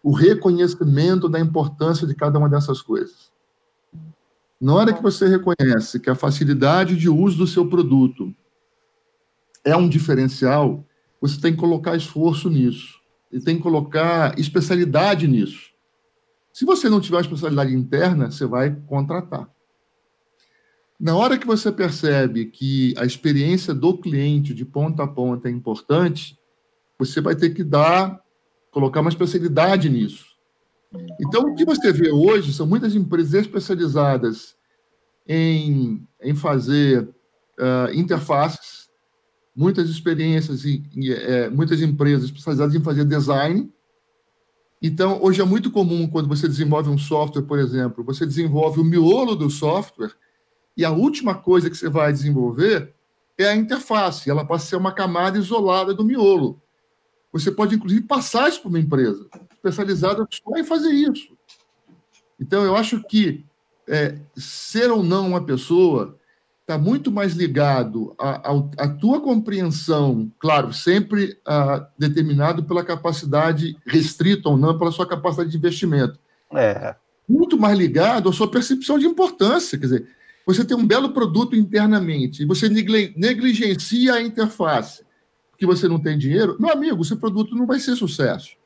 o 0.00 0.12
reconhecimento 0.12 1.28
da 1.28 1.40
importância 1.40 2.06
de 2.06 2.14
cada 2.14 2.38
uma 2.38 2.48
dessas 2.48 2.80
coisas. 2.80 3.33
Na 4.64 4.74
hora 4.74 4.94
que 4.94 5.02
você 5.02 5.28
reconhece 5.28 6.00
que 6.00 6.08
a 6.08 6.14
facilidade 6.14 6.96
de 6.96 7.06
uso 7.06 7.36
do 7.36 7.46
seu 7.46 7.68
produto 7.68 8.34
é 9.62 9.76
um 9.76 9.86
diferencial, 9.86 10.82
você 11.20 11.38
tem 11.38 11.52
que 11.52 11.60
colocar 11.60 11.94
esforço 11.94 12.48
nisso. 12.48 12.98
E 13.30 13.38
tem 13.38 13.58
que 13.58 13.62
colocar 13.62 14.38
especialidade 14.38 15.28
nisso. 15.28 15.74
Se 16.50 16.64
você 16.64 16.88
não 16.88 16.98
tiver 16.98 17.20
especialidade 17.20 17.74
interna, 17.74 18.30
você 18.30 18.46
vai 18.46 18.74
contratar. 18.86 19.50
Na 20.98 21.14
hora 21.14 21.36
que 21.36 21.46
você 21.46 21.70
percebe 21.70 22.46
que 22.46 22.94
a 22.96 23.04
experiência 23.04 23.74
do 23.74 23.98
cliente 23.98 24.54
de 24.54 24.64
ponta 24.64 25.02
a 25.02 25.06
ponta 25.06 25.46
é 25.46 25.52
importante, 25.52 26.38
você 26.98 27.20
vai 27.20 27.36
ter 27.36 27.50
que 27.50 27.62
dar, 27.62 28.18
colocar 28.70 29.02
uma 29.02 29.10
especialidade 29.10 29.90
nisso. 29.90 30.33
Então, 31.20 31.42
o 31.42 31.54
que 31.54 31.64
você 31.64 31.92
vê 31.92 32.10
hoje 32.10 32.52
são 32.52 32.66
muitas 32.66 32.94
empresas 32.94 33.34
especializadas 33.34 34.56
em, 35.26 36.06
em 36.22 36.34
fazer 36.34 37.02
uh, 37.58 37.92
interfaces, 37.94 38.90
muitas 39.54 39.88
experiências, 39.88 40.64
e, 40.64 40.82
é, 41.12 41.48
muitas 41.48 41.80
empresas 41.80 42.24
especializadas 42.24 42.74
em 42.74 42.82
fazer 42.82 43.04
design, 43.04 43.72
então, 44.86 45.18
hoje 45.22 45.40
é 45.40 45.44
muito 45.46 45.70
comum, 45.70 46.06
quando 46.06 46.28
você 46.28 46.46
desenvolve 46.46 46.90
um 46.90 46.98
software, 46.98 47.44
por 47.44 47.58
exemplo, 47.58 48.04
você 48.04 48.26
desenvolve 48.26 48.80
o 48.80 48.84
miolo 48.84 49.34
do 49.34 49.48
software 49.48 50.12
e 50.76 50.84
a 50.84 50.90
última 50.90 51.34
coisa 51.34 51.70
que 51.70 51.76
você 51.76 51.88
vai 51.88 52.12
desenvolver 52.12 52.94
é 53.38 53.46
a 53.46 53.56
interface. 53.56 54.28
Ela 54.28 54.44
passa 54.44 54.66
a 54.66 54.68
ser 54.68 54.76
uma 54.76 54.92
camada 54.92 55.38
isolada 55.38 55.94
do 55.94 56.04
miolo. 56.04 56.60
Você 57.34 57.50
pode, 57.50 57.74
inclusive, 57.74 58.02
passar 58.02 58.48
isso 58.48 58.60
para 58.60 58.68
uma 58.68 58.78
empresa 58.78 59.26
especializada 59.56 60.24
só 60.30 60.56
em 60.56 60.62
fazer 60.62 60.90
isso. 60.92 61.36
Então, 62.40 62.62
eu 62.62 62.76
acho 62.76 63.02
que 63.02 63.44
é, 63.88 64.16
ser 64.36 64.88
ou 64.92 65.02
não 65.02 65.26
uma 65.26 65.44
pessoa 65.44 66.16
está 66.60 66.78
muito 66.78 67.10
mais 67.10 67.34
ligado 67.34 68.14
à, 68.18 68.88
tua 68.88 69.20
compreensão, 69.20 70.30
claro, 70.38 70.72
sempre 70.72 71.36
ah, 71.44 71.86
determinado 71.98 72.62
pela 72.62 72.84
capacidade, 72.84 73.76
restrita 73.84 74.48
ou 74.48 74.56
não, 74.56 74.78
pela 74.78 74.92
sua 74.92 75.06
capacidade 75.06 75.50
de 75.50 75.56
investimento. 75.56 76.18
É. 76.54 76.94
Muito 77.28 77.58
mais 77.58 77.76
ligado 77.76 78.28
à 78.28 78.32
sua 78.32 78.48
percepção 78.48 78.96
de 78.96 79.06
importância. 79.06 79.76
Quer 79.76 79.86
dizer, 79.86 80.08
você 80.46 80.64
tem 80.64 80.76
um 80.76 80.86
belo 80.86 81.12
produto 81.12 81.56
internamente 81.56 82.44
e 82.44 82.46
você 82.46 82.68
negligencia 82.68 84.14
a 84.14 84.22
interface 84.22 85.02
porque 85.54 85.64
você 85.64 85.86
não 85.88 86.00
tem 86.00 86.18
dinheiro, 86.18 86.56
meu 86.58 86.70
amigo, 86.70 87.04
seu 87.04 87.16
produto 87.16 87.54
não 87.54 87.64
vai 87.64 87.78
ser 87.78 87.94
sucesso. 87.94 88.56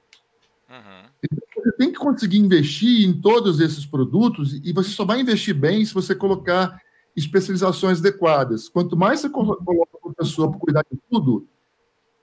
Uhum. 0.71 1.11
Então, 1.23 1.39
você 1.55 1.73
tem 1.73 1.93
que 1.93 1.99
conseguir 1.99 2.39
investir 2.39 3.07
em 3.07 3.21
todos 3.21 3.61
esses 3.61 3.85
produtos 3.85 4.55
e 4.65 4.73
você 4.73 4.89
só 4.91 5.05
vai 5.05 5.21
investir 5.21 5.55
bem 5.55 5.85
se 5.85 5.93
você 5.93 6.15
colocar 6.15 6.81
especializações 7.15 7.99
adequadas. 7.99 8.69
Quanto 8.69 8.97
mais 8.97 9.21
você 9.21 9.29
coloca 9.29 9.63
uma 10.03 10.15
pessoa 10.15 10.51
para 10.51 10.59
cuidar 10.59 10.85
de 10.91 10.99
tudo, 11.11 11.47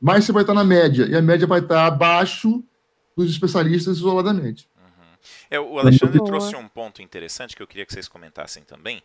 mais 0.01 0.25
você 0.25 0.31
vai 0.31 0.43
estar 0.43 0.53
na 0.53 0.63
média. 0.63 1.05
E 1.05 1.15
a 1.15 1.21
média 1.21 1.45
vai 1.45 1.59
estar 1.59 1.85
abaixo 1.85 2.63
dos 3.15 3.29
especialistas 3.29 3.97
isoladamente. 3.97 4.67
Uhum. 4.77 5.17
É, 5.51 5.59
o 5.59 5.77
Alexandre 5.77 6.23
trouxe 6.23 6.55
um 6.55 6.67
ponto 6.67 7.03
interessante 7.03 7.55
que 7.55 7.61
eu 7.61 7.67
queria 7.67 7.85
que 7.85 7.93
vocês 7.93 8.07
comentassem 8.07 8.63
também, 8.63 9.01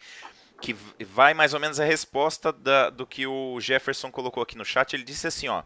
que 0.60 0.76
vai 1.04 1.34
mais 1.34 1.54
ou 1.54 1.60
menos 1.60 1.80
a 1.80 1.84
resposta 1.84 2.52
da, 2.52 2.90
do 2.90 3.06
que 3.06 3.26
o 3.26 3.58
Jefferson 3.60 4.10
colocou 4.10 4.42
aqui 4.42 4.56
no 4.56 4.64
chat. 4.64 4.92
Ele 4.94 5.02
disse 5.02 5.26
assim, 5.26 5.48
ó, 5.48 5.62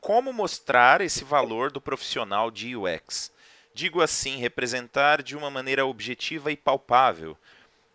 como 0.00 0.32
mostrar 0.32 1.00
esse 1.00 1.24
valor 1.24 1.70
do 1.70 1.80
profissional 1.80 2.50
de 2.50 2.76
UX? 2.76 3.32
Digo 3.72 4.02
assim, 4.02 4.36
representar 4.36 5.22
de 5.22 5.36
uma 5.36 5.50
maneira 5.50 5.86
objetiva 5.86 6.52
e 6.52 6.56
palpável, 6.56 7.36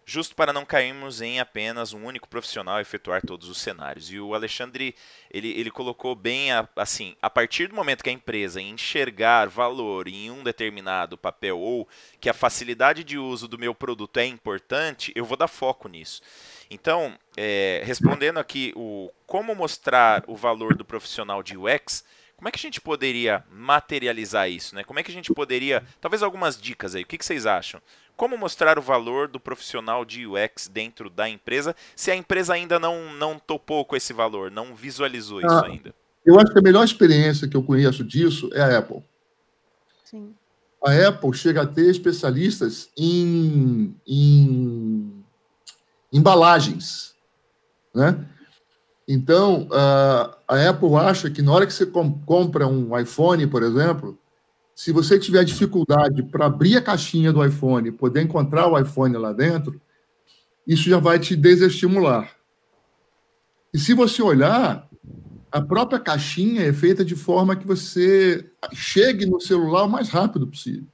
justo 0.09 0.35
para 0.35 0.51
não 0.51 0.65
cairmos 0.65 1.21
em 1.21 1.39
apenas 1.39 1.93
um 1.93 2.03
único 2.03 2.27
profissional 2.27 2.81
efetuar 2.81 3.21
todos 3.21 3.47
os 3.47 3.59
cenários. 3.59 4.11
E 4.11 4.19
o 4.19 4.33
Alexandre, 4.33 4.95
ele, 5.29 5.51
ele 5.51 5.69
colocou 5.69 6.15
bem 6.15 6.51
a, 6.51 6.67
assim, 6.75 7.15
a 7.21 7.29
partir 7.29 7.67
do 7.67 7.75
momento 7.75 8.03
que 8.03 8.09
a 8.09 8.13
empresa 8.13 8.59
enxergar 8.59 9.47
valor 9.47 10.07
em 10.07 10.31
um 10.31 10.43
determinado 10.43 11.15
papel 11.15 11.59
ou 11.59 11.87
que 12.19 12.27
a 12.27 12.33
facilidade 12.33 13.03
de 13.03 13.19
uso 13.19 13.47
do 13.47 13.59
meu 13.59 13.75
produto 13.75 14.17
é 14.17 14.25
importante, 14.25 15.11
eu 15.15 15.23
vou 15.23 15.37
dar 15.37 15.47
foco 15.47 15.87
nisso. 15.87 16.21
Então, 16.71 17.15
é, 17.37 17.83
respondendo 17.85 18.39
aqui 18.39 18.73
o 18.75 19.11
como 19.27 19.53
mostrar 19.53 20.23
o 20.27 20.35
valor 20.35 20.75
do 20.75 20.83
profissional 20.83 21.43
de 21.43 21.55
UX, 21.55 22.03
como 22.35 22.47
é 22.47 22.51
que 22.51 22.57
a 22.57 22.61
gente 22.61 22.79
poderia 22.79 23.43
materializar 23.51 24.49
isso, 24.49 24.73
né? 24.73 24.83
Como 24.83 24.97
é 24.97 25.03
que 25.03 25.11
a 25.11 25.13
gente 25.13 25.31
poderia, 25.33 25.83
talvez 25.99 26.23
algumas 26.23 26.59
dicas 26.59 26.95
aí, 26.95 27.03
o 27.03 27.05
que, 27.05 27.17
que 27.17 27.25
vocês 27.25 27.45
acham? 27.45 27.81
Como 28.19 28.37
mostrar 28.37 28.77
o 28.77 28.81
valor 28.81 29.29
do 29.29 29.39
profissional 29.39 30.03
de 30.03 30.27
UX 30.27 30.67
dentro 30.67 31.09
da 31.09 31.29
empresa, 31.29 31.73
se 31.95 32.11
a 32.11 32.15
empresa 32.17 32.53
ainda 32.53 32.77
não, 32.77 33.13
não 33.13 33.39
topou 33.39 33.85
com 33.85 33.95
esse 33.95 34.11
valor, 34.11 34.51
não 34.51 34.75
visualizou 34.75 35.39
isso 35.39 35.47
ah, 35.49 35.65
ainda? 35.65 35.95
Eu 36.25 36.37
acho 36.37 36.51
que 36.51 36.59
a 36.59 36.61
melhor 36.61 36.83
experiência 36.83 37.47
que 37.47 37.55
eu 37.55 37.63
conheço 37.63 38.03
disso 38.03 38.49
é 38.51 38.59
a 38.59 38.77
Apple. 38.79 39.01
Sim. 40.03 40.35
A 40.85 41.07
Apple 41.07 41.33
chega 41.33 41.61
a 41.61 41.65
ter 41.65 41.89
especialistas 41.89 42.89
em, 42.97 43.95
em 44.05 45.23
embalagens, 46.11 47.15
né? 47.95 48.19
Então, 49.07 49.69
a 49.71 50.69
Apple 50.69 50.93
acha 50.95 51.29
que 51.29 51.41
na 51.41 51.53
hora 51.53 51.65
que 51.65 51.71
você 51.71 51.85
compra 51.85 52.67
um 52.67 52.99
iPhone, 52.99 53.47
por 53.47 53.63
exemplo, 53.63 54.18
se 54.79 54.93
você 54.93 55.19
tiver 55.19 55.43
dificuldade 55.43 56.23
para 56.23 56.45
abrir 56.45 56.77
a 56.77 56.81
caixinha 56.81 57.33
do 57.33 57.45
iPhone, 57.45 57.91
poder 57.91 58.21
encontrar 58.21 58.65
o 58.65 58.79
iPhone 58.79 59.17
lá 59.17 59.33
dentro, 59.33 59.81
isso 60.65 60.89
já 60.89 60.97
vai 60.97 61.19
te 61.19 61.35
desestimular. 61.35 62.33
E 63.73 63.77
se 63.77 63.93
você 63.93 64.21
olhar, 64.21 64.89
a 65.51 65.59
própria 65.59 65.99
caixinha 65.99 66.61
é 66.61 66.71
feita 66.71 67.03
de 67.03 67.13
forma 67.13 67.57
que 67.57 67.67
você 67.67 68.49
chegue 68.71 69.25
no 69.25 69.41
celular 69.41 69.83
o 69.83 69.89
mais 69.89 70.07
rápido 70.07 70.47
possível. 70.47 70.87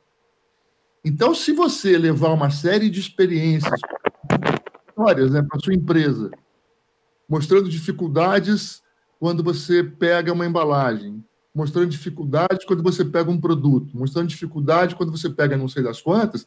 Então, 1.03 1.35
se 1.35 1.51
você 1.51 1.95
levar 1.95 2.29
uma 2.29 2.49
série 2.49 2.89
de 2.89 2.99
experiências, 2.99 3.79
histórias 4.89 5.29
né, 5.29 5.43
para 5.47 5.59
sua 5.59 5.75
empresa, 5.75 6.31
mostrando 7.29 7.69
dificuldades 7.69 8.81
quando 9.19 9.43
você 9.43 9.83
pega 9.83 10.33
uma 10.33 10.47
embalagem, 10.47 11.23
mostrando 11.55 11.87
dificuldade 11.87 12.65
quando 12.67 12.83
você 12.83 13.05
pega 13.05 13.31
um 13.31 13.39
produto, 13.39 13.97
mostrando 13.97 14.27
dificuldade 14.27 14.93
quando 14.93 15.11
você 15.11 15.29
pega 15.29 15.55
não 15.55 15.69
sei 15.69 15.81
das 15.81 16.01
quantas, 16.01 16.45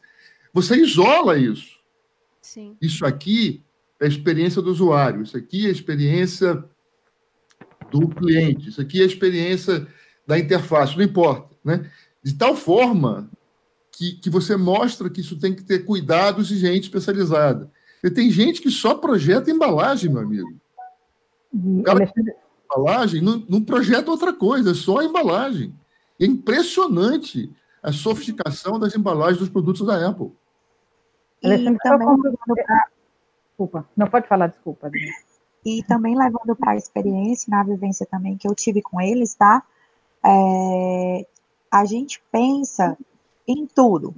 você 0.53 0.75
isola 0.75 1.35
isso. 1.35 1.79
Sim. 2.39 2.77
Isso 2.79 3.03
aqui 3.03 3.63
é 3.99 4.05
a 4.05 4.07
experiência 4.07 4.61
do 4.61 4.69
usuário, 4.69 5.23
isso 5.23 5.35
aqui 5.35 5.65
é 5.65 5.69
a 5.69 5.71
experiência 5.71 6.63
do 7.91 8.07
cliente, 8.07 8.69
isso 8.69 8.79
aqui 8.79 8.99
é 8.99 9.03
a 9.03 9.07
experiência 9.07 9.87
da 10.27 10.37
interface, 10.37 10.95
não 10.95 11.03
importa. 11.03 11.55
Né? 11.65 11.89
De 12.23 12.35
tal 12.35 12.55
forma 12.55 13.29
que, 13.91 14.13
que 14.13 14.29
você 14.29 14.55
mostra 14.55 15.09
que 15.09 15.21
isso 15.21 15.39
tem 15.39 15.55
que 15.55 15.63
ter 15.63 15.85
cuidados 15.85 16.51
e 16.51 16.57
gente 16.57 16.83
especializada. 16.83 17.69
E 18.03 18.11
tem 18.11 18.29
gente 18.29 18.61
que 18.61 18.69
só 18.69 18.93
projeta 18.93 19.49
embalagem, 19.49 20.09
meu 20.09 20.21
amigo. 20.21 20.53
O 21.51 21.81
cara 21.81 22.09
embalagem, 22.71 23.21
não, 23.21 23.43
não 23.49 23.63
projeta 23.63 24.11
outra 24.11 24.33
coisa, 24.33 24.71
é 24.71 24.73
só 24.73 24.99
a 24.99 25.05
embalagem. 25.05 25.73
É 26.19 26.25
impressionante 26.25 27.53
a 27.81 27.91
sofisticação 27.91 28.77
das 28.77 28.95
embalagens 28.95 29.39
dos 29.39 29.49
produtos 29.49 29.85
da 29.85 30.07
Apple. 30.07 30.31
E 31.41 31.77
também 31.77 32.17
Desculpa, 33.49 33.85
não 33.95 34.07
pode 34.07 34.27
falar, 34.27 34.47
desculpa. 34.47 34.89
E 35.65 35.83
também 35.83 36.17
levando 36.17 36.55
para 36.55 36.71
a 36.71 36.75
experiência, 36.77 37.49
na 37.49 37.63
vivência 37.63 38.05
também 38.05 38.37
que 38.37 38.47
eu 38.47 38.55
tive 38.55 38.81
com 38.81 39.01
eles, 39.01 39.33
tá? 39.33 39.63
É, 40.25 41.27
a 41.69 41.83
gente 41.83 42.21
pensa 42.31 42.97
em 43.45 43.65
tudo, 43.65 44.15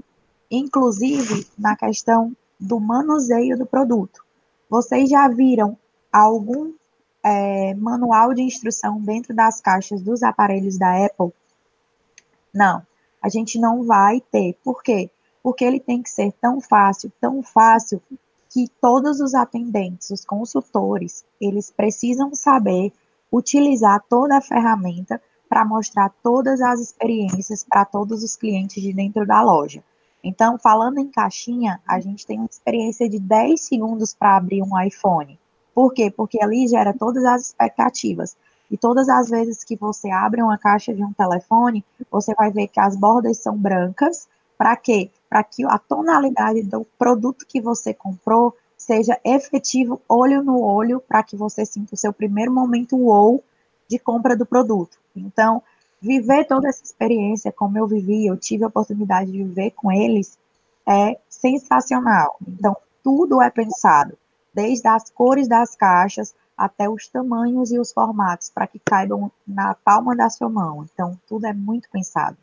inclusive 0.49 1.47
na 1.58 1.76
questão 1.76 2.36
do 2.60 2.80
manuseio 2.80 3.58
do 3.58 3.66
produto. 3.66 4.24
Vocês 4.70 5.10
já 5.10 5.28
viram 5.28 5.76
algum 6.14 6.74
é, 7.24 7.74
manual 7.76 8.34
de 8.34 8.41
instrução 8.41 8.99
dentro 8.99 9.34
das 9.34 9.61
caixas 9.61 10.01
dos 10.01 10.24
aparelhos 10.24 10.78
da 10.78 11.05
Apple? 11.05 11.32
Não, 12.53 12.86
a 13.22 13.30
gente 13.30 13.59
não 13.59 13.84
vai 13.84 14.22
ter. 14.32 14.55
Por 14.63 14.82
quê? 14.82 15.09
Porque 15.43 15.63
ele 15.63 15.80
tem 15.80 16.01
que 16.01 16.09
ser 16.09 16.32
tão 16.34 16.59
fácil, 16.59 17.11
tão 17.19 17.41
fácil, 17.41 18.01
que 18.49 18.67
todos 18.82 19.22
os 19.22 19.34
atendentes, 19.34 20.09
os 20.09 20.26
consultores, 20.26 21.24
eles 21.39 21.72
precisam 21.72 22.36
saber 22.36 22.91
utilizar 23.32 24.03
toda 24.09 24.38
a 24.38 24.41
ferramenta 24.41 25.22
para 25.47 25.63
mostrar 25.63 26.09
todas 26.22 26.61
as 26.61 26.80
experiências 26.80 27.63
para 27.63 27.86
todos 27.86 28.24
os 28.24 28.36
clientes 28.36 28.82
de 28.82 28.91
dentro 28.91 29.26
da 29.26 29.41
loja. 29.41 29.84
Então, 30.24 30.57
falando 30.57 30.99
em 30.99 31.07
caixinha, 31.07 31.82
a 31.88 31.99
gente 31.99 32.26
tem 32.28 32.38
uma 32.38 32.47
experiência 32.49 33.09
de 33.09 33.19
10 33.19 33.59
segundos 33.59 34.13
para 34.13 34.38
abrir 34.38 34.61
um 34.61 34.80
iPhone. 34.80 35.39
Por 35.74 35.93
quê? 35.93 36.11
Porque 36.11 36.41
ali 36.43 36.67
gera 36.67 36.93
todas 36.93 37.24
as 37.24 37.47
expectativas. 37.47 38.36
E 38.69 38.78
todas 38.78 39.09
as 39.09 39.30
vezes 39.30 39.63
que 39.63 39.76
você 39.76 40.09
abre 40.09 40.41
uma 40.41 40.57
caixa 40.57 40.93
de 40.93 41.03
um 41.03 41.11
telefone, 41.13 41.84
você 42.09 42.34
vai 42.34 42.51
ver 42.51 42.67
que 42.67 42.80
as 42.80 42.95
bordas 42.95 43.38
são 43.38 43.57
brancas. 43.57 44.28
Para 44.57 44.76
quê? 44.78 45.09
Para 45.30 45.43
que 45.43 45.65
a 45.65 45.78
tonalidade 45.78 46.63
do 46.63 46.86
produto 46.97 47.45
que 47.45 47.59
você 47.59 47.93
comprou 47.93 48.55
seja 48.78 49.19
efetivo 49.24 50.01
olho 50.07 50.43
no 50.43 50.61
olho, 50.61 51.01
para 51.05 51.22
que 51.22 51.36
você 51.36 51.65
sinta 51.65 51.93
o 51.93 51.97
seu 51.97 52.13
primeiro 52.13 52.51
momento 52.51 52.97
wow 52.97 53.43
de 53.88 53.99
compra 53.99 54.36
do 54.36 54.45
produto. 54.45 54.97
Então, 55.15 55.61
viver 56.01 56.45
toda 56.45 56.69
essa 56.69 56.84
experiência 56.84 57.51
como 57.51 57.78
eu 57.78 57.86
vivi, 57.86 58.26
eu 58.26 58.38
tive 58.38 58.63
a 58.63 58.67
oportunidade 58.67 59.32
de 59.32 59.43
viver 59.43 59.72
com 59.72 59.91
eles, 59.91 60.38
é 60.88 61.19
sensacional. 61.30 62.38
Então, 62.47 62.76
tudo 63.03 63.41
é 63.41 63.49
pensado 63.49 64.17
desde 64.54 64.88
as 64.88 65.10
cores 65.10 65.47
das 65.47 65.76
caixas 65.76 66.36
até 66.58 66.89
os 66.89 67.08
tamanhos 67.08 67.72
e 67.72 67.80
os 67.80 67.91
formatos, 67.91 68.49
para 68.49 68.68
que 68.68 68.80
caibam 68.80 69.32
na 69.47 69.74
palma 69.74 70.16
da 70.16 70.30
sua 70.30 70.49
mão. 70.49 70.86
Então, 70.93 71.18
tudo 71.28 71.45
é 71.45 71.54
muito 71.54 71.89
pensado. 71.89 72.38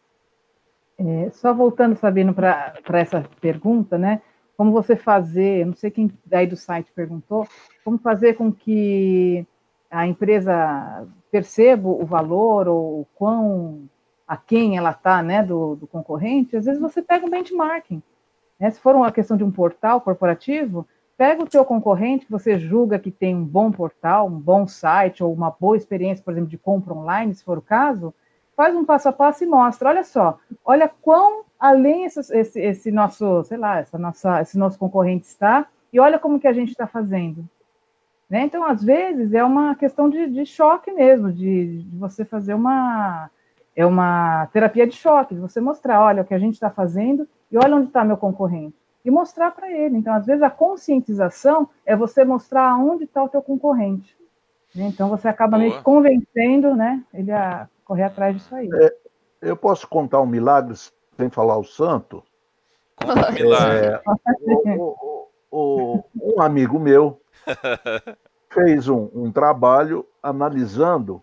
É, 0.99 1.31
só 1.31 1.55
voltando, 1.55 1.95
Sabino, 1.97 2.35
para 2.35 2.75
essa 2.95 3.25
pergunta, 3.41 3.97
né? 3.97 4.21
Como 4.57 4.73
você 4.73 4.97
fazer, 4.97 5.65
não 5.65 5.75
sei 5.75 5.91
quem 5.91 6.11
daí 6.27 6.49
do 6.49 6.57
site 6.57 6.91
perguntou, 6.93 7.47
como 7.85 7.97
fazer 7.99 8.35
com 8.35 8.53
que 8.53 9.47
a 9.89 10.07
empresa 10.07 11.07
perceba 11.31 11.89
o 11.89 12.05
valor 12.05 12.67
ou 12.67 13.03
o 13.03 13.07
quão 13.15 13.89
a 14.27 14.37
quem 14.37 14.77
ela 14.77 14.91
está, 14.91 15.23
né, 15.23 15.43
do, 15.43 15.75
do, 15.77 15.87
concorrente, 15.87 16.55
às 16.55 16.67
vezes 16.67 16.81
você 16.81 17.01
pega 17.01 17.25
um 17.25 17.31
benchmarking. 17.31 18.03
Né? 18.61 18.71
Se 18.71 18.79
for 18.79 18.95
uma 18.95 19.11
questão 19.11 19.39
de 19.39 19.45
um 19.45 19.51
portal 19.51 20.03
corporativo, 20.03 20.87
pega 21.19 21.43
o 21.43 21.49
teu 21.49 21.65
concorrente 21.65 22.27
que 22.27 22.31
você 22.31 22.57
julga 22.57 22.97
que 22.97 23.11
tem 23.11 23.35
um 23.35 23.45
bom 23.45 23.73
portal, 23.73 24.29
um 24.29 24.39
bom 24.39 24.69
site 24.69 25.23
ou 25.23 25.35
uma 25.35 25.51
boa 25.51 25.77
experiência, 25.77 26.25
por 26.25 26.33
exemplo, 26.33 26.49
de 26.49 26.57
compra 26.57 26.95
online, 26.95 27.35
se 27.35 27.43
for 27.43 27.59
o 27.59 27.63
caso, 27.63 28.15
faz 28.57 28.75
um 28.75 28.85
passo 28.85 29.09
a 29.09 29.13
passo 29.13 29.43
e 29.43 29.47
mostra, 29.47 29.89
olha 29.89 30.05
só, 30.05 30.39
olha 30.65 30.89
quão 31.03 31.45
além 31.59 32.05
esse, 32.05 32.21
esse, 32.33 32.61
esse 32.61 32.93
nosso, 32.93 33.43
sei 33.45 33.59
lá, 33.59 33.81
essa 33.81 33.99
nossa, 33.99 34.41
esse 34.41 34.57
nosso 34.57 34.79
concorrente 34.79 35.27
está 35.27 35.67
e 35.93 35.99
olha 35.99 36.21
como 36.21 36.39
que 36.39 36.47
a 36.47 36.53
gente 36.53 36.71
está 36.71 36.87
fazendo. 36.87 37.45
Né? 38.31 38.43
Então, 38.43 38.63
às 38.63 38.85
vezes, 38.85 39.33
é 39.33 39.43
uma 39.43 39.75
questão 39.75 40.09
de, 40.09 40.29
de 40.29 40.47
choque 40.47 40.93
mesmo, 40.93 41.33
de, 41.33 41.83
de, 41.83 41.97
você 41.97 42.25
fazer 42.25 42.55
uma, 42.55 43.29
é 43.75 43.85
uma 43.85 44.47
terapia 44.53 44.87
de 44.87 44.95
choque, 44.95 45.35
de 45.35 45.41
você 45.41 45.61
mostrar, 45.61 46.01
olha 46.01 46.23
o 46.23 46.25
que 46.25 46.35
a 46.35 46.39
gente 46.39 46.55
está 46.55 46.71
fazendo 46.71 47.27
e 47.51 47.59
olha 47.59 47.75
onde 47.75 47.89
está 47.89 48.05
meu 48.05 48.17
concorrente 48.17 48.77
e 49.09 49.11
mostrar 49.11 49.53
para 49.53 49.73
ele. 49.73 49.97
Então, 49.97 50.13
às 50.13 50.27
vezes, 50.27 50.43
a 50.43 50.51
conscientização 50.51 51.71
é 51.87 51.97
você 51.97 52.27
mostrar 52.27 52.77
onde 52.77 53.05
está 53.05 53.25
o 53.25 53.29
teu 53.29 53.41
concorrente. 53.41 54.15
Né? 54.75 54.85
Então, 54.85 55.09
você 55.09 55.27
acaba 55.29 55.53
Boa. 55.53 55.61
meio 55.61 55.79
que 55.79 55.83
convencendo 55.83 56.77
né, 56.77 57.03
ele 57.15 57.33
a 57.33 57.67
correr 57.87 58.03
atrás 58.03 58.37
disso 58.37 58.55
aí. 58.55 58.69
É, 58.71 58.95
eu 59.41 59.57
posso 59.57 59.89
contar 59.89 60.21
um 60.21 60.27
milagre 60.27 60.75
sem 61.17 61.31
falar 61.31 61.57
o 61.57 61.65
santo? 61.65 62.23
Conta 62.97 63.31
um 63.31 63.33
milagre. 63.33 63.87
É, 63.87 64.03
o, 64.77 64.95
o, 65.51 66.05
o, 66.15 66.37
um 66.37 66.43
amigo 66.43 66.79
meu 66.79 67.19
fez 68.53 68.91
um, 68.91 69.09
um 69.15 69.33
trabalho 69.33 70.05
analisando 70.23 71.23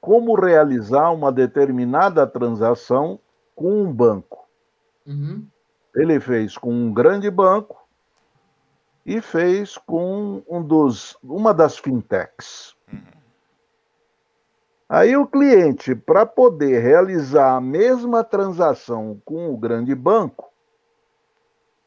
como 0.00 0.36
realizar 0.36 1.10
uma 1.10 1.32
determinada 1.32 2.24
transação 2.24 3.18
com 3.56 3.82
um 3.82 3.92
banco. 3.92 4.46
Uhum. 5.04 5.44
Ele 5.94 6.18
fez 6.20 6.56
com 6.56 6.72
um 6.72 6.92
grande 6.92 7.30
banco 7.30 7.86
e 9.04 9.20
fez 9.20 9.76
com 9.76 10.42
um 10.48 10.62
dos, 10.62 11.16
uma 11.22 11.52
das 11.52 11.78
fintechs. 11.78 12.74
Uhum. 12.90 13.22
Aí 14.88 15.16
o 15.16 15.26
cliente, 15.26 15.94
para 15.94 16.26
poder 16.26 16.80
realizar 16.80 17.56
a 17.56 17.60
mesma 17.60 18.22
transação 18.22 19.20
com 19.24 19.50
o 19.50 19.56
grande 19.56 19.94
banco, 19.94 20.52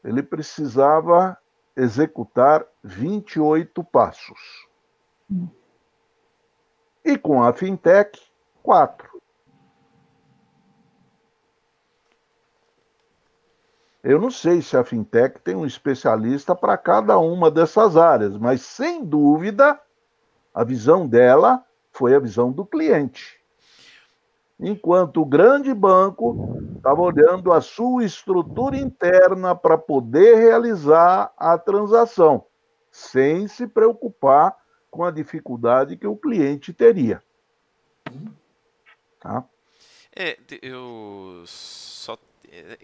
ele 0.02 0.22
precisava 0.22 1.38
executar 1.76 2.66
28 2.82 3.84
passos. 3.84 4.68
E 7.04 7.16
com 7.16 7.44
a 7.44 7.52
fintech, 7.52 8.20
quatro. 8.62 9.15
Eu 14.08 14.20
não 14.20 14.30
sei 14.30 14.62
se 14.62 14.76
a 14.76 14.84
fintech 14.84 15.40
tem 15.40 15.56
um 15.56 15.66
especialista 15.66 16.54
para 16.54 16.78
cada 16.78 17.18
uma 17.18 17.50
dessas 17.50 17.96
áreas, 17.96 18.38
mas 18.38 18.62
sem 18.62 19.04
dúvida 19.04 19.80
a 20.54 20.62
visão 20.62 21.08
dela 21.08 21.64
foi 21.90 22.14
a 22.14 22.20
visão 22.20 22.52
do 22.52 22.64
cliente. 22.64 23.40
Enquanto 24.60 25.20
o 25.20 25.26
grande 25.26 25.74
banco 25.74 26.56
estava 26.76 27.00
olhando 27.00 27.52
a 27.52 27.60
sua 27.60 28.04
estrutura 28.04 28.76
interna 28.76 29.56
para 29.56 29.76
poder 29.76 30.36
realizar 30.36 31.32
a 31.36 31.58
transação, 31.58 32.44
sem 32.92 33.48
se 33.48 33.66
preocupar 33.66 34.56
com 34.88 35.02
a 35.02 35.10
dificuldade 35.10 35.96
que 35.96 36.06
o 36.06 36.16
cliente 36.16 36.72
teria. 36.72 37.20
Tá? 39.18 39.44
É, 40.14 40.38
eu 40.62 41.42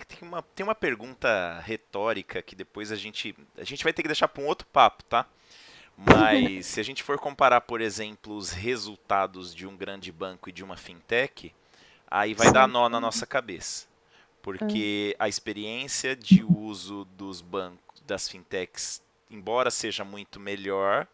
tem 0.06 0.28
uma, 0.28 0.42
tem 0.42 0.64
uma 0.64 0.74
pergunta 0.74 1.60
retórica 1.64 2.42
que 2.42 2.54
depois 2.54 2.90
a 2.92 2.96
gente. 2.96 3.34
A 3.56 3.64
gente 3.64 3.84
vai 3.84 3.92
ter 3.92 4.02
que 4.02 4.08
deixar 4.08 4.28
para 4.28 4.42
um 4.42 4.46
outro 4.46 4.66
papo, 4.68 5.02
tá? 5.04 5.26
Mas 5.96 6.66
se 6.66 6.80
a 6.80 6.82
gente 6.82 7.02
for 7.02 7.18
comparar, 7.18 7.60
por 7.60 7.80
exemplo, 7.80 8.34
os 8.34 8.50
resultados 8.50 9.54
de 9.54 9.66
um 9.66 9.76
grande 9.76 10.10
banco 10.10 10.48
e 10.48 10.52
de 10.52 10.64
uma 10.64 10.76
fintech, 10.76 11.54
aí 12.10 12.34
vai 12.34 12.50
dar 12.52 12.66
nó 12.66 12.88
na 12.88 13.00
nossa 13.00 13.26
cabeça. 13.26 13.86
Porque 14.40 15.14
a 15.18 15.28
experiência 15.28 16.16
de 16.16 16.42
uso 16.42 17.04
dos 17.16 17.40
bancos, 17.40 18.00
das 18.06 18.28
fintechs, 18.28 19.02
embora 19.30 19.70
seja 19.70 20.04
muito 20.04 20.40
melhor, 20.40 21.06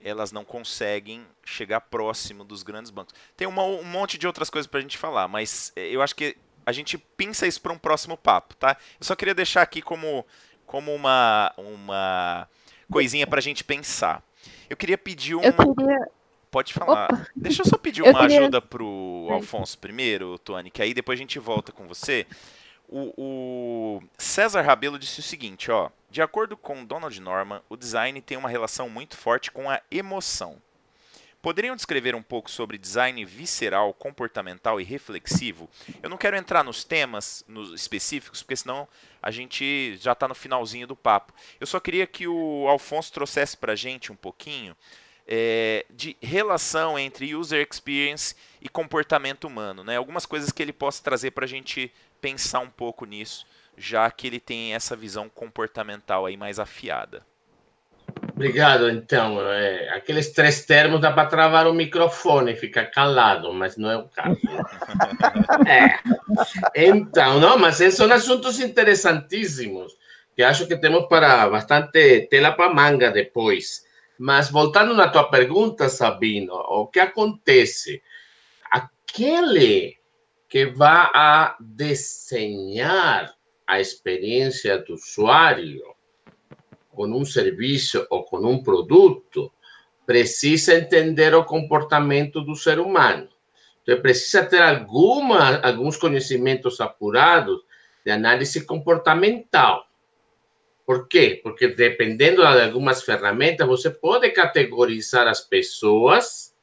elas 0.00 0.32
não 0.32 0.44
conseguem 0.44 1.26
chegar 1.44 1.80
próximo 1.82 2.44
dos 2.44 2.62
grandes 2.62 2.90
bancos. 2.90 3.14
Tem 3.36 3.46
uma, 3.46 3.64
um 3.64 3.84
monte 3.84 4.16
de 4.16 4.26
outras 4.26 4.48
coisas 4.48 4.66
para 4.66 4.78
a 4.78 4.82
gente 4.82 4.98
falar, 4.98 5.28
mas 5.28 5.72
é, 5.76 5.88
eu 5.88 6.00
acho 6.00 6.14
que 6.14 6.36
a 6.64 6.72
gente 6.72 6.98
pinça 6.98 7.46
isso 7.46 7.60
para 7.60 7.72
um 7.72 7.78
próximo 7.78 8.16
papo, 8.16 8.54
tá? 8.56 8.76
Eu 8.98 9.04
só 9.04 9.14
queria 9.14 9.34
deixar 9.34 9.62
aqui 9.62 9.82
como, 9.82 10.24
como 10.66 10.94
uma, 10.94 11.52
uma 11.56 12.48
coisinha 12.90 13.26
para 13.26 13.38
a 13.38 13.42
gente 13.42 13.64
pensar. 13.64 14.22
Eu 14.68 14.76
queria 14.76 14.98
pedir 14.98 15.34
um. 15.34 15.42
Eu 15.42 15.74
queria... 15.74 16.08
Pode 16.50 16.72
falar. 16.72 17.06
Opa. 17.12 17.26
Deixa 17.34 17.62
eu 17.62 17.66
só 17.66 17.76
pedir 17.76 18.02
uma 18.02 18.20
queria... 18.20 18.40
ajuda 18.40 18.62
pro 18.62 19.28
Alfonso 19.30 19.76
primeiro, 19.78 20.38
Tony, 20.38 20.70
que 20.70 20.80
aí 20.80 20.94
depois 20.94 21.18
a 21.18 21.22
gente 21.22 21.38
volta 21.38 21.72
com 21.72 21.88
você. 21.88 22.26
O, 22.88 23.12
o, 23.16 24.02
César 24.16 24.60
Rabelo 24.62 24.98
disse 24.98 25.20
o 25.20 25.22
seguinte, 25.22 25.70
ó. 25.70 25.90
De 26.10 26.22
acordo 26.22 26.56
com 26.56 26.84
Donald 26.84 27.18
Norman, 27.20 27.60
o 27.68 27.76
design 27.76 28.20
tem 28.20 28.36
uma 28.36 28.48
relação 28.48 28.88
muito 28.88 29.16
forte 29.16 29.50
com 29.50 29.68
a 29.68 29.80
emoção. 29.90 30.62
Poderiam 31.44 31.76
descrever 31.76 32.14
um 32.14 32.22
pouco 32.22 32.50
sobre 32.50 32.78
design 32.78 33.22
visceral, 33.22 33.92
comportamental 33.92 34.80
e 34.80 34.82
reflexivo? 34.82 35.68
Eu 36.02 36.08
não 36.08 36.16
quero 36.16 36.38
entrar 36.38 36.64
nos 36.64 36.84
temas 36.84 37.44
nos 37.46 37.70
específicos, 37.70 38.42
porque 38.42 38.56
senão 38.56 38.88
a 39.22 39.30
gente 39.30 39.94
já 40.00 40.12
está 40.12 40.26
no 40.26 40.34
finalzinho 40.34 40.86
do 40.86 40.96
papo. 40.96 41.34
Eu 41.60 41.66
só 41.66 41.78
queria 41.78 42.06
que 42.06 42.26
o 42.26 42.66
Alfonso 42.66 43.12
trouxesse 43.12 43.58
para 43.58 43.74
a 43.74 43.76
gente 43.76 44.10
um 44.10 44.16
pouquinho 44.16 44.74
é, 45.28 45.84
de 45.90 46.16
relação 46.22 46.98
entre 46.98 47.34
user 47.34 47.68
experience 47.70 48.34
e 48.58 48.66
comportamento 48.66 49.44
humano. 49.44 49.84
Né? 49.84 49.98
Algumas 49.98 50.24
coisas 50.24 50.50
que 50.50 50.62
ele 50.62 50.72
possa 50.72 51.04
trazer 51.04 51.32
para 51.32 51.44
a 51.44 51.48
gente 51.48 51.92
pensar 52.22 52.60
um 52.60 52.70
pouco 52.70 53.04
nisso, 53.04 53.46
já 53.76 54.10
que 54.10 54.26
ele 54.26 54.40
tem 54.40 54.74
essa 54.74 54.96
visão 54.96 55.28
comportamental 55.28 56.24
aí 56.24 56.38
mais 56.38 56.58
afiada. 56.58 57.22
Obrigado, 58.34 58.90
então. 58.90 59.40
É, 59.48 59.90
aqueles 59.90 60.32
três 60.32 60.64
termos 60.64 61.00
dá 61.00 61.12
para 61.12 61.28
travar 61.28 61.68
o 61.68 61.72
microfone 61.72 62.52
e 62.52 62.56
ficar 62.56 62.86
calado, 62.86 63.52
mas 63.52 63.76
não 63.76 63.90
é 63.90 63.96
o 63.96 64.08
caso. 64.08 64.38
É. 65.66 65.98
Então, 66.74 67.38
não, 67.40 67.56
mas 67.56 67.80
esses 67.80 67.96
são 67.96 68.10
assuntos 68.12 68.58
interessantíssimos 68.58 69.96
que 70.34 70.42
acho 70.42 70.66
que 70.66 70.76
temos 70.76 71.06
para 71.08 71.48
bastante 71.48 72.26
tela 72.28 72.52
para 72.52 72.74
manga 72.74 73.10
depois. 73.10 73.86
Mas 74.18 74.50
voltando 74.50 74.94
na 74.94 75.08
tua 75.08 75.30
pergunta, 75.30 75.88
Sabino, 75.88 76.54
o 76.54 76.86
que 76.86 77.00
acontece? 77.00 78.02
Aquele 78.70 79.96
que 80.48 80.66
vai 80.66 81.08
a 81.14 81.56
desenhar 81.60 83.32
a 83.66 83.80
experiência 83.80 84.78
do 84.78 84.94
usuário 84.94 85.93
com 86.94 87.06
um 87.06 87.24
serviço 87.24 88.06
ou 88.10 88.24
com 88.24 88.38
um 88.38 88.62
produto, 88.62 89.52
precisa 90.06 90.74
entender 90.74 91.34
o 91.34 91.44
comportamento 91.44 92.40
do 92.40 92.54
ser 92.54 92.78
humano. 92.78 93.28
Então, 93.82 94.00
precisa 94.00 94.44
ter 94.44 94.62
alguma, 94.62 95.58
alguns 95.58 95.96
conhecimentos 95.96 96.80
apurados 96.80 97.60
de 98.04 98.10
análise 98.10 98.64
comportamental. 98.64 99.86
Por 100.86 101.08
quê? 101.08 101.40
Porque 101.42 101.68
dependendo 101.68 102.42
de 102.42 102.62
algumas 102.62 103.02
ferramentas, 103.02 103.66
você 103.66 103.90
pode 103.90 104.30
categorizar 104.30 105.26
as 105.26 105.40
pessoas, 105.40 106.54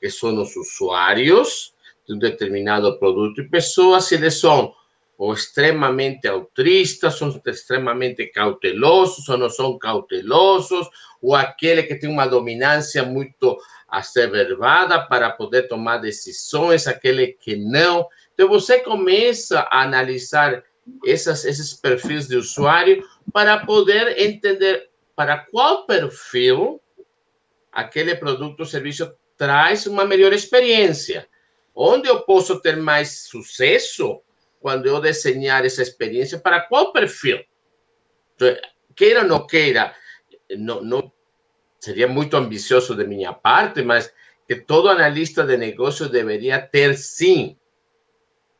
que 0.00 0.08
são 0.08 0.40
os 0.40 0.56
usuários 0.56 1.74
de 2.06 2.14
um 2.14 2.18
determinado 2.18 2.98
produto, 2.98 3.40
e 3.40 3.48
pessoas, 3.48 4.04
se 4.04 4.14
eles 4.14 4.40
são 4.40 4.74
ou 5.20 5.34
extremamente 5.34 6.26
altruistas, 6.26 7.18
são 7.18 7.42
extremamente 7.44 8.24
cautelosos 8.28 9.28
ou 9.28 9.36
não 9.36 9.50
são 9.50 9.78
cautelosos, 9.78 10.88
ou 11.20 11.34
aquele 11.34 11.82
que 11.82 11.94
tem 11.94 12.08
uma 12.08 12.26
dominância 12.26 13.02
muito 13.02 13.58
asseverada 13.86 14.98
para 14.98 15.28
poder 15.28 15.68
tomar 15.68 15.98
decisões, 15.98 16.86
aquele 16.86 17.34
que 17.34 17.54
não. 17.54 18.08
Então, 18.32 18.48
você 18.48 18.78
começa 18.78 19.60
a 19.60 19.82
analisar 19.82 20.64
essas, 21.04 21.44
esses 21.44 21.74
perfis 21.74 22.26
de 22.26 22.36
usuário 22.36 23.06
para 23.30 23.58
poder 23.66 24.18
entender 24.18 24.88
para 25.14 25.36
qual 25.36 25.84
perfil 25.84 26.80
aquele 27.70 28.14
produto 28.14 28.60
ou 28.60 28.64
serviço 28.64 29.12
traz 29.36 29.86
uma 29.86 30.06
melhor 30.06 30.32
experiência. 30.32 31.28
Onde 31.74 32.08
eu 32.08 32.22
posso 32.22 32.58
ter 32.62 32.78
mais 32.78 33.28
sucesso 33.28 34.22
quando 34.60 34.86
eu 34.86 35.00
desenhar 35.00 35.64
essa 35.64 35.82
experiência 35.82 36.38
para 36.38 36.60
qual 36.60 36.92
perfil. 36.92 37.40
Então, 38.36 38.54
queira 38.94 39.22
ou 39.22 39.26
não 39.26 39.46
queira, 39.46 39.94
não, 40.56 40.82
não 40.82 41.12
seria 41.80 42.06
muito 42.06 42.36
ambicioso 42.36 42.94
de 42.94 43.06
minha 43.06 43.32
parte, 43.32 43.82
mas 43.82 44.12
que 44.46 44.56
todo 44.56 44.88
analista 44.88 45.44
de 45.44 45.56
negócio 45.56 46.08
deveria 46.08 46.60
ter 46.60 46.96
sim 46.96 47.56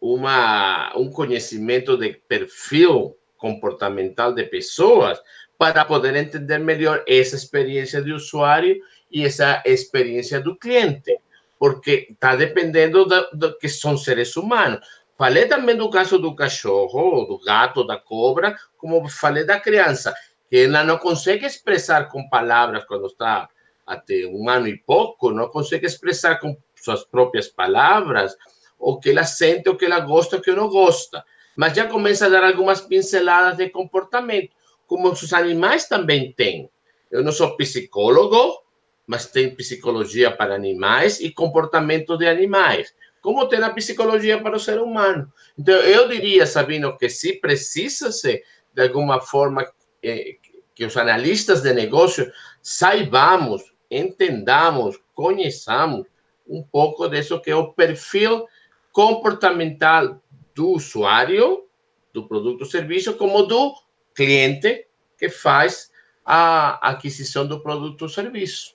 uma, 0.00 0.96
um 0.96 1.10
conhecimento 1.10 1.96
de 1.96 2.14
perfil 2.26 3.16
comportamental 3.36 4.32
de 4.32 4.44
pessoas 4.44 5.20
para 5.58 5.84
poder 5.84 6.16
entender 6.16 6.58
melhor 6.58 7.04
essa 7.06 7.36
experiência 7.36 8.00
de 8.00 8.12
usuário 8.12 8.80
e 9.10 9.24
essa 9.24 9.62
experiência 9.66 10.40
do 10.40 10.56
cliente, 10.56 11.18
porque 11.58 12.08
está 12.10 12.34
dependendo 12.34 13.04
do, 13.04 13.30
do 13.32 13.58
que 13.58 13.68
são 13.68 13.96
seres 13.96 14.36
humanos. 14.36 14.80
Falei 15.20 15.46
também 15.46 15.76
do 15.76 15.90
caso 15.90 16.18
do 16.18 16.34
cachorro, 16.34 17.26
do 17.26 17.38
gato, 17.44 17.86
da 17.86 17.98
cobra, 17.98 18.56
como 18.78 19.06
falei 19.06 19.44
da 19.44 19.60
criança, 19.60 20.14
que 20.48 20.60
ela 20.60 20.82
não 20.82 20.96
consegue 20.96 21.44
expressar 21.44 22.08
com 22.08 22.26
palavras 22.26 22.86
quando 22.86 23.04
está 23.04 23.46
até 23.86 24.26
um 24.26 24.48
ano 24.48 24.66
e 24.66 24.78
pouco, 24.78 25.30
não 25.30 25.50
consegue 25.50 25.84
expressar 25.84 26.36
com 26.36 26.56
suas 26.74 27.04
próprias 27.04 27.48
palavras 27.48 28.34
o 28.78 28.98
que 28.98 29.10
ela 29.10 29.24
sente, 29.24 29.68
o 29.68 29.76
que 29.76 29.84
ela 29.84 30.00
gosta, 30.00 30.38
o 30.38 30.40
que 30.40 30.52
não 30.52 30.70
gosta. 30.70 31.22
Mas 31.54 31.74
já 31.74 31.86
começa 31.86 32.24
a 32.24 32.30
dar 32.30 32.42
algumas 32.42 32.80
pinceladas 32.80 33.58
de 33.58 33.68
comportamento, 33.68 34.52
como 34.86 35.10
os 35.10 35.32
animais 35.34 35.86
também 35.86 36.32
têm. 36.32 36.70
Eu 37.10 37.22
não 37.22 37.30
sou 37.30 37.58
psicólogo, 37.58 38.62
mas 39.06 39.26
tem 39.26 39.54
psicologia 39.54 40.34
para 40.34 40.54
animais 40.54 41.20
e 41.20 41.30
comportamento 41.30 42.16
de 42.16 42.26
animais 42.26 42.94
como 43.20 43.46
ter 43.48 43.62
a 43.62 43.70
psicologia 43.70 44.40
para 44.40 44.56
o 44.56 44.60
ser 44.60 44.80
humano. 44.80 45.32
Então, 45.58 45.74
eu 45.74 46.08
diria, 46.08 46.46
Sabino, 46.46 46.96
que 46.96 47.08
se 47.08 47.34
precisa-se, 47.34 48.42
de 48.72 48.82
alguma 48.82 49.20
forma, 49.20 49.66
eh, 50.02 50.36
que 50.74 50.84
os 50.84 50.96
analistas 50.96 51.62
de 51.62 51.72
negócio 51.74 52.32
saibamos, 52.62 53.62
entendamos, 53.90 54.98
conheçamos 55.14 56.06
um 56.48 56.62
pouco 56.62 57.08
disso 57.08 57.40
que 57.40 57.50
é 57.50 57.56
o 57.56 57.72
perfil 57.72 58.46
comportamental 58.92 60.20
do 60.54 60.70
usuário 60.70 61.66
do 62.12 62.26
produto 62.26 62.62
ou 62.62 62.66
serviço, 62.66 63.14
como 63.16 63.42
do 63.42 63.74
cliente 64.14 64.86
que 65.18 65.28
faz 65.28 65.90
a 66.24 66.90
aquisição 66.90 67.46
do 67.46 67.60
produto 67.60 68.02
ou 68.02 68.08
serviço. 68.08 68.74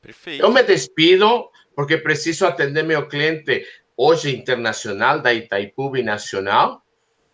Perfeito. 0.00 0.42
Eu 0.42 0.50
me 0.50 0.62
despido 0.62 1.48
porque 1.74 1.98
preciso 1.98 2.46
atender 2.46 2.82
meu 2.82 3.08
cliente 3.08 3.64
hoje 3.96 4.34
internacional 4.34 5.20
da 5.20 5.32
Itaipu 5.32 5.90
Nacional. 6.02 6.82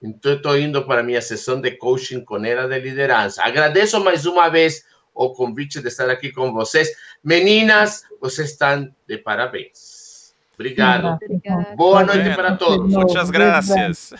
Então, 0.02 0.34
estou 0.34 0.58
indo 0.58 0.84
para 0.86 1.02
minha 1.02 1.20
sessão 1.20 1.60
de 1.60 1.72
coaching 1.72 2.24
com 2.24 2.44
ela 2.44 2.68
de 2.68 2.78
liderança. 2.78 3.42
Agradeço 3.42 4.02
mais 4.02 4.26
uma 4.26 4.48
vez 4.48 4.84
o 5.12 5.32
convite 5.32 5.80
de 5.80 5.88
estar 5.88 6.08
aqui 6.08 6.30
com 6.30 6.52
vocês. 6.52 6.88
Meninas, 7.22 8.04
vocês 8.20 8.50
estão 8.50 8.88
de 9.06 9.18
parabéns. 9.18 10.34
Obrigado. 10.54 11.18
Obrigada. 11.22 11.76
Boa 11.76 12.04
noite 12.04 12.34
para 12.34 12.56
todos. 12.56 12.92
Muitas 12.92 13.30
graças. 13.30 14.12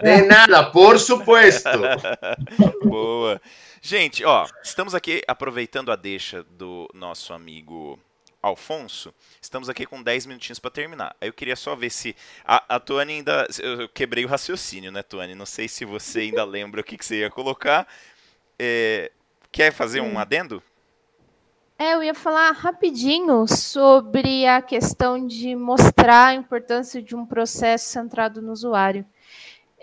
De 0.00 0.22
nada, 0.22 0.70
por 0.70 0.98
supuesto. 0.98 1.68
Boa. 2.88 3.40
Gente, 3.80 4.24
ó, 4.24 4.46
estamos 4.62 4.94
aqui 4.94 5.22
aproveitando 5.26 5.90
a 5.90 5.96
deixa 5.96 6.44
do 6.44 6.88
nosso 6.94 7.32
amigo 7.32 7.98
Alfonso. 8.42 9.14
Estamos 9.40 9.68
aqui 9.68 9.86
com 9.86 10.02
10 10.02 10.26
minutinhos 10.26 10.58
para 10.58 10.70
terminar. 10.70 11.14
Eu 11.20 11.32
queria 11.32 11.54
só 11.54 11.76
ver 11.76 11.90
se 11.90 12.16
a, 12.44 12.76
a 12.76 12.80
Tuane 12.80 13.14
ainda. 13.14 13.46
Eu 13.60 13.88
quebrei 13.88 14.24
o 14.24 14.28
raciocínio, 14.28 14.90
né, 14.90 15.02
Tuane? 15.02 15.34
Não 15.34 15.46
sei 15.46 15.68
se 15.68 15.84
você 15.84 16.20
ainda 16.20 16.42
lembra 16.44 16.80
o 16.80 16.84
que, 16.84 16.98
que 16.98 17.06
você 17.06 17.20
ia 17.20 17.30
colocar. 17.30 17.86
É, 18.58 19.12
quer 19.52 19.72
fazer 19.72 20.00
um 20.00 20.18
adendo? 20.18 20.62
É, 21.78 21.94
eu 21.94 22.02
ia 22.02 22.14
falar 22.14 22.50
rapidinho 22.52 23.46
sobre 23.48 24.46
a 24.46 24.60
questão 24.60 25.26
de 25.26 25.54
mostrar 25.56 26.28
a 26.28 26.34
importância 26.34 27.02
de 27.02 27.16
um 27.16 27.24
processo 27.24 27.86
centrado 27.86 28.42
no 28.42 28.52
usuário. 28.52 29.06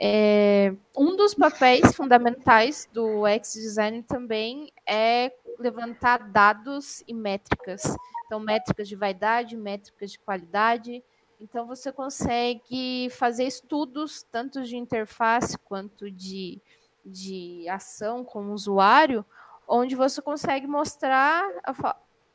É, 0.01 0.73
um 0.95 1.17
dos 1.17 1.33
papéis 1.33 1.93
fundamentais 1.93 2.87
do 2.93 3.25
UX 3.25 3.53
Design 3.53 4.01
também 4.03 4.71
é 4.85 5.29
levantar 5.59 6.29
dados 6.29 7.03
e 7.07 7.13
métricas. 7.13 7.83
Então, 8.25 8.39
métricas 8.39 8.87
de 8.87 8.95
vaidade, 8.95 9.57
métricas 9.57 10.11
de 10.11 10.19
qualidade. 10.19 11.03
Então, 11.39 11.67
você 11.67 11.91
consegue 11.91 13.09
fazer 13.11 13.43
estudos, 13.43 14.23
tanto 14.23 14.63
de 14.63 14.77
interface 14.77 15.57
quanto 15.57 16.09
de, 16.09 16.61
de 17.05 17.67
ação 17.69 18.23
com 18.23 18.47
o 18.47 18.53
usuário, 18.53 19.25
onde 19.67 19.95
você 19.95 20.21
consegue 20.21 20.65
mostrar 20.65 21.47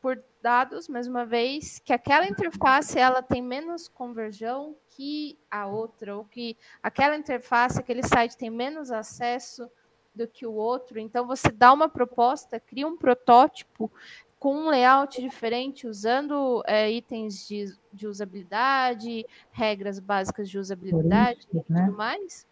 por 0.00 0.22
dados, 0.42 0.86
mais 0.86 1.06
uma 1.06 1.24
vez, 1.24 1.78
que 1.78 1.92
aquela 1.92 2.26
interface 2.26 2.98
ela 2.98 3.22
tem 3.22 3.42
menos 3.42 3.88
conversão 3.88 4.76
que 4.90 5.38
a 5.50 5.66
outra, 5.66 6.16
ou 6.16 6.26
que 6.26 6.56
aquela 6.82 7.16
interface, 7.16 7.80
aquele 7.80 8.02
site 8.02 8.36
tem 8.36 8.50
menos 8.50 8.90
acesso 8.90 9.70
do 10.14 10.26
que 10.28 10.46
o 10.46 10.52
outro. 10.52 10.98
Então, 10.98 11.26
você 11.26 11.50
dá 11.50 11.72
uma 11.72 11.88
proposta, 11.88 12.60
cria 12.60 12.86
um 12.86 12.96
protótipo 12.96 13.90
com 14.38 14.54
um 14.56 14.68
layout 14.68 15.20
diferente, 15.20 15.86
usando 15.86 16.62
é, 16.66 16.90
itens 16.90 17.46
de, 17.48 17.74
de, 17.92 18.06
usabilidade, 18.06 19.24
regras 19.50 19.98
básicas 19.98 20.50
de 20.50 20.58
usabilidade 20.58 21.46
e 21.52 21.56
né? 21.56 21.86
tudo 21.86 21.96
mais 21.96 22.46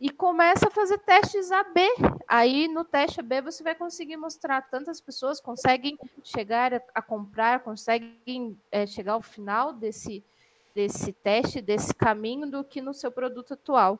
e 0.00 0.10
começa 0.10 0.68
a 0.68 0.70
fazer 0.70 0.98
testes 0.98 1.50
AB. 1.50 1.80
Aí 2.28 2.68
no 2.68 2.84
teste 2.84 3.20
AB 3.20 3.40
você 3.40 3.62
vai 3.62 3.74
conseguir 3.74 4.18
mostrar 4.18 4.60
tantas 4.62 5.00
pessoas 5.00 5.40
conseguem 5.40 5.98
chegar 6.22 6.74
a, 6.94 7.00
comprar, 7.00 7.60
conseguem 7.60 8.58
é, 8.70 8.86
chegar 8.86 9.14
ao 9.14 9.22
final 9.22 9.72
desse, 9.72 10.22
desse 10.74 11.10
teste, 11.10 11.62
desse 11.62 11.94
caminho, 11.94 12.50
do 12.50 12.62
que 12.62 12.82
no 12.82 12.92
seu 12.92 13.10
produto 13.10 13.54
atual. 13.54 13.98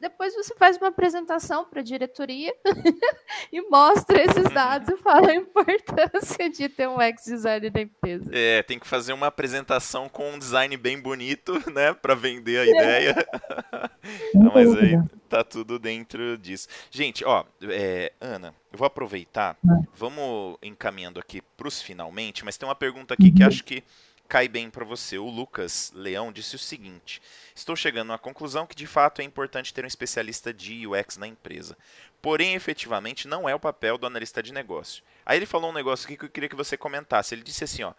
Depois 0.00 0.34
você 0.34 0.54
faz 0.54 0.76
uma 0.76 0.88
apresentação 0.88 1.64
para 1.64 1.80
a 1.80 1.82
diretoria 1.82 2.54
e 3.52 3.60
mostra 3.68 4.22
esses 4.22 4.44
uhum. 4.44 4.54
dados 4.54 4.88
e 4.88 4.96
fala 4.98 5.30
a 5.30 5.34
importância 5.34 6.48
de 6.48 6.68
ter 6.68 6.88
um 6.88 7.00
ex-design 7.00 7.68
da 7.70 7.80
empresa. 7.80 8.30
É, 8.32 8.62
tem 8.62 8.78
que 8.78 8.86
fazer 8.86 9.12
uma 9.12 9.26
apresentação 9.26 10.08
com 10.08 10.32
um 10.32 10.38
design 10.38 10.76
bem 10.76 11.00
bonito, 11.00 11.52
né, 11.72 11.92
para 11.94 12.14
vender 12.14 12.58
a 12.58 12.66
ideia. 12.66 13.28
Não, 14.34 14.52
mas 14.54 14.74
aí 14.76 14.98
tá 15.28 15.44
tudo 15.44 15.78
dentro 15.78 16.38
disso. 16.38 16.68
Gente, 16.90 17.24
ó, 17.24 17.44
é, 17.62 18.12
Ana, 18.20 18.54
eu 18.72 18.78
vou 18.78 18.86
aproveitar, 18.86 19.56
vamos 19.94 20.56
encaminhando 20.62 21.20
aqui 21.20 21.42
para 21.56 21.68
os 21.68 21.82
finalmente, 21.82 22.44
mas 22.44 22.56
tem 22.56 22.68
uma 22.68 22.74
pergunta 22.74 23.14
aqui 23.14 23.30
que 23.30 23.42
uhum. 23.42 23.48
acho 23.48 23.64
que 23.64 23.82
cai 24.28 24.46
bem 24.46 24.68
para 24.68 24.84
você. 24.84 25.18
O 25.18 25.28
Lucas 25.28 25.90
Leão 25.94 26.30
disse 26.30 26.54
o 26.54 26.58
seguinte: 26.58 27.20
Estou 27.54 27.74
chegando 27.74 28.12
à 28.12 28.18
conclusão 28.18 28.66
que 28.66 28.76
de 28.76 28.86
fato 28.86 29.20
é 29.20 29.24
importante 29.24 29.72
ter 29.72 29.84
um 29.84 29.88
especialista 29.88 30.52
de 30.52 30.86
UX 30.86 31.16
na 31.16 31.26
empresa. 31.26 31.76
Porém, 32.20 32.54
efetivamente, 32.54 33.26
não 33.26 33.48
é 33.48 33.54
o 33.54 33.60
papel 33.60 33.96
do 33.96 34.06
analista 34.06 34.42
de 34.42 34.52
negócio. 34.52 35.02
Aí 35.24 35.38
ele 35.38 35.46
falou 35.46 35.70
um 35.70 35.74
negócio 35.74 36.06
aqui 36.06 36.16
que 36.16 36.24
eu 36.24 36.30
queria 36.30 36.48
que 36.48 36.56
você 36.56 36.76
comentasse. 36.76 37.34
Ele 37.34 37.42
disse 37.42 37.64
assim: 37.64 37.82
ó, 37.82 37.94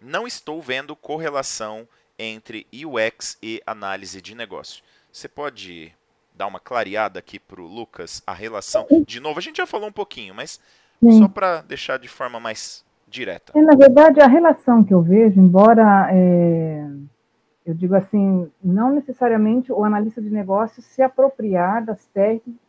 não 0.00 0.26
estou 0.26 0.62
vendo 0.62 0.96
correlação 0.96 1.86
entre 2.18 2.66
UX 2.72 3.36
e 3.42 3.62
análise 3.66 4.22
de 4.22 4.34
negócio. 4.34 4.82
Você 5.12 5.28
pode 5.28 5.92
dar 6.34 6.46
uma 6.46 6.58
clareada 6.58 7.18
aqui 7.18 7.38
para 7.38 7.60
o 7.60 7.66
Lucas 7.66 8.22
a 8.26 8.32
relação? 8.32 8.86
De 9.06 9.20
novo, 9.20 9.38
a 9.38 9.42
gente 9.42 9.56
já 9.56 9.66
falou 9.66 9.88
um 9.88 9.92
pouquinho, 9.92 10.34
mas 10.34 10.60
só 11.18 11.28
para 11.28 11.60
deixar 11.62 11.98
de 11.98 12.08
forma 12.08 12.40
mais 12.40 12.83
direta. 13.14 13.52
Na 13.60 13.76
verdade, 13.76 14.20
a 14.20 14.26
relação 14.26 14.82
que 14.82 14.92
eu 14.92 15.00
vejo, 15.00 15.40
embora 15.40 16.08
é, 16.12 16.86
eu 17.64 17.72
digo 17.72 17.94
assim, 17.94 18.50
não 18.62 18.90
necessariamente 18.90 19.72
o 19.72 19.84
analista 19.84 20.20
de 20.20 20.28
negócios 20.28 20.84
se 20.84 21.00
apropriar 21.00 21.84
das 21.84 22.08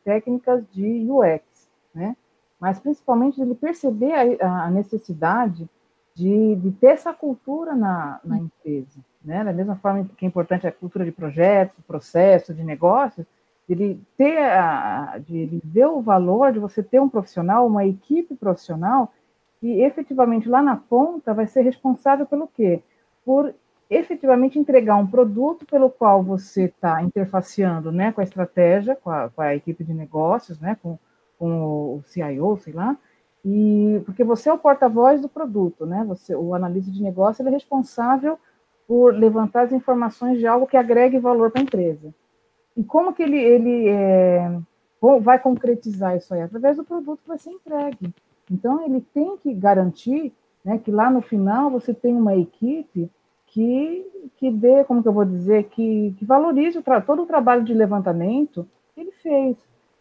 técnicas 0.04 0.64
de 0.72 1.06
UX, 1.10 1.70
né? 1.94 2.16
mas 2.60 2.80
principalmente 2.80 3.42
ele 3.42 3.56
perceber 3.56 4.42
a, 4.42 4.66
a 4.66 4.72
necessidade 4.72 5.68
de, 6.14 6.56
de, 6.56 6.72
ter 6.72 6.88
essa 6.88 7.14
cultura 7.14 7.76
na, 7.76 8.22
na 8.24 8.38
empresa. 8.38 9.00
Né? 9.24 9.44
Da 9.44 9.52
mesma 9.52 9.76
forma 9.76 10.10
que 10.16 10.26
é 10.26 10.28
importante 10.28 10.66
a 10.66 10.72
cultura 10.72 11.04
de 11.04 11.12
projetos, 11.12 11.78
processo, 11.86 12.54
de 12.54 12.64
negócios, 12.64 13.26
ele 13.68 14.00
ter 14.18 14.38
a, 14.38 15.18
de 15.18 15.38
ele 15.38 15.62
ver 15.64 15.88
o 15.88 16.00
valor 16.00 16.54
de 16.54 16.60
você 16.60 16.82
ter 16.82 17.02
um 17.02 17.10
profissional, 17.10 17.68
uma 17.68 17.86
equipe 17.86 18.34
profissional 18.36 19.12
que 19.66 19.82
efetivamente 19.82 20.48
lá 20.48 20.62
na 20.62 20.76
ponta 20.76 21.34
vai 21.34 21.48
ser 21.48 21.62
responsável 21.62 22.28
pelo 22.28 22.48
quê? 22.48 22.84
Por 23.26 23.52
efetivamente 23.90 24.60
entregar 24.60 24.96
um 24.96 25.08
produto 25.08 25.66
pelo 25.66 25.90
qual 25.90 26.22
você 26.22 26.66
está 26.66 27.02
interfaceando 27.02 27.92
né, 27.92 28.12
com 28.12 28.22
a 28.22 28.24
estratégia, 28.24 28.96
com 28.96 29.10
a, 29.10 29.28
com 29.28 29.42
a, 29.42 29.56
equipe 29.56 29.84
de 29.84 29.92
negócios, 29.92 30.60
né, 30.60 30.78
com, 30.84 31.00
com 31.40 31.96
o 31.96 32.04
CIO, 32.06 32.58
sei 32.58 32.74
lá, 32.74 32.96
e 33.44 34.00
porque 34.06 34.24
você 34.24 34.50
é 34.50 34.54
o 34.54 34.58
porta-voz 34.60 35.20
do 35.20 35.28
produto, 35.28 35.84
né? 35.88 36.06
Você, 36.10 36.36
o 36.36 36.54
analista 36.54 36.92
de 36.92 37.02
negócio 37.02 37.48
é 37.48 37.50
responsável 37.50 38.38
por 38.88 39.16
levantar 39.16 39.64
as 39.64 39.72
informações 39.72 40.38
de 40.38 40.46
algo 40.46 40.68
que 40.68 40.78
agregue 40.78 41.18
valor 41.18 41.50
para 41.50 41.62
a 41.62 41.64
empresa. 41.64 42.14
E 42.78 42.84
como 42.84 43.14
que 43.14 43.24
ele, 43.24 43.40
ele 43.40 43.90
é, 43.90 44.60
vai 45.22 45.40
concretizar 45.40 46.16
isso 46.16 46.36
aí? 46.36 46.42
Através 46.42 46.78
do 46.78 46.84
produto 46.84 47.24
que 47.24 47.28
vai 47.28 47.40
ser 47.40 47.50
entregue. 47.50 48.14
Então, 48.50 48.84
ele 48.86 49.02
tem 49.14 49.38
que 49.38 49.54
garantir 49.54 50.34
né, 50.64 50.78
que 50.78 50.92
lá 50.92 51.10
no 51.10 51.22
final 51.22 51.70
você 51.70 51.94
tem 51.94 52.16
uma 52.16 52.36
equipe 52.36 53.10
que, 53.48 54.30
que 54.38 54.52
dê, 54.52 54.84
como 54.84 55.02
que 55.02 55.08
eu 55.08 55.14
vou 55.14 55.26
dizer, 55.26 55.66
que, 55.66 56.14
que 56.18 56.26
valorize 56.26 56.78
o 56.78 56.84
todo 57.06 57.24
o 57.24 57.28
trabalho 57.28 57.64
de 57.64 57.74
levantamento 57.74 58.68
que 58.94 59.02
ele 59.02 59.12
fez. 59.12 59.58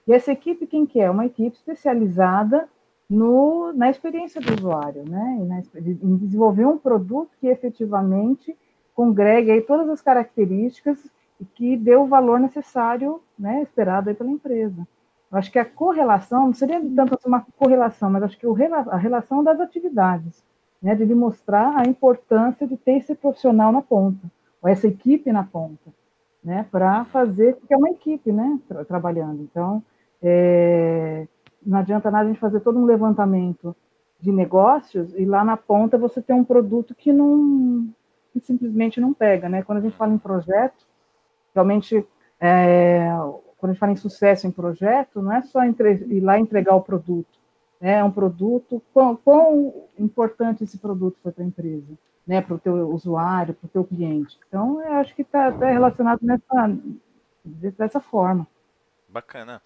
E 0.07 0.13
essa 0.13 0.33
equipe, 0.33 0.67
quem 0.67 0.85
que 0.85 1.01
é? 1.01 1.11
Uma 1.11 1.27
equipe 1.27 1.57
especializada 1.57 2.69
no, 3.09 3.73
na 3.73 3.91
experiência 3.91 4.41
do 4.41 4.55
usuário, 4.55 5.05
né? 5.09 5.39
Na, 5.47 5.63
em 5.81 6.17
desenvolver 6.17 6.67
um 6.67 6.79
produto 6.79 7.31
que 7.41 7.47
efetivamente 7.47 8.57
congregue 8.95 9.51
aí 9.51 9.61
todas 9.61 9.89
as 9.89 10.01
características 10.01 10.99
e 11.41 11.45
que 11.45 11.77
dê 11.77 11.97
o 11.97 12.07
valor 12.07 12.39
necessário, 12.39 13.21
né, 13.39 13.63
esperado 13.63 14.09
aí 14.09 14.15
pela 14.15 14.31
empresa. 14.31 14.87
Acho 15.37 15.51
que 15.51 15.59
a 15.59 15.65
correlação, 15.65 16.47
não 16.47 16.55
seria 16.55 16.81
tanto 16.81 17.15
assim 17.15 17.29
uma 17.29 17.45
correlação, 17.59 18.11
mas 18.11 18.23
acho 18.23 18.39
que 18.39 18.47
a 18.47 18.97
relação 18.97 19.43
das 19.43 19.59
atividades, 19.61 20.45
né, 20.81 20.95
de 20.95 21.05
lhe 21.05 21.15
mostrar 21.15 21.77
a 21.77 21.89
importância 21.89 22.67
de 22.67 22.77
ter 22.77 22.99
esse 22.99 23.15
profissional 23.15 23.73
na 23.73 23.83
ponta, 23.83 24.31
ou 24.63 24.69
essa 24.69 24.87
equipe 24.87 25.33
na 25.33 25.43
ponta, 25.43 25.91
né, 26.43 26.67
para 26.71 27.05
fazer, 27.07 27.57
porque 27.57 27.75
é 27.75 27.77
uma 27.77 27.91
equipe, 27.91 28.31
né, 28.31 28.61
tra 28.69 28.85
trabalhando. 28.85 29.43
Então, 29.43 29.83
é, 30.23 31.27
não 31.65 31.79
adianta 31.79 32.11
nada 32.11 32.25
a 32.25 32.29
gente 32.29 32.41
fazer 32.41 32.61
todo 32.61 32.79
um 32.79 32.85
levantamento 32.85 33.75
de 34.21 34.31
negócios 34.33 35.15
e 35.15 35.25
lá 35.25 35.45
na 35.45 35.57
ponta 35.57 35.99
você 35.99 36.23
tem 36.23 36.35
um 36.35 36.45
produto 36.45 36.95
que 36.95 37.13
não 37.13 37.89
que 38.33 38.41
simplesmente 38.41 39.01
não 39.01 39.13
pega, 39.13 39.49
né? 39.49 39.63
Quando 39.63 39.79
a 39.79 39.81
gente 39.81 39.97
fala 39.97 40.13
em 40.13 40.19
projeto, 40.19 40.85
realmente 41.55 42.05
é, 42.41 43.09
quando 43.65 43.71
a 43.71 43.73
gente 43.73 43.81
fala 43.81 43.93
em 43.93 43.97
sucesso 43.97 44.47
em 44.47 44.51
projeto, 44.51 45.23
não 45.23 45.33
é 45.33 45.41
só 45.41 45.65
entre, 45.65 45.95
ir 45.95 46.21
lá 46.21 46.39
entregar 46.39 46.77
o 46.77 46.83
produto, 46.83 47.39
né? 47.81 47.95
é 47.95 48.05
um 48.05 48.11
produto, 48.11 48.83
quão, 48.93 49.17
quão 49.17 49.87
importante 49.99 50.63
esse 50.63 50.77
produto 50.77 51.17
foi 51.23 51.33
para 51.33 51.43
a 51.43 51.47
empresa, 51.47 51.95
né? 52.27 52.43
para 52.43 52.57
o 52.57 52.59
teu 52.59 52.91
usuário, 52.91 53.55
para 53.55 53.65
o 53.65 53.71
teu 53.71 53.83
cliente. 53.83 54.39
Então, 54.47 54.83
eu 54.83 54.93
acho 54.97 55.15
que 55.15 55.23
está 55.23 55.51
tá 55.51 55.71
relacionado 55.71 56.21
nessa, 56.21 56.79
dessa 57.79 58.01
forma. 58.01 58.47
Bacana. 59.09 59.63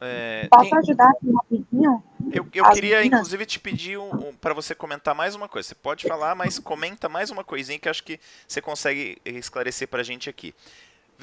É, 0.00 0.46
Posso 0.48 0.70
tem... 0.70 0.78
ajudar 0.78 1.10
aqui 1.10 1.32
rapidinho? 1.32 2.04
Eu, 2.32 2.46
eu 2.54 2.70
queria, 2.70 2.98
meninas? 2.98 3.18
inclusive, 3.18 3.46
te 3.46 3.58
pedir 3.58 3.98
um, 3.98 4.28
um, 4.28 4.32
para 4.32 4.54
você 4.54 4.76
comentar 4.76 5.12
mais 5.12 5.34
uma 5.34 5.48
coisa. 5.48 5.66
Você 5.66 5.74
pode 5.74 6.06
falar, 6.06 6.36
mas 6.36 6.60
comenta 6.60 7.08
mais 7.08 7.30
uma 7.32 7.42
coisinha 7.42 7.80
que 7.80 7.88
acho 7.88 8.04
que 8.04 8.20
você 8.46 8.60
consegue 8.60 9.18
esclarecer 9.24 9.88
para 9.88 10.02
a 10.02 10.04
gente 10.04 10.30
aqui. 10.30 10.54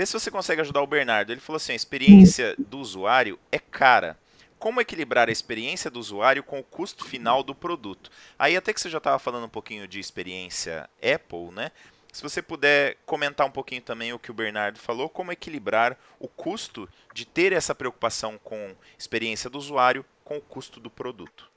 Vê 0.02 0.06
se 0.08 0.14
você 0.14 0.32
consegue 0.32 0.62
ajudar 0.62 0.82
o 0.82 0.88
Bernardo. 0.88 1.32
Ele 1.32 1.40
falou 1.40 1.58
assim: 1.58 1.74
a 1.74 1.76
experiência 1.76 2.56
do 2.58 2.80
usuário 2.80 3.38
é 3.52 3.60
cara. 3.60 4.18
Como 4.58 4.82
equilibrar 4.82 5.30
a 5.30 5.32
experiência 5.32 5.92
do 5.92 6.00
usuário 6.00 6.42
com 6.42 6.60
o 6.60 6.64
custo 6.64 7.06
final 7.06 7.44
do 7.44 7.54
produto? 7.54 8.10
Aí, 8.40 8.58
até 8.58 8.74
que 8.74 8.82
você 8.82 8.90
já 8.90 8.98
estava 8.98 9.20
falando 9.20 9.46
um 9.46 9.50
pouquinho 9.50 9.88
de 9.88 10.00
experiência 10.00 10.90
Apple, 10.98 11.52
né? 11.52 11.70
Se 12.12 12.24
você 12.24 12.42
puder 12.42 12.98
comentar 13.06 13.46
um 13.46 13.52
pouquinho 13.52 13.84
também 13.84 14.12
o 14.12 14.18
que 14.18 14.32
o 14.32 14.34
Bernardo 14.34 14.80
falou, 14.80 15.08
como 15.08 15.32
equilibrar 15.32 15.96
o 16.20 16.28
custo 16.28 16.90
de 17.14 17.24
ter 17.24 17.54
essa 17.54 17.76
preocupação 17.76 18.40
com 18.44 18.74
experiência 18.98 19.52
do 19.52 19.60
usuário 19.60 20.04
com 20.26 20.38
o 20.38 20.42
custo 20.42 20.80
do 20.80 20.90
produto. 20.90 21.48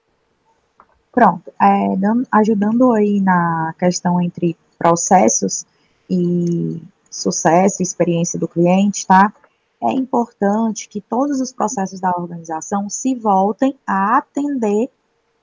Pronto, 1.11 1.51
é, 1.59 1.97
dando, 1.97 2.29
ajudando 2.31 2.93
aí 2.93 3.23
na 3.23 3.75
questão 3.79 4.21
entre 4.21 4.55
processos 4.79 5.65
e 6.11 6.83
sucesso 7.15 7.81
e 7.81 7.83
experiência 7.83 8.39
do 8.39 8.49
cliente, 8.49 9.07
tá? 9.07 9.33
É 9.83 9.93
importante 9.93 10.89
que 10.89 11.01
todos 11.01 11.41
os 11.41 11.53
processos 11.53 12.01
da 12.01 12.11
organização 12.11 12.89
se 12.89 13.15
voltem 13.15 13.79
a 13.87 14.19
atender 14.19 14.91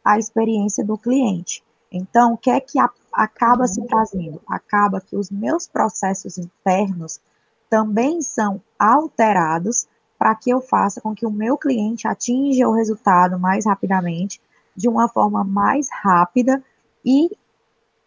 a 0.03 0.17
experiência 0.17 0.83
do 0.83 0.97
cliente. 0.97 1.63
Então, 1.91 2.33
o 2.33 2.37
que 2.37 2.49
é 2.49 2.59
que 2.59 2.79
a, 2.79 2.89
acaba 3.13 3.67
se 3.67 3.81
trazendo? 3.85 4.41
Acaba 4.47 5.01
que 5.01 5.15
os 5.15 5.29
meus 5.29 5.67
processos 5.67 6.37
internos 6.37 7.19
também 7.69 8.21
são 8.21 8.61
alterados 8.79 9.87
para 10.17 10.35
que 10.35 10.49
eu 10.49 10.61
faça 10.61 11.01
com 11.01 11.15
que 11.15 11.25
o 11.25 11.31
meu 11.31 11.57
cliente 11.57 12.07
atinja 12.07 12.67
o 12.67 12.73
resultado 12.73 13.39
mais 13.39 13.65
rapidamente, 13.65 14.41
de 14.75 14.87
uma 14.87 15.07
forma 15.07 15.43
mais 15.43 15.87
rápida 15.91 16.63
e 17.03 17.29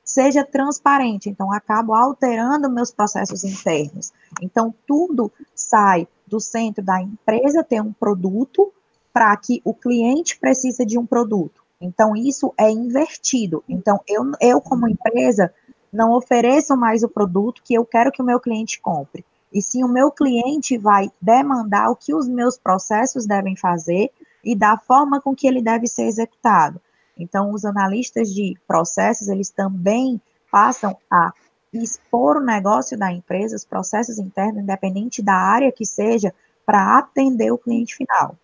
seja 0.04 0.44
transparente. 0.44 1.30
Então, 1.30 1.52
acabo 1.52 1.94
alterando 1.94 2.70
meus 2.70 2.90
processos 2.90 3.42
internos. 3.42 4.12
Então, 4.42 4.74
tudo 4.86 5.32
sai 5.54 6.06
do 6.26 6.40
centro 6.40 6.84
da 6.84 7.00
empresa 7.00 7.64
ter 7.64 7.80
um 7.80 7.92
produto 7.92 8.72
para 9.12 9.36
que 9.36 9.62
o 9.64 9.72
cliente 9.72 10.38
precisa 10.38 10.84
de 10.84 10.98
um 10.98 11.06
produto. 11.06 11.62
Então, 11.80 12.14
isso 12.16 12.52
é 12.58 12.70
invertido. 12.70 13.62
Então, 13.68 14.00
eu, 14.08 14.30
eu, 14.40 14.60
como 14.60 14.88
empresa, 14.88 15.52
não 15.92 16.12
ofereço 16.12 16.76
mais 16.76 17.02
o 17.02 17.08
produto 17.08 17.62
que 17.64 17.74
eu 17.74 17.84
quero 17.84 18.10
que 18.10 18.20
o 18.20 18.24
meu 18.24 18.40
cliente 18.40 18.80
compre. 18.80 19.24
E 19.52 19.62
sim, 19.62 19.84
o 19.84 19.88
meu 19.88 20.10
cliente 20.10 20.76
vai 20.76 21.10
demandar 21.22 21.88
o 21.88 21.96
que 21.96 22.12
os 22.12 22.28
meus 22.28 22.58
processos 22.58 23.24
devem 23.24 23.54
fazer 23.56 24.10
e 24.42 24.56
da 24.56 24.76
forma 24.76 25.20
com 25.20 25.34
que 25.34 25.46
ele 25.46 25.62
deve 25.62 25.86
ser 25.86 26.06
executado. 26.06 26.80
Então, 27.18 27.52
os 27.52 27.64
analistas 27.64 28.32
de 28.32 28.56
processos, 28.66 29.28
eles 29.28 29.50
também 29.50 30.20
passam 30.50 30.96
a 31.10 31.32
expor 31.72 32.36
o 32.36 32.44
negócio 32.44 32.96
da 32.96 33.12
empresa, 33.12 33.56
os 33.56 33.64
processos 33.64 34.18
internos, 34.18 34.62
independente 34.62 35.22
da 35.22 35.34
área 35.34 35.72
que 35.72 35.84
seja, 35.84 36.32
para 36.64 36.98
atender 36.98 37.50
o 37.50 37.58
cliente 37.58 37.94
final. 37.94 38.36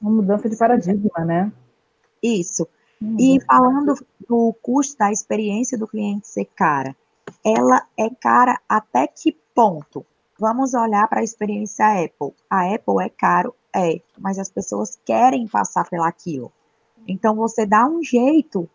Uma 0.00 0.10
mudança 0.10 0.48
de 0.48 0.56
paradigma, 0.56 1.24
né? 1.24 1.52
Isso. 2.22 2.66
Uhum. 3.00 3.16
E 3.18 3.40
falando 3.44 3.94
do 4.28 4.54
custo 4.62 4.96
da 4.96 5.10
experiência 5.10 5.76
do 5.76 5.88
cliente 5.88 6.28
ser 6.28 6.44
cara, 6.56 6.94
ela 7.44 7.84
é 7.96 8.08
cara 8.08 8.60
até 8.68 9.06
que 9.06 9.36
ponto? 9.54 10.06
Vamos 10.38 10.74
olhar 10.74 11.06
para 11.08 11.20
a 11.20 11.24
experiência 11.24 12.04
Apple. 12.04 12.34
A 12.48 12.72
Apple 12.74 13.04
é 13.04 13.08
caro, 13.08 13.54
é, 13.74 14.00
mas 14.18 14.38
as 14.38 14.48
pessoas 14.48 14.98
querem 15.04 15.46
passar 15.46 15.88
pelaquilo. 15.88 16.52
Então 17.06 17.34
você 17.34 17.66
dá 17.66 17.86
um 17.86 18.02
jeito, 18.02 18.68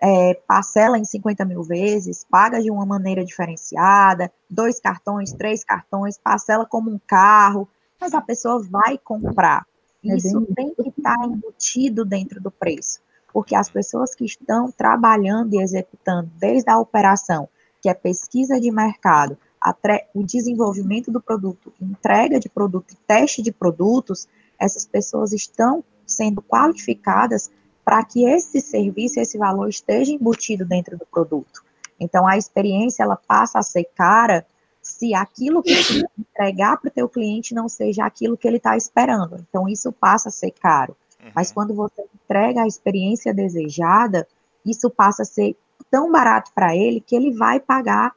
é, 0.00 0.34
parcela 0.46 0.98
em 0.98 1.04
50 1.04 1.44
mil 1.44 1.62
vezes, 1.62 2.24
paga 2.28 2.60
de 2.60 2.70
uma 2.70 2.84
maneira 2.84 3.24
diferenciada, 3.24 4.32
dois 4.48 4.78
cartões, 4.78 5.32
três 5.32 5.64
cartões, 5.64 6.18
parcela 6.18 6.66
como 6.66 6.90
um 6.90 7.00
carro, 7.06 7.68
mas 8.00 8.14
a 8.14 8.20
pessoa 8.20 8.62
vai 8.62 8.98
comprar. 8.98 9.66
É 10.04 10.16
Isso 10.16 10.46
tem 10.54 10.74
que 10.74 10.88
estar 10.88 11.16
tá 11.16 11.26
embutido 11.26 12.04
dentro 12.04 12.40
do 12.40 12.50
preço, 12.50 13.00
porque 13.32 13.54
as 13.54 13.70
pessoas 13.70 14.14
que 14.14 14.24
estão 14.24 14.70
trabalhando 14.70 15.54
e 15.54 15.62
executando 15.62 16.30
desde 16.38 16.70
a 16.70 16.78
operação, 16.78 17.48
que 17.80 17.88
é 17.88 17.94
pesquisa 17.94 18.60
de 18.60 18.70
mercado, 18.70 19.38
até 19.60 20.08
o 20.14 20.22
desenvolvimento 20.22 21.10
do 21.10 21.22
produto, 21.22 21.72
entrega 21.80 22.38
de 22.38 22.50
produto 22.50 22.92
e 22.92 22.96
teste 23.06 23.40
de 23.40 23.50
produtos, 23.50 24.28
essas 24.58 24.84
pessoas 24.84 25.32
estão 25.32 25.82
sendo 26.06 26.42
qualificadas 26.42 27.50
para 27.84 28.04
que 28.04 28.24
esse 28.24 28.60
serviço, 28.60 29.20
esse 29.20 29.36
valor 29.36 29.68
esteja 29.68 30.12
embutido 30.12 30.64
dentro 30.64 30.96
do 30.96 31.06
produto. 31.06 31.62
Então, 32.00 32.26
a 32.26 32.36
experiência, 32.36 33.02
ela 33.02 33.16
passa 33.16 33.58
a 33.58 33.62
ser 33.62 33.84
cara 33.94 34.46
se 34.82 35.14
aquilo 35.14 35.62
que 35.62 35.74
você 35.74 36.02
entregar 36.18 36.76
para 36.78 36.88
o 36.88 36.92
teu 36.92 37.08
cliente 37.08 37.54
não 37.54 37.68
seja 37.68 38.04
aquilo 38.04 38.36
que 38.36 38.48
ele 38.48 38.56
está 38.56 38.76
esperando. 38.76 39.36
Então, 39.48 39.68
isso 39.68 39.92
passa 39.92 40.28
a 40.28 40.32
ser 40.32 40.50
caro. 40.52 40.96
Uhum. 41.22 41.30
Mas 41.34 41.52
quando 41.52 41.74
você 41.74 42.04
entrega 42.14 42.62
a 42.62 42.66
experiência 42.66 43.32
desejada, 43.32 44.26
isso 44.64 44.90
passa 44.90 45.22
a 45.22 45.26
ser 45.26 45.56
tão 45.90 46.10
barato 46.10 46.50
para 46.54 46.74
ele 46.74 47.00
que 47.00 47.14
ele 47.14 47.32
vai 47.32 47.60
pagar 47.60 48.14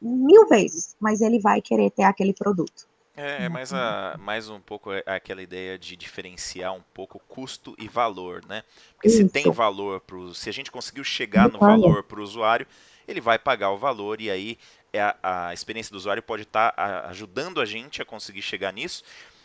mil 0.00 0.48
vezes, 0.48 0.96
mas 1.00 1.20
ele 1.20 1.38
vai 1.38 1.60
querer 1.60 1.90
ter 1.90 2.04
aquele 2.04 2.32
produto. 2.32 2.88
É, 3.14 3.44
é 3.44 3.48
mais, 3.48 3.74
a, 3.74 4.16
mais 4.18 4.48
um 4.48 4.58
pouco 4.58 4.90
aquela 5.04 5.42
ideia 5.42 5.78
de 5.78 5.96
diferenciar 5.96 6.72
um 6.72 6.82
pouco 6.94 7.20
custo 7.28 7.74
e 7.78 7.86
valor, 7.86 8.42
né? 8.46 8.62
Porque 8.94 9.08
Isso. 9.08 9.18
se 9.18 9.28
tem 9.28 9.50
valor 9.50 10.00
para 10.00 10.16
se 10.34 10.48
a 10.48 10.52
gente 10.52 10.70
conseguiu 10.70 11.04
chegar 11.04 11.50
no 11.50 11.58
valor 11.58 12.02
para 12.04 12.18
o 12.18 12.22
usuário, 12.22 12.66
ele 13.06 13.20
vai 13.20 13.38
pagar 13.38 13.70
o 13.70 13.76
valor 13.76 14.20
e 14.20 14.30
aí 14.30 14.58
é 14.92 15.00
a, 15.00 15.16
a 15.22 15.54
experiência 15.54 15.92
do 15.92 15.96
usuário 15.96 16.22
pode 16.22 16.42
estar 16.42 16.72
tá 16.72 17.06
ajudando 17.08 17.60
a 17.60 17.66
gente 17.66 18.00
a 18.00 18.04
conseguir 18.04 18.42
chegar 18.42 18.72
nisso. 18.72 19.04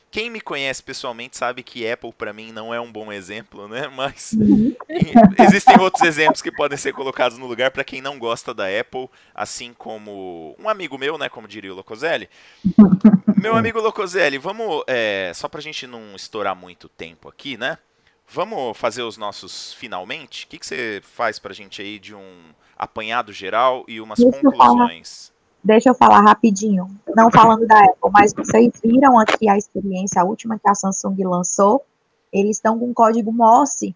Quem 0.09 0.29
me 0.29 0.39
conhece 0.39 0.81
pessoalmente 0.81 1.35
sabe 1.37 1.61
que 1.61 1.89
Apple 1.89 2.13
para 2.13 2.31
mim 2.31 2.51
não 2.51 2.73
é 2.73 2.79
um 2.79 2.91
bom 2.91 3.11
exemplo, 3.11 3.67
né? 3.67 3.87
Mas 3.93 4.35
existem 5.39 5.79
outros 5.79 6.03
exemplos 6.03 6.41
que 6.41 6.51
podem 6.51 6.77
ser 6.77 6.93
colocados 6.93 7.37
no 7.37 7.45
lugar 7.45 7.71
para 7.71 7.83
quem 7.83 8.01
não 8.01 8.17
gosta 8.17 8.53
da 8.53 8.65
Apple, 8.67 9.09
assim 9.35 9.73
como 9.73 10.55
um 10.57 10.69
amigo 10.69 10.97
meu, 10.97 11.17
né? 11.17 11.29
Como 11.29 11.47
diria 11.47 11.71
o 11.71 11.75
Locoselli. 11.75 12.29
Meu 13.35 13.55
amigo 13.55 13.79
Locoselli, 13.79 14.37
vamos 14.37 14.83
é, 14.87 15.31
só 15.35 15.47
para 15.47 15.59
a 15.59 15.63
gente 15.63 15.85
não 15.85 16.15
estourar 16.15 16.55
muito 16.55 16.89
tempo 16.89 17.29
aqui, 17.29 17.57
né? 17.57 17.77
Vamos 18.29 18.77
fazer 18.77 19.03
os 19.03 19.17
nossos 19.17 19.73
finalmente. 19.73 20.45
O 20.45 20.47
que, 20.49 20.57
que 20.57 20.65
você 20.65 21.01
faz 21.03 21.39
para 21.39 21.51
a 21.51 21.55
gente 21.55 21.81
aí 21.81 21.97
de 21.99 22.13
um 22.13 22.53
apanhado 22.77 23.31
geral 23.31 23.85
e 23.87 24.01
umas 24.01 24.19
Deixa 24.19 24.31
conclusões? 24.31 25.31
Deixa 25.63 25.89
eu 25.89 25.95
falar 25.95 26.21
rapidinho, 26.21 26.87
não 27.15 27.29
falando 27.29 27.67
da 27.67 27.79
Apple, 27.79 28.11
mas 28.11 28.33
vocês 28.33 28.71
viram 28.81 29.19
aqui 29.19 29.49
a 29.49 29.57
experiência, 29.57 30.21
a 30.21 30.25
última 30.25 30.57
que 30.57 30.69
a 30.69 30.75
Samsung 30.75 31.23
lançou, 31.23 31.83
eles 32.31 32.57
estão 32.57 32.77
com 32.79 32.93
código 32.93 33.31
MOSSE 33.31 33.95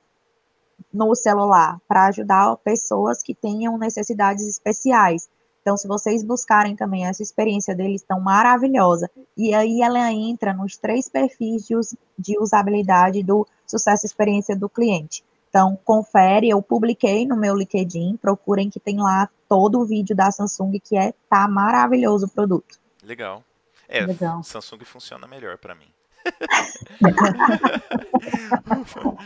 no 0.94 1.16
celular 1.16 1.80
para 1.88 2.08
ajudar 2.08 2.58
pessoas 2.58 3.22
que 3.22 3.34
tenham 3.34 3.78
necessidades 3.78 4.48
especiais. 4.48 5.30
Então, 5.62 5.78
se 5.78 5.88
vocês 5.88 6.24
buscarem 6.24 6.76
também 6.76 7.06
essa 7.06 7.22
experiência 7.22 7.76
deles, 7.76 8.02
estão 8.02 8.20
maravilhosa. 8.20 9.10
E 9.38 9.54
aí 9.54 9.82
ela 9.82 10.12
entra 10.12 10.54
nos 10.54 10.76
três 10.76 11.08
perfis 11.08 11.68
de, 11.68 11.76
us 11.76 11.96
de 12.18 12.38
usabilidade 12.40 13.22
do 13.22 13.48
sucesso 13.66 14.06
experiência 14.06 14.56
do 14.56 14.68
cliente. 14.68 15.24
Então, 15.50 15.78
confere, 15.86 16.50
eu 16.50 16.62
publiquei 16.62 17.28
no 17.28 17.38
meu 17.38 17.56
LinkedIn, 17.56 18.18
procurem 18.18 18.70
que 18.70 18.80
tem 18.80 18.98
lá 18.98 19.30
todo 19.52 19.82
o 19.82 19.86
vídeo 19.86 20.16
da 20.16 20.32
Samsung, 20.32 20.80
que 20.80 20.96
é 20.96 21.14
tá 21.30 21.46
maravilhoso 21.46 22.26
o 22.26 22.30
produto. 22.30 22.80
Legal. 23.04 23.44
É, 23.90 24.06
Legal. 24.06 24.42
Samsung 24.44 24.86
funciona 24.86 25.28
melhor 25.28 25.58
para 25.58 25.76
mim. 25.76 25.92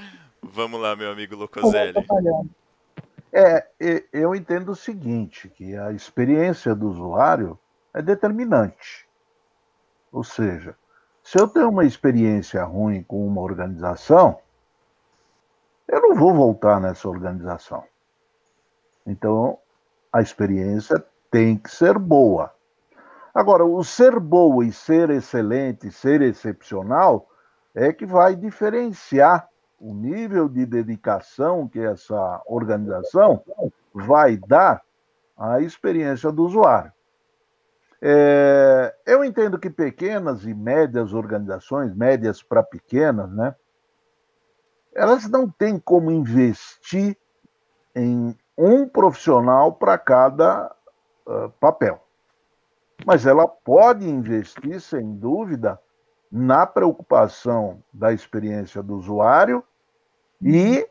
Vamos 0.42 0.82
lá, 0.82 0.96
meu 0.96 1.12
amigo 1.12 1.36
Locoselli. 1.36 1.94
É, 3.32 3.68
eu 4.12 4.34
entendo 4.34 4.72
o 4.72 4.76
seguinte, 4.76 5.48
que 5.48 5.76
a 5.76 5.92
experiência 5.92 6.74
do 6.74 6.90
usuário 6.90 7.60
é 7.94 8.02
determinante. 8.02 9.08
Ou 10.12 10.24
seja, 10.24 10.76
se 11.22 11.40
eu 11.40 11.48
tenho 11.48 11.70
uma 11.70 11.86
experiência 11.86 12.64
ruim 12.64 13.04
com 13.04 13.28
uma 13.28 13.42
organização, 13.42 14.40
eu 15.88 16.02
não 16.02 16.16
vou 16.16 16.34
voltar 16.34 16.82
nessa 16.82 17.08
organização. 17.08 17.84
Então, 19.06 19.60
a 20.16 20.22
experiência 20.22 21.03
tem 21.30 21.57
que 21.57 21.70
ser 21.70 21.99
boa. 21.99 22.49
Agora, 23.34 23.66
o 23.66 23.84
ser 23.84 24.18
boa 24.18 24.66
e 24.66 24.72
ser 24.72 25.09
excelente, 25.09 25.91
ser 25.91 26.22
excepcional, 26.22 27.28
é 27.74 27.91
que 27.91 28.05
vai 28.05 28.34
diferenciar 28.34 29.49
o 29.78 29.93
nível 29.93 30.47
de 30.47 30.66
dedicação 30.66 31.68
que 31.68 31.82
essa 31.82 32.41
organização 32.45 33.43
vai 33.93 34.38
dar 34.38 34.82
à 35.38 35.59
experiência 35.59 36.32
do 36.32 36.45
usuário. 36.45 36.93
É, 38.01 38.95
eu 39.05 39.22
entendo 39.22 39.59
que 39.59 39.70
pequenas 39.70 40.45
e 40.45 40.53
médias 40.53 41.13
organizações, 41.13 41.93
médias 41.93 42.41
para 42.41 42.63
pequenas, 42.63 43.30
né, 43.34 43.53
elas 44.93 45.30
não 45.30 45.49
têm 45.49 45.78
como 45.78 46.09
investir 46.09 47.18
em 47.93 48.34
um 48.58 48.88
profissional 48.88 49.74
para 49.74 49.97
cada 49.97 50.74
uh, 51.26 51.49
papel. 51.60 52.01
Mas 53.06 53.26
ela 53.26 53.47
pode 53.47 54.08
investir, 54.08 54.80
sem 54.80 55.16
dúvida, 55.16 55.80
na 56.32 56.66
preocupação 56.66 57.84
da 57.93 58.12
experiência 58.12 58.82
do 58.82 58.95
usuário 58.95 59.64
e, 60.41 60.88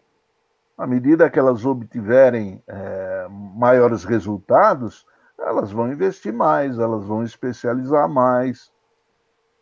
à 0.76 0.86
medida 0.86 1.28
que 1.28 1.38
elas 1.38 1.64
obtiverem 1.66 2.62
é, 2.66 3.26
maiores 3.30 4.04
resultados, 4.04 5.06
elas 5.38 5.70
vão 5.70 5.92
investir 5.92 6.32
mais, 6.32 6.78
elas 6.78 7.04
vão 7.04 7.22
especializar 7.22 8.08
mais. 8.08 8.72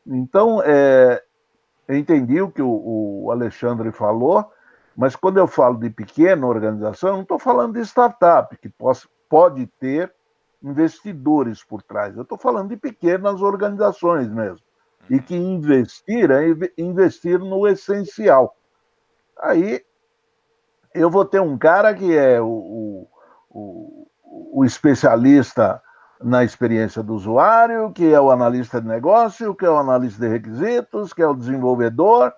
Então, 0.06 0.62
é, 0.64 1.22
eu 1.88 1.96
entendi 1.96 2.40
o 2.40 2.50
que 2.50 2.62
o, 2.62 3.24
o, 3.24 3.30
Alexandre 3.30 3.90
falou, 3.90 4.51
mas 4.96 5.16
quando 5.16 5.38
eu 5.38 5.46
falo 5.46 5.78
de 5.78 5.90
pequena 5.90 6.46
organização, 6.46 7.10
eu 7.10 7.14
não 7.14 7.22
estou 7.22 7.38
falando 7.38 7.74
de 7.74 7.80
startup, 7.80 8.56
que 8.56 8.72
pode 9.28 9.66
ter 9.78 10.12
investidores 10.62 11.64
por 11.64 11.82
trás. 11.82 12.16
Eu 12.16 12.22
estou 12.22 12.38
falando 12.38 12.68
de 12.68 12.76
pequenas 12.76 13.40
organizações 13.42 14.28
mesmo. 14.28 14.64
E 15.10 15.18
que 15.18 15.34
investir 15.34 16.30
é 16.30 16.44
investir 16.78 17.38
no 17.38 17.66
essencial. 17.66 18.56
Aí 19.40 19.84
eu 20.94 21.10
vou 21.10 21.24
ter 21.24 21.40
um 21.40 21.58
cara 21.58 21.92
que 21.94 22.16
é 22.16 22.40
o, 22.40 23.08
o, 23.50 24.08
o 24.52 24.64
especialista 24.64 25.82
na 26.22 26.44
experiência 26.44 27.02
do 27.02 27.14
usuário, 27.14 27.92
que 27.92 28.12
é 28.12 28.20
o 28.20 28.30
analista 28.30 28.80
de 28.80 28.86
negócio, 28.86 29.54
que 29.54 29.64
é 29.64 29.70
o 29.70 29.76
analista 29.76 30.20
de 30.20 30.28
requisitos, 30.28 31.12
que 31.12 31.22
é 31.22 31.26
o 31.26 31.34
desenvolvedor, 31.34 32.32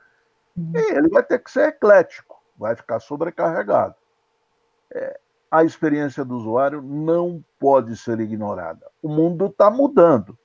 e 0.56 0.92
ele 0.92 1.08
vai 1.08 1.22
ter 1.22 1.38
que 1.40 1.50
ser 1.50 1.68
eclético, 1.68 2.33
vai 2.56 2.74
ficar 2.76 3.00
sobrecarregado. 3.00 3.94
É, 4.92 5.18
a 5.50 5.62
experiência 5.62 6.24
do 6.24 6.36
usuário 6.36 6.82
não 6.82 7.44
pode 7.60 7.96
ser 7.96 8.20
ignorada. 8.20 8.90
O 9.02 9.08
mundo 9.08 9.46
está 9.46 9.70
mudando. 9.70 10.36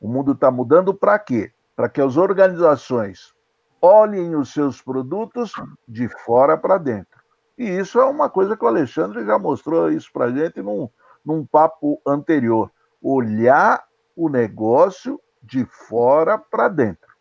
O 0.00 0.08
mundo 0.08 0.32
está 0.32 0.50
mudando 0.50 0.94
para 0.94 1.18
quê? 1.18 1.52
Para 1.76 1.88
que 1.88 2.00
as 2.00 2.16
organizações 2.16 3.34
olhem 3.80 4.34
os 4.36 4.52
seus 4.52 4.80
produtos 4.80 5.52
de 5.86 6.08
fora 6.08 6.56
para 6.56 6.78
dentro. 6.78 7.20
E 7.58 7.64
isso 7.64 8.00
é 8.00 8.04
uma 8.04 8.30
coisa 8.30 8.56
que 8.56 8.64
o 8.64 8.68
Alexandre 8.68 9.24
já 9.24 9.38
mostrou 9.38 9.90
isso 9.90 10.10
para 10.12 10.26
a 10.26 10.30
gente 10.30 10.62
num, 10.62 10.88
num 11.24 11.44
papo 11.44 12.00
anterior. 12.06 12.70
Olhar 13.02 13.84
o 14.16 14.28
negócio 14.28 15.20
de 15.42 15.64
fora 15.64 16.38
para 16.38 16.68
dentro. 16.68 17.11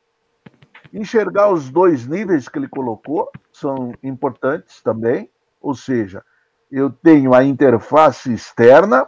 Enxergar 0.94 1.52
os 1.52 1.70
dois 1.70 2.08
níveis 2.08 2.48
que 2.48 2.58
ele 2.58 2.68
colocou 2.68 3.32
são 3.52 3.94
importantes 4.04 4.82
também, 4.82 5.30
ou 5.62 5.76
seja, 5.76 6.24
eu 6.72 6.90
tenho 6.90 7.34
a 7.34 7.44
interface 7.44 8.34
externa, 8.34 9.08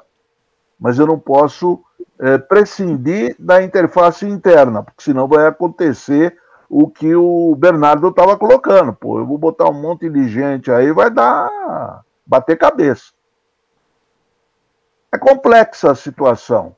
mas 0.80 1.00
eu 1.00 1.08
não 1.08 1.18
posso 1.18 1.84
é, 2.20 2.38
prescindir 2.38 3.36
da 3.40 3.64
interface 3.64 4.26
interna, 4.26 4.84
porque 4.84 5.04
senão 5.04 5.28
vai 5.28 5.48
acontecer 5.48 6.38
o 6.70 6.90
que 6.90 7.16
o 7.16 7.56
Bernardo 7.56 8.08
estava 8.08 8.38
colocando. 8.38 8.94
Pô, 8.94 9.20
eu 9.20 9.26
vou 9.26 9.38
botar 9.38 9.70
um 9.70 9.82
monte 9.82 10.10
de 10.10 10.28
gente 10.28 10.72
aí, 10.72 10.92
vai 10.92 11.10
dar 11.10 12.04
bater 12.26 12.58
cabeça. 12.58 13.12
É 15.14 15.18
complexa 15.18 15.92
a 15.92 15.96
situação, 15.96 16.76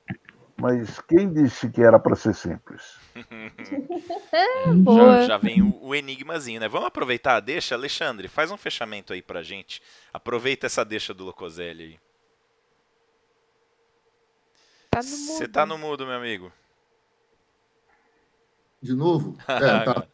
mas 0.57 0.99
quem 1.01 1.31
disse 1.31 1.69
que 1.69 1.81
era 1.81 1.99
para 1.99 2.15
ser 2.15 2.33
simples? 2.33 2.97
já, 4.95 5.27
já, 5.27 5.37
vem 5.37 5.61
o, 5.61 5.77
o, 5.81 5.95
enigmazinho, 5.95 6.59
né? 6.59 6.67
Vamos 6.67 6.87
aproveitar 6.87 7.35
a 7.35 7.39
deixa, 7.39 7.75
Alexandre, 7.75 8.27
faz 8.27 8.51
um 8.51 8.57
fechamento 8.57 9.11
aí 9.13 9.21
pra 9.21 9.43
gente. 9.43 9.81
Aproveita 10.13 10.65
essa 10.65 10.85
deixa 10.85 11.13
do 11.13 11.25
Locoselli 11.25 11.83
aí. 11.83 11.99
Você 15.01 15.47
tá, 15.47 15.61
tá 15.61 15.65
no 15.65 15.77
mudo, 15.77 16.05
meu 16.05 16.15
amigo. 16.15 16.51
De 18.81 18.93
novo? 18.93 19.35
É, 19.49 19.83
tá. 19.83 20.07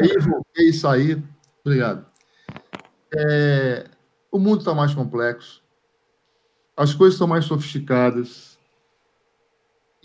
aí, 0.00 0.18
voltei, 0.18 0.72
saí. 0.72 1.22
Obrigado. 1.62 2.06
É, 3.14 3.90
o 4.30 4.38
mundo 4.38 4.60
está 4.60 4.74
mais 4.74 4.94
complexo. 4.94 5.62
As 6.76 6.94
coisas 6.94 7.14
estão 7.14 7.28
mais 7.28 7.44
sofisticadas. 7.44 8.53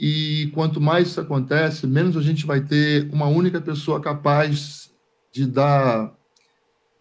E 0.01 0.49
quanto 0.53 0.79
mais 0.79 1.09
isso 1.09 1.19
acontece, 1.19 1.85
menos 1.85 2.15
a 2.15 2.21
gente 2.21 2.45
vai 2.45 2.61
ter 2.61 3.09
uma 3.11 3.27
única 3.27 3.59
pessoa 3.59 3.99
capaz 3.99 4.89
de 5.29 5.45
dar 5.45 6.15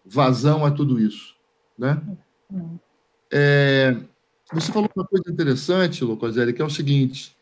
vazão 0.05 0.65
a 0.65 0.71
tudo 0.71 0.99
isso. 0.99 1.33
Né? 1.77 2.01
É, 3.31 3.95
você 4.51 4.69
falou 4.69 4.89
uma 4.93 5.05
coisa 5.05 5.31
interessante, 5.31 6.03
Locoselli, 6.03 6.51
que 6.51 6.61
é 6.61 6.65
o 6.65 6.69
seguinte: 6.69 7.33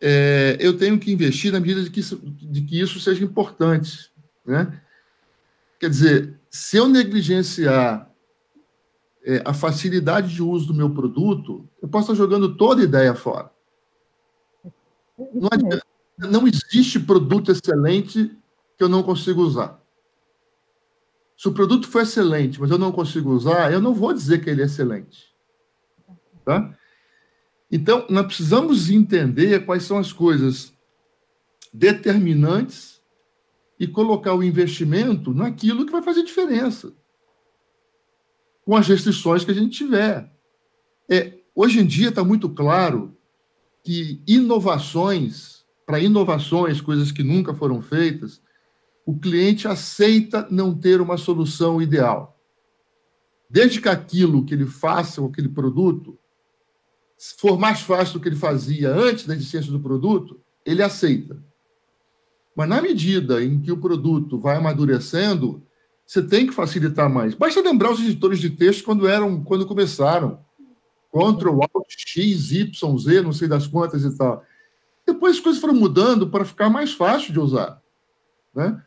é, 0.00 0.56
eu 0.60 0.78
tenho 0.78 1.00
que 1.00 1.12
investir 1.12 1.50
na 1.50 1.58
medida 1.58 1.82
de 1.82 1.90
que 1.90 1.98
isso, 1.98 2.16
de 2.24 2.62
que 2.62 2.80
isso 2.80 3.00
seja 3.00 3.24
importante. 3.24 4.08
Né? 4.46 4.80
Quer 5.80 5.90
dizer, 5.90 6.40
se 6.48 6.76
eu 6.76 6.88
negligenciar 6.88 8.08
é, 9.24 9.42
a 9.44 9.52
facilidade 9.52 10.32
de 10.32 10.44
uso 10.44 10.68
do 10.68 10.74
meu 10.74 10.90
produto, 10.90 11.68
eu 11.82 11.88
posso 11.88 12.12
estar 12.12 12.22
jogando 12.22 12.54
toda 12.54 12.82
a 12.82 12.84
ideia 12.84 13.16
fora. 13.16 13.50
Não, 15.32 15.48
adianta, 15.50 15.86
não 16.18 16.46
existe 16.46 17.00
produto 17.00 17.50
excelente 17.50 18.36
que 18.76 18.84
eu 18.84 18.88
não 18.88 19.02
consigo 19.02 19.42
usar. 19.42 19.80
Se 21.36 21.48
o 21.48 21.52
produto 21.52 21.88
for 21.88 22.02
excelente, 22.02 22.60
mas 22.60 22.70
eu 22.70 22.78
não 22.78 22.92
consigo 22.92 23.30
usar, 23.30 23.72
eu 23.72 23.80
não 23.80 23.94
vou 23.94 24.12
dizer 24.12 24.42
que 24.42 24.48
ele 24.48 24.62
é 24.62 24.66
excelente. 24.66 25.34
Tá? 26.44 26.76
Então, 27.70 28.06
nós 28.08 28.26
precisamos 28.26 28.90
entender 28.90 29.64
quais 29.64 29.82
são 29.82 29.98
as 29.98 30.12
coisas 30.12 30.72
determinantes 31.72 33.02
e 33.80 33.86
colocar 33.86 34.34
o 34.34 34.42
investimento 34.42 35.32
naquilo 35.32 35.86
que 35.86 35.92
vai 35.92 36.02
fazer 36.02 36.22
diferença, 36.22 36.92
com 38.64 38.76
as 38.76 38.86
restrições 38.86 39.44
que 39.44 39.50
a 39.50 39.54
gente 39.54 39.76
tiver. 39.76 40.30
É, 41.08 41.38
hoje 41.54 41.80
em 41.80 41.86
dia 41.86 42.10
está 42.10 42.22
muito 42.22 42.48
claro 42.48 43.16
que 43.82 44.22
inovações, 44.26 45.64
para 45.84 46.00
inovações, 46.00 46.80
coisas 46.80 47.10
que 47.10 47.22
nunca 47.22 47.54
foram 47.54 47.80
feitas, 47.80 48.40
o 49.04 49.18
cliente 49.18 49.66
aceita 49.66 50.46
não 50.50 50.74
ter 50.74 51.00
uma 51.00 51.16
solução 51.16 51.82
ideal. 51.82 52.38
Desde 53.50 53.80
que 53.80 53.88
aquilo 53.88 54.44
que 54.44 54.54
ele 54.54 54.66
faça, 54.66 55.24
aquele 55.24 55.48
produto, 55.48 56.18
for 57.38 57.58
mais 57.58 57.80
fácil 57.80 58.14
do 58.14 58.20
que 58.20 58.28
ele 58.28 58.36
fazia 58.36 58.90
antes 58.90 59.26
da 59.26 59.34
existência 59.34 59.70
do 59.70 59.80
produto, 59.80 60.40
ele 60.64 60.82
aceita. 60.82 61.42
Mas 62.56 62.68
na 62.68 62.80
medida 62.80 63.42
em 63.42 63.60
que 63.60 63.72
o 63.72 63.76
produto 63.76 64.38
vai 64.38 64.56
amadurecendo, 64.56 65.62
você 66.04 66.22
tem 66.22 66.46
que 66.46 66.52
facilitar 66.52 67.08
mais. 67.08 67.34
Basta 67.34 67.60
lembrar 67.60 67.90
os 67.90 68.00
editores 68.00 68.38
de 68.38 68.50
texto 68.50 68.84
quando 68.84 69.06
eram, 69.08 69.42
quando 69.42 69.66
começaram. 69.66 70.40
Ctrl, 71.12 71.60
Alt, 71.62 71.86
X, 71.88 72.52
Y, 72.52 72.98
Z, 72.98 73.22
não 73.22 73.32
sei 73.32 73.46
das 73.46 73.66
quantas 73.66 74.02
e 74.02 74.16
tal. 74.16 74.44
Depois 75.06 75.36
as 75.36 75.42
coisas 75.42 75.60
foram 75.60 75.74
mudando 75.74 76.28
para 76.30 76.44
ficar 76.44 76.70
mais 76.70 76.92
fácil 76.92 77.32
de 77.32 77.38
usar. 77.38 77.82
Né? 78.54 78.82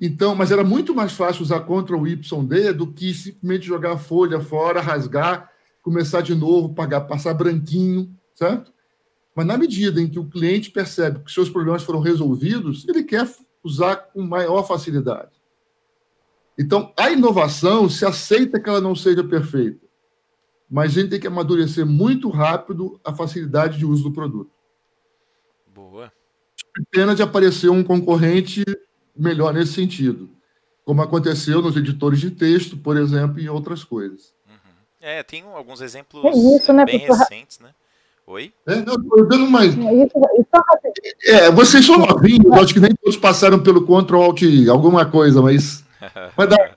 Então, 0.00 0.34
mas 0.34 0.50
era 0.50 0.64
muito 0.64 0.94
mais 0.94 1.12
fácil 1.12 1.42
usar 1.42 1.60
Ctrl, 1.60 2.06
Y, 2.06 2.44
D 2.44 2.72
do 2.72 2.92
que 2.92 3.14
simplesmente 3.14 3.66
jogar 3.66 3.92
a 3.92 3.98
folha 3.98 4.40
fora, 4.40 4.80
rasgar 4.80 5.50
começar 5.88 6.20
de 6.20 6.34
novo, 6.34 6.74
pagar, 6.74 7.02
passar 7.02 7.32
branquinho, 7.32 8.14
certo? 8.34 8.70
Mas 9.34 9.46
na 9.46 9.56
medida 9.56 10.00
em 10.00 10.06
que 10.06 10.18
o 10.18 10.28
cliente 10.28 10.70
percebe 10.70 11.20
que 11.20 11.32
seus 11.32 11.48
problemas 11.48 11.82
foram 11.82 12.00
resolvidos, 12.00 12.86
ele 12.86 13.02
quer 13.02 13.26
usar 13.64 13.96
com 13.96 14.20
maior 14.22 14.64
facilidade. 14.64 15.30
Então, 16.58 16.92
a 16.94 17.10
inovação 17.10 17.88
se 17.88 18.04
aceita 18.04 18.60
que 18.60 18.68
ela 18.68 18.82
não 18.82 18.94
seja 18.94 19.24
perfeita, 19.24 19.80
mas 20.70 20.90
a 20.90 21.00
gente 21.00 21.10
tem 21.10 21.20
que 21.20 21.26
amadurecer 21.26 21.86
muito 21.86 22.28
rápido 22.28 23.00
a 23.04 23.12
facilidade 23.12 23.78
de 23.78 23.86
uso 23.86 24.04
do 24.04 24.12
produto. 24.12 24.50
Boa. 25.74 26.12
Pena 26.90 27.14
de 27.14 27.22
aparecer 27.22 27.68
um 27.70 27.82
concorrente 27.82 28.64
melhor 29.16 29.52
nesse 29.52 29.72
sentido, 29.72 30.28
como 30.84 31.02
aconteceu 31.02 31.60
nos 31.60 31.76
editores 31.76 32.20
de 32.20 32.30
texto, 32.30 32.76
por 32.76 32.96
exemplo, 32.96 33.40
e 33.40 33.48
outras 33.48 33.82
coisas. 33.82 34.32
É, 35.00 35.22
tem 35.22 35.42
alguns 35.42 35.80
exemplos 35.80 36.24
é 36.24 36.56
isso, 36.56 36.72
né, 36.72 36.84
bem 36.84 36.98
recentes, 36.98 37.60
né? 37.60 37.70
Oi? 38.26 38.52
É, 38.66 38.76
não, 38.76 39.02
tô 39.02 39.24
dando 39.24 39.48
mais. 39.48 39.76
É, 39.78 39.94
isso, 39.94 40.12
isso 40.38 41.34
é, 41.34 41.50
vocês 41.50 41.86
são 41.86 41.96
novinhos, 41.98 42.52
acho 42.52 42.74
que 42.74 42.80
nem 42.80 42.94
todos 42.94 43.16
passaram 43.16 43.58
pelo 43.58 43.82
Ctrl 43.86 44.22
Alt 44.22 44.42
alguma 44.70 45.06
coisa, 45.06 45.40
mas. 45.40 45.82
Vai 46.36 46.46
dar. 46.46 46.76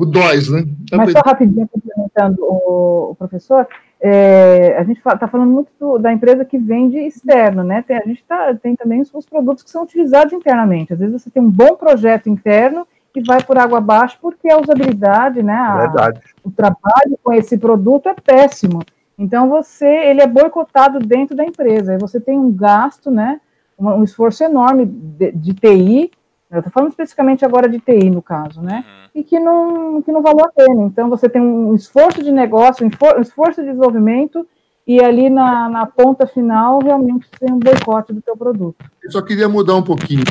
O 0.00 0.06
DOS, 0.06 0.48
né? 0.48 0.64
Mas 0.94 1.12
só 1.12 1.20
rapidinho 1.20 1.68
complementando 1.68 2.42
o, 2.42 3.10
o 3.10 3.14
professor, 3.16 3.68
é, 4.00 4.74
a 4.78 4.82
gente 4.82 4.96
está 4.96 5.28
falando 5.28 5.50
muito 5.50 5.68
do, 5.78 5.98
da 5.98 6.10
empresa 6.10 6.42
que 6.42 6.56
vende 6.56 6.96
externo, 6.96 7.62
né? 7.62 7.84
Tem, 7.86 7.98
a 7.98 8.06
gente 8.06 8.24
tá, 8.26 8.54
tem 8.54 8.74
também 8.74 9.02
os, 9.02 9.12
os, 9.12 9.26
produtos 9.26 9.62
que 9.62 9.70
são 9.70 9.82
utilizados 9.82 10.32
internamente. 10.32 10.94
Às 10.94 11.00
vezes 11.00 11.22
você 11.22 11.28
tem 11.28 11.42
um 11.42 11.50
bom 11.50 11.76
projeto 11.76 12.30
interno 12.30 12.88
que 13.12 13.20
vai 13.20 13.42
por 13.42 13.58
água 13.58 13.76
abaixo 13.76 14.16
porque 14.22 14.50
a 14.50 14.58
usabilidade, 14.58 15.42
né? 15.42 15.52
A, 15.52 16.14
o 16.42 16.50
trabalho 16.50 17.18
com 17.22 17.34
esse 17.34 17.58
produto 17.58 18.08
é 18.08 18.14
péssimo. 18.14 18.80
Então 19.18 19.50
você, 19.50 19.84
ele 19.84 20.22
é 20.22 20.26
boicotado 20.26 20.98
dentro 20.98 21.36
da 21.36 21.44
empresa. 21.44 21.92
E 21.92 21.98
você 21.98 22.18
tem 22.18 22.38
um 22.38 22.50
gasto, 22.50 23.10
né? 23.10 23.38
Um, 23.78 23.86
um 23.86 24.02
esforço 24.02 24.42
enorme 24.42 24.86
de, 24.86 25.30
de 25.32 25.52
TI. 25.52 26.10
Eu 26.50 26.58
estou 26.58 26.72
falando 26.72 26.90
especificamente 26.90 27.44
agora 27.44 27.68
de 27.68 27.78
TI 27.78 28.10
no 28.10 28.20
caso, 28.20 28.60
né? 28.60 28.84
Uhum 28.86 29.00
e 29.14 29.22
que 29.22 29.38
não, 29.38 30.02
que 30.02 30.12
não 30.12 30.22
valeu 30.22 30.44
a 30.44 30.52
pena. 30.52 30.82
Então, 30.84 31.08
você 31.08 31.28
tem 31.28 31.40
um 31.40 31.74
esforço 31.74 32.22
de 32.22 32.30
negócio, 32.30 32.86
um 32.86 33.20
esforço 33.20 33.60
de 33.60 33.68
desenvolvimento, 33.68 34.46
e 34.86 35.02
ali 35.02 35.28
na, 35.28 35.68
na 35.68 35.86
ponta 35.86 36.26
final, 36.26 36.80
realmente 36.80 37.28
tem 37.38 37.52
um 37.52 37.58
boicote 37.58 38.12
do 38.12 38.22
teu 38.22 38.36
produto. 38.36 38.84
Eu 39.02 39.10
só 39.10 39.22
queria 39.22 39.48
mudar 39.48 39.76
um 39.76 39.82
pouquinho. 39.82 40.24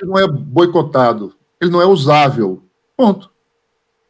Ele 0.00 0.10
não 0.10 0.18
é 0.18 0.28
boicotado, 0.28 1.34
ele 1.60 1.70
não 1.70 1.80
é 1.80 1.86
usável. 1.86 2.62
Ponto. 2.96 3.30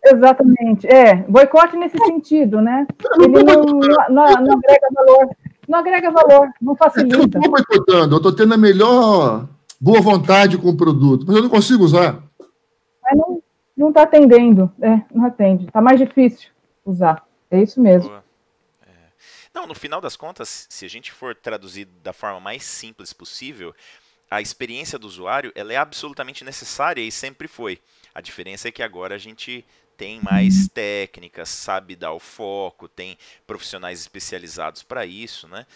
Exatamente. 0.05 0.87
É, 0.87 1.17
boicote 1.29 1.77
nesse 1.77 1.99
sentido, 1.99 2.61
né? 2.61 2.87
Ele 3.19 3.43
não, 3.43 3.63
não, 3.65 4.09
não, 4.11 4.25
agrega 4.25 4.89
valor. 4.95 5.31
Não 5.69 5.79
agrega 5.79 6.11
valor, 6.13 6.49
não 6.61 6.77
facilita. 6.77 7.17
Eu 7.17 7.19
não 7.19 7.27
estou 7.27 7.51
boicotando, 7.51 8.15
eu 8.15 8.19
estou 8.19 8.33
tendo 8.33 8.55
a 8.55 8.59
melhor 8.59 9.49
boa 9.81 10.01
vontade 10.01 10.59
com 10.59 10.69
o 10.69 10.77
produto, 10.77 11.25
mas 11.27 11.37
eu 11.37 11.43
não 11.43 11.51
consigo 11.51 11.85
usar. 11.85 12.23
Mas 13.03 13.17
não, 13.17 13.43
não 13.77 13.89
está 13.89 14.03
atendendo, 14.03 14.71
é, 14.81 15.03
não 15.15 15.25
atende. 15.27 15.67
Está 15.67 15.81
mais 15.81 15.99
difícil 15.99 16.51
usar. 16.85 17.27
É 17.51 17.63
isso 17.63 17.81
mesmo. 17.81 18.13
É. 18.13 18.93
Não, 19.55 19.67
no 19.67 19.75
final 19.75 20.01
das 20.01 20.17
contas, 20.17 20.67
se 20.69 20.85
a 20.85 20.89
gente 20.89 21.13
for 21.13 21.35
traduzir 21.35 21.87
da 22.03 22.13
forma 22.13 22.41
mais 22.41 22.65
simples 22.65 23.13
possível, 23.13 23.75
a 24.31 24.41
experiência 24.41 24.99
do 24.99 25.07
usuário 25.07 25.53
ela 25.55 25.73
é 25.73 25.77
absolutamente 25.77 26.45
necessária 26.45 27.01
e 27.01 27.13
sempre 27.13 27.47
foi. 27.47 27.79
A 28.15 28.21
diferença 28.21 28.69
é 28.69 28.73
que 28.73 28.83
agora 28.83 29.15
a 29.15 29.19
gente 29.19 29.65
tem 29.97 30.21
mais 30.21 30.69
técnicas, 30.69 31.49
sabe 31.49 31.97
dar 31.97 32.13
o 32.13 32.21
foco, 32.21 32.89
tem 32.89 33.17
profissionais 33.47 34.01
especializados 34.01 34.83
para 34.83 35.07
isso, 35.07 35.49
né? 35.49 35.67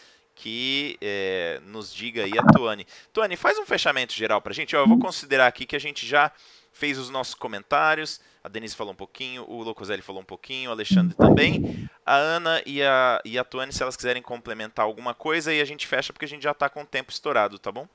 Que 0.43 0.97
é, 1.03 1.61
nos 1.67 1.93
diga 1.93 2.25
aí 2.25 2.33
a 2.39 2.43
Tuane. 2.43 2.87
Tuane, 3.13 3.37
faz 3.37 3.59
um 3.59 3.67
fechamento 3.67 4.15
geral 4.15 4.41
para 4.41 4.53
a 4.53 4.55
gente. 4.55 4.75
Ó, 4.75 4.81
eu 4.81 4.89
vou 4.89 4.99
considerar 4.99 5.47
aqui 5.47 5.67
que 5.67 5.77
a 5.77 5.79
gente 5.79 6.07
já 6.07 6.33
fez 6.73 6.97
os 6.97 7.11
nossos 7.11 7.35
comentários. 7.35 8.23
A 8.43 8.49
Denise 8.49 8.75
falou 8.75 8.95
um 8.95 8.97
pouquinho, 8.97 9.45
o 9.47 9.63
Locoselli 9.63 10.01
falou 10.01 10.23
um 10.23 10.25
pouquinho, 10.25 10.71
o 10.71 10.73
Alexandre 10.73 11.15
também. 11.15 11.87
A 12.07 12.17
Ana 12.17 12.63
e 12.65 12.83
a, 12.83 13.21
e 13.23 13.39
a 13.39 13.45
Tuane, 13.45 13.71
se 13.71 13.83
elas 13.83 13.99
quiserem 13.99 14.23
complementar 14.23 14.87
alguma 14.87 15.13
coisa, 15.13 15.53
e 15.53 15.61
a 15.61 15.65
gente 15.67 15.87
fecha 15.87 16.11
porque 16.11 16.25
a 16.25 16.29
gente 16.29 16.43
já 16.43 16.53
está 16.53 16.71
com 16.71 16.81
o 16.81 16.87
tempo 16.87 17.11
estourado, 17.11 17.59
tá 17.59 17.71
bom? 17.71 17.87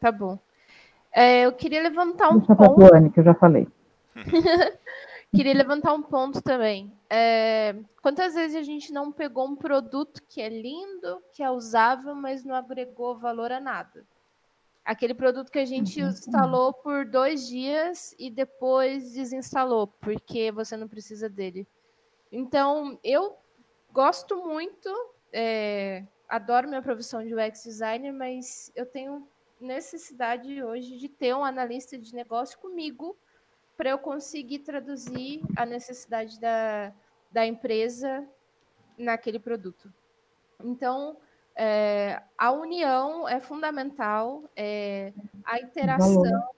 Tá 0.00 0.12
bom. 0.12 0.38
É, 1.12 1.40
eu 1.40 1.52
queria 1.52 1.82
levantar 1.82 2.28
um 2.28 2.38
Deixa 2.38 2.54
ponto. 2.54 2.86
Tuane, 2.86 3.10
que 3.10 3.18
eu 3.18 3.24
já 3.24 3.34
falei. 3.34 3.66
queria 5.34 5.54
levantar 5.54 5.94
um 5.94 6.02
ponto 6.02 6.42
também. 6.42 6.92
É, 7.08 7.76
quantas 8.02 8.34
vezes 8.34 8.56
a 8.56 8.62
gente 8.62 8.92
não 8.92 9.12
pegou 9.12 9.46
um 9.46 9.56
produto 9.56 10.22
que 10.28 10.40
é 10.40 10.48
lindo, 10.48 11.22
que 11.32 11.42
é 11.42 11.50
usável, 11.50 12.14
mas 12.14 12.44
não 12.44 12.54
agregou 12.54 13.16
valor 13.16 13.52
a 13.52 13.60
nada? 13.60 14.06
Aquele 14.84 15.14
produto 15.14 15.50
que 15.50 15.58
a 15.58 15.64
gente 15.64 16.02
uhum. 16.02 16.08
instalou 16.08 16.72
por 16.72 17.04
dois 17.04 17.46
dias 17.46 18.14
e 18.18 18.30
depois 18.30 19.12
desinstalou, 19.12 19.86
porque 19.86 20.50
você 20.50 20.76
não 20.76 20.88
precisa 20.88 21.28
dele. 21.28 21.66
Então, 22.32 22.98
eu 23.04 23.36
gosto 23.92 24.36
muito, 24.44 24.88
é, 25.32 26.04
adoro 26.28 26.68
minha 26.68 26.82
profissão 26.82 27.24
de 27.24 27.34
UX 27.34 27.64
designer, 27.64 28.12
mas 28.12 28.72
eu 28.74 28.86
tenho 28.86 29.28
necessidade 29.60 30.62
hoje 30.62 30.96
de 30.96 31.08
ter 31.08 31.34
um 31.34 31.44
analista 31.44 31.98
de 31.98 32.14
negócio 32.14 32.58
comigo 32.58 33.16
para 33.80 33.88
eu 33.88 33.98
conseguir 33.98 34.58
traduzir 34.58 35.40
a 35.56 35.64
necessidade 35.64 36.38
da, 36.38 36.92
da 37.32 37.46
empresa 37.46 38.28
naquele 38.98 39.38
produto. 39.38 39.90
Então, 40.62 41.16
é, 41.56 42.22
a 42.36 42.52
união 42.52 43.26
é 43.26 43.40
fundamental, 43.40 44.44
é, 44.54 45.14
a 45.42 45.58
interação, 45.60 46.22
valor. 46.22 46.48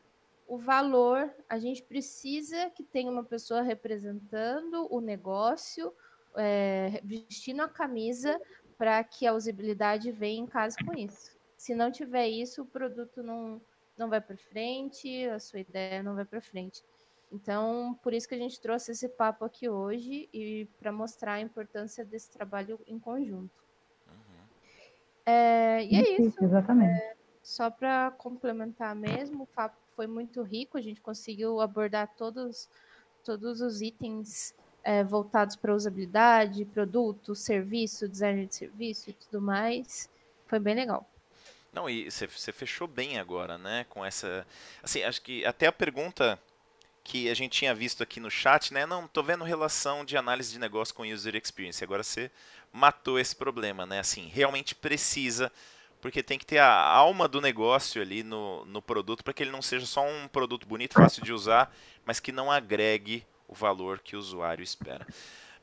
o 0.49 0.59
valor. 0.59 1.35
A 1.49 1.61
gente 1.61 1.81
precisa 1.85 2.69
que 2.71 2.83
tenha 2.83 3.09
uma 3.09 3.23
pessoa 3.23 3.63
representando 3.63 4.89
o 4.91 5.01
negócio, 5.01 5.95
é, 6.37 7.01
vestindo 7.05 7.63
a 7.63 7.69
camisa, 7.69 8.37
para 8.77 9.05
que 9.05 9.29
a 9.29 9.33
usabilidade 9.33 10.11
venha 10.11 10.41
em 10.41 10.47
casa 10.47 10.77
com 10.85 10.99
isso. 10.99 11.39
Se 11.57 11.73
não 11.73 11.93
tiver 11.93 12.27
isso, 12.27 12.63
o 12.63 12.67
produto 12.67 13.23
não, 13.23 13.63
não 13.97 14.09
vai 14.09 14.21
para 14.21 14.37
frente, 14.37 15.25
a 15.29 15.39
sua 15.39 15.61
ideia 15.61 16.03
não 16.03 16.17
vai 16.17 16.25
para 16.25 16.41
frente. 16.41 16.83
Então, 17.33 17.99
por 18.03 18.13
isso 18.13 18.29
que 18.29 18.35
a 18.35 18.39
gente 18.39 18.61
trouxe 18.61 18.93
esse 18.93 19.09
papo 19.09 19.45
aqui 19.45 19.67
hoje 19.67 20.29
e 20.35 20.69
para 20.79 20.93
mostrar 20.93 21.35
a 21.35 21.41
importância 21.41 22.05
desse 22.05 22.31
trabalho 22.31 22.79
em 22.87 22.99
conjunto. 22.99 23.63
É, 25.25 25.83
e 25.85 25.97
é 25.97 26.21
isso. 26.21 26.45
Exatamente. 26.45 27.01
É, 27.01 27.17
só 27.43 27.71
para 27.71 28.11
complementar 28.13 28.95
mesmo, 28.95 29.45
o 29.45 29.47
papo 29.47 29.77
foi 29.97 30.07
muito 30.07 30.43
rico, 30.43 30.77
a 30.77 30.83
gente 30.83 31.01
conseguiu 31.01 31.61
abordar 31.61 32.09
todos, 32.17 32.69
todos 33.25 33.63
os 33.63 33.81
itens 33.81 34.55
é, 34.85 35.03
voltados 35.03 35.57
para 35.57 35.75
usabilidade, 35.75 36.65
produto, 36.67 37.35
serviço, 37.35 38.09
design 38.09 38.47
de 38.47 38.55
serviço 38.55 39.09
e 39.11 39.13
tudo 39.15 39.41
mais. 39.41 40.11
Foi 40.47 40.59
bem 40.59 40.75
legal. 40.75 41.09
Não, 41.73 41.89
e 41.89 42.11
você 42.11 42.27
fechou 42.53 42.87
bem 42.87 43.19
agora, 43.19 43.57
né? 43.57 43.87
Com 43.89 44.05
essa. 44.05 44.47
Assim, 44.83 45.03
acho 45.03 45.23
que 45.23 45.43
até 45.47 45.67
a 45.67 45.73
pergunta 45.73 46.39
que 47.05 47.29
a 47.29 47.35
gente 47.35 47.59
tinha 47.59 47.75
visto 47.75 48.03
aqui 48.03 48.21
no 48.21 48.31
chat, 48.31 48.73
né? 48.73 48.87
Não, 48.87 49.09
tô 49.09 49.23
vendo 49.23 49.45
relação 49.45 50.05
de 50.05 50.17
análise 50.17 50.53
de 50.53 50.59
negócio 50.59 50.95
com 50.95 51.03
user 51.03 51.35
experience. 51.35 51.83
Agora 51.83 52.03
você 52.03 52.31
matou 52.73 53.19
esse 53.19 53.35
problema, 53.35 53.85
né? 53.85 53.99
Assim, 53.99 54.31
realmente 54.33 54.75
precisa, 54.75 55.51
porque 56.01 56.23
tem 56.23 56.39
que 56.39 56.47
ter 56.47 56.59
a 56.59 56.73
alma 56.73 57.27
do 57.27 57.41
negócio 57.41 58.01
ali 58.01 58.23
no, 58.23 58.65
no 58.67 58.81
produto 58.81 59.25
para 59.25 59.33
que 59.33 59.43
ele 59.43 59.51
não 59.51 59.63
seja 59.63 59.87
só 59.87 60.07
um 60.07 60.29
produto 60.29 60.67
bonito, 60.67 60.95
fácil 60.95 61.23
de 61.23 61.33
usar, 61.33 61.75
mas 62.05 62.21
que 62.21 62.33
não 62.33 62.51
agregue 62.51 63.27
o 63.49 63.55
valor 63.55 63.99
que 63.99 64.17
o 64.17 64.19
usuário 64.19 64.63
espera. 64.63 65.07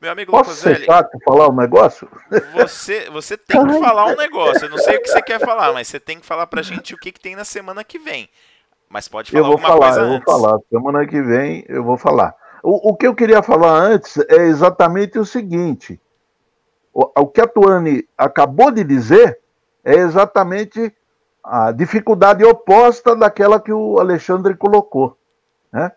Meu 0.02 0.12
amigo 0.12 0.32
Posso 0.32 0.52
Lucoselli, 0.52 0.86
ser 0.86 1.24
falar 1.26 1.50
um 1.50 1.56
negócio? 1.56 2.10
Você, 2.54 3.10
você 3.10 3.38
tem 3.38 3.66
que 3.68 3.80
falar 3.80 4.06
um 4.06 4.16
negócio. 4.16 4.66
Eu 4.66 4.70
não 4.70 4.78
sei 4.78 4.96
o 4.96 5.02
que 5.02 5.10
você 5.10 5.22
quer 5.22 5.40
falar, 5.40 5.74
mas 5.74 5.90
você 5.90 6.00
tem 6.00 6.20
que 6.20 6.26
falar 6.26 6.48
pra 6.48 6.62
gente 6.62 6.94
o 6.94 6.98
que, 6.98 7.12
que 7.12 7.20
tem 7.20 7.36
na 7.36 7.44
semana 7.44 7.84
que 7.84 8.00
vem. 8.00 8.30
Mas 8.90 9.08
pode 9.08 9.32
falar 9.32 9.42
eu 9.42 9.46
vou 9.46 9.54
alguma 9.54 9.68
falar, 9.68 9.98
eu 9.98 10.04
antes. 10.04 10.26
vou 10.26 10.42
falar. 10.42 10.60
Semana 10.70 11.08
que 11.08 11.22
vem 11.22 11.64
eu 11.68 11.84
vou 11.84 11.98
falar. 11.98 12.36
O, 12.64 12.90
o 12.92 12.96
que 12.96 13.08
eu 13.08 13.16
queria 13.16 13.42
falar 13.42 13.74
antes 13.74 14.18
é 14.30 14.48
exatamente 14.48 15.20
o 15.20 15.26
seguinte: 15.26 16.02
o, 16.94 17.28
que 17.28 17.42
a 17.42 17.48
Tuane 17.48 18.08
acabou 18.18 18.72
de 18.72 18.84
dizer 18.84 19.40
é 19.84 19.96
exatamente 19.96 20.94
a 21.44 21.72
dificuldade 21.72 22.44
oposta 22.44 23.16
daquela 23.16 23.60
que 23.60 23.72
o 23.72 23.99
Alexandre 23.99 24.56
colocou. 24.56 25.18
Né? 25.72 25.91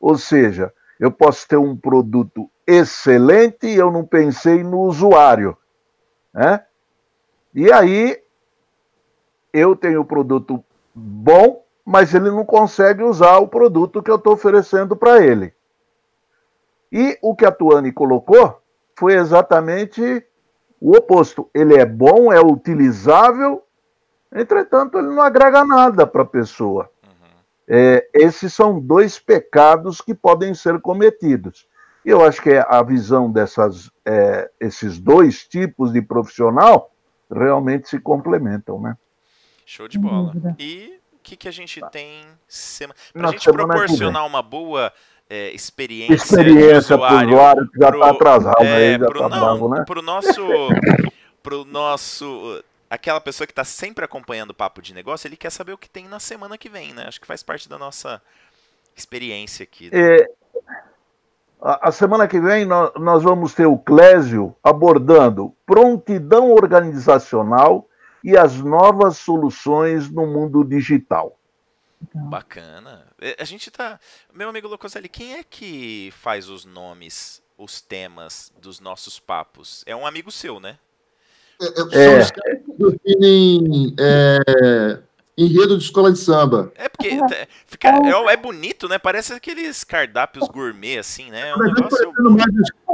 Ou 0.00 0.16
seja, 0.16 0.72
eu 0.98 1.10
posso 1.10 1.46
ter 1.46 1.56
um 1.56 1.76
produto 1.76 2.48
excelente 2.66 3.66
e 3.66 3.76
eu 3.76 3.90
não 3.90 4.04
pensei 4.04 4.62
no 4.62 4.80
usuário. 4.80 5.56
Né? 6.32 6.64
E 7.54 7.72
aí 7.72 8.20
eu 9.52 9.76
tenho 9.76 10.00
o 10.00 10.04
produto 10.04 10.64
bom, 10.94 11.63
mas 11.84 12.14
ele 12.14 12.30
não 12.30 12.44
consegue 12.44 13.02
usar 13.02 13.38
o 13.38 13.48
produto 13.48 14.02
que 14.02 14.10
eu 14.10 14.16
estou 14.16 14.32
oferecendo 14.32 14.96
para 14.96 15.24
ele. 15.24 15.52
E 16.90 17.18
o 17.20 17.34
que 17.34 17.44
a 17.44 17.52
Tuane 17.52 17.92
colocou 17.92 18.62
foi 18.96 19.14
exatamente 19.14 20.24
o 20.80 20.96
oposto. 20.96 21.50
Ele 21.52 21.74
é 21.76 21.84
bom, 21.84 22.32
é 22.32 22.40
utilizável, 22.40 23.64
entretanto, 24.32 24.98
ele 24.98 25.08
não 25.08 25.20
agrega 25.20 25.64
nada 25.64 26.06
para 26.06 26.22
a 26.22 26.26
pessoa. 26.26 26.90
Uhum. 27.04 27.10
É, 27.68 28.08
esses 28.14 28.54
são 28.54 28.80
dois 28.80 29.18
pecados 29.18 30.00
que 30.00 30.14
podem 30.14 30.54
ser 30.54 30.80
cometidos. 30.80 31.66
E 32.04 32.10
eu 32.10 32.22
acho 32.22 32.42
que 32.42 32.52
a 32.54 32.82
visão 32.82 33.30
desses 33.32 33.90
é, 34.04 34.50
esses 34.60 34.98
dois 34.98 35.48
tipos 35.48 35.92
de 35.92 36.02
profissional 36.02 36.92
realmente 37.30 37.88
se 37.88 37.98
complementam, 37.98 38.80
né? 38.80 38.96
Show 39.64 39.88
de 39.88 39.98
bola. 39.98 40.34
E 40.58 41.00
que, 41.24 41.36
que 41.36 41.48
a 41.48 41.50
gente 41.50 41.80
tá. 41.80 41.88
tem 41.88 42.22
para 43.12 43.28
a 43.28 43.32
gente 43.32 43.50
proporcionar 43.50 44.26
uma 44.26 44.42
boa 44.42 44.92
é, 45.28 45.50
experiência, 45.52 46.14
experiência 46.14 46.98
para 46.98 47.14
o 47.14 47.26
usuário 47.26 47.70
que 47.70 47.78
já 47.78 47.88
está 47.88 48.10
atrasado, 48.10 48.62
é, 48.62 48.98
já 48.98 49.06
pro, 49.06 49.18
tá 49.18 49.28
não, 49.30 49.68
né? 49.70 49.84
Para 49.86 49.98
o 49.98 50.02
nosso, 50.02 50.42
pro 51.42 51.64
nosso, 51.64 52.62
aquela 52.90 53.20
pessoa 53.20 53.46
que 53.46 53.52
está 53.52 53.64
sempre 53.64 54.04
acompanhando 54.04 54.50
o 54.50 54.54
papo 54.54 54.82
de 54.82 54.92
negócio, 54.92 55.26
ele 55.26 55.36
quer 55.36 55.50
saber 55.50 55.72
o 55.72 55.78
que 55.78 55.88
tem 55.88 56.06
na 56.06 56.20
semana 56.20 56.58
que 56.58 56.68
vem, 56.68 56.92
né? 56.92 57.06
Acho 57.08 57.20
que 57.20 57.26
faz 57.26 57.42
parte 57.42 57.68
da 57.68 57.78
nossa 57.78 58.20
experiência 58.94 59.64
aqui. 59.64 59.90
Né? 59.90 60.18
É, 60.18 60.30
A, 61.60 61.88
a 61.88 61.90
semana 61.90 62.28
que 62.28 62.38
vem 62.38 62.66
nós, 62.66 62.92
nós 62.96 63.22
vamos 63.22 63.54
ter 63.54 63.64
o 63.64 63.78
Clésio 63.78 64.54
abordando 64.62 65.54
prontidão 65.64 66.52
organizacional 66.52 67.88
e 68.24 68.36
as 68.36 68.56
novas 68.56 69.18
soluções 69.18 70.10
no 70.10 70.26
mundo 70.26 70.64
digital. 70.64 71.38
Bacana. 72.14 73.06
É, 73.20 73.36
A 73.38 73.44
gente 73.44 73.70
tá. 73.70 73.98
Meu 74.32 74.48
amigo 74.48 74.66
Locoselli, 74.68 75.08
quem 75.08 75.34
é 75.34 75.42
que 75.44 76.12
faz 76.20 76.48
os 76.48 76.64
nomes, 76.64 77.42
os 77.56 77.80
temas 77.80 78.52
dos 78.60 78.80
nossos 78.80 79.18
papos? 79.20 79.82
É 79.86 79.94
um 79.94 80.06
amigo 80.06 80.30
seu, 80.30 80.58
né? 80.58 80.78
É, 81.60 81.66
é, 81.66 81.70
são 81.74 82.00
É. 82.00 82.20
os 82.20 82.30
caras 82.30 82.60
que 82.64 82.72
definem 82.72 83.94
é, 83.98 84.98
enredo 85.38 85.78
de 85.78 85.84
escola 85.84 86.12
de 86.12 86.18
samba. 86.18 86.72
É 86.74 86.88
porque 86.88 87.16
tá- 87.16 87.46
fica, 87.66 87.88
é, 87.88 88.32
é 88.32 88.36
bonito, 88.36 88.88
né? 88.88 88.98
Parece 88.98 89.32
aqueles 89.32 89.82
cardápios 89.84 90.46
gourmet, 90.48 90.98
assim, 90.98 91.30
né? 91.30 91.50
É 91.50 91.54
um 91.54 91.58
tá 91.58 91.64
negócio. 91.64 92.12
mais 92.18 92.46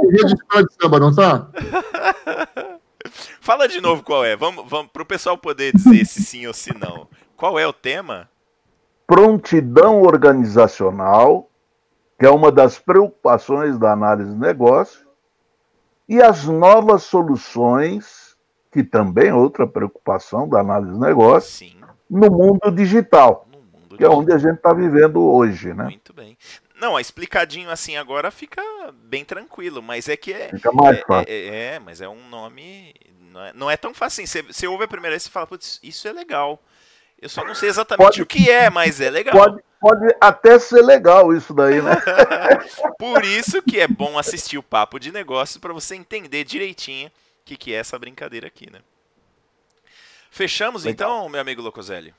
enredo 0.05 0.27
de 0.27 0.33
escola 0.35 0.63
de 0.65 0.73
samba, 0.81 0.99
não 0.99 1.13
tá? 1.15 1.49
Fala 3.41 3.67
de 3.67 3.81
novo 3.81 4.03
qual 4.03 4.23
é. 4.23 4.35
Vamos, 4.35 4.69
vamos 4.69 4.91
pro 4.91 5.05
pessoal 5.05 5.37
poder 5.37 5.73
dizer 5.73 6.05
se 6.05 6.23
sim 6.23 6.47
ou 6.47 6.53
se 6.53 6.73
não. 6.77 7.07
Qual 7.35 7.57
é 7.57 7.65
o 7.65 7.73
tema? 7.73 8.29
Prontidão 9.05 10.01
organizacional, 10.01 11.49
que 12.19 12.25
é 12.25 12.29
uma 12.29 12.51
das 12.51 12.79
preocupações 12.79 13.77
da 13.77 13.91
análise 13.91 14.31
de 14.31 14.39
negócio, 14.39 15.07
e 16.07 16.21
as 16.21 16.45
novas 16.45 17.03
soluções, 17.03 18.37
que 18.71 18.83
também 18.83 19.29
é 19.29 19.33
outra 19.33 19.65
preocupação 19.67 20.47
da 20.47 20.59
análise 20.59 20.93
de 20.93 20.99
negócio, 20.99 21.49
Sim, 21.49 21.75
no 22.09 22.29
mundo 22.29 22.71
digital, 22.71 23.47
no 23.51 23.59
mundo 23.59 23.97
que 23.97 24.03
é 24.03 24.07
digital. 24.07 24.17
onde 24.19 24.33
a 24.33 24.37
gente 24.37 24.55
está 24.55 24.73
vivendo 24.73 25.21
hoje, 25.21 25.73
né? 25.73 25.85
Muito 25.85 26.13
bem. 26.13 26.37
Não, 26.81 26.99
explicadinho 26.99 27.69
assim 27.69 27.95
agora 27.95 28.31
fica 28.31 28.59
bem 29.03 29.23
tranquilo, 29.23 29.83
mas 29.83 30.09
é 30.09 30.17
que 30.17 30.33
é. 30.33 30.49
Fica 30.49 30.71
mais 30.71 30.97
é, 30.97 31.01
fácil. 31.05 31.25
é- 31.31 31.75
é, 31.75 31.79
mas 31.79 32.01
é 32.01 32.09
um 32.09 32.27
nome. 32.27 32.91
Não 33.31 33.45
é, 33.45 33.53
não 33.53 33.71
é 33.71 33.77
tão 33.77 33.93
fácil 33.93 34.23
assim. 34.23 34.25
Você, 34.25 34.41
você 34.41 34.67
ouve 34.67 34.85
a 34.85 34.87
primeira 34.87 35.13
vez 35.13 35.27
e 35.27 35.29
fala, 35.29 35.45
putz, 35.45 35.79
isso 35.83 36.07
é 36.07 36.11
legal. 36.11 36.59
Eu 37.21 37.29
só 37.29 37.43
não 37.45 37.53
sei 37.53 37.69
exatamente 37.69 38.03
Pode- 38.03 38.21
o 38.23 38.25
que 38.25 38.49
é, 38.49 38.67
mas 38.71 38.99
é 38.99 39.11
legal. 39.11 39.35
Pode, 39.37 39.63
pode 39.79 40.15
até 40.19 40.57
ser 40.57 40.81
legal 40.81 41.31
isso 41.35 41.53
daí, 41.53 41.79
né? 41.83 41.91
Por 42.97 43.23
isso 43.23 43.61
que 43.61 43.79
é 43.79 43.87
bom 43.87 44.17
assistir 44.17 44.57
o 44.57 44.63
Papo 44.63 44.99
de 44.99 45.11
Negócios 45.11 45.59
para 45.59 45.71
você 45.71 45.93
entender 45.95 46.43
direitinho 46.43 47.09
o 47.09 47.11
que, 47.45 47.55
que 47.55 47.73
é 47.75 47.77
essa 47.77 47.99
brincadeira 47.99 48.47
aqui, 48.47 48.71
né? 48.71 48.79
Fechamos 50.31 50.85
Legal. 50.85 50.93
então, 51.19 51.29
meu 51.29 51.41
amigo 51.41 51.61
Locoselli? 51.61 52.11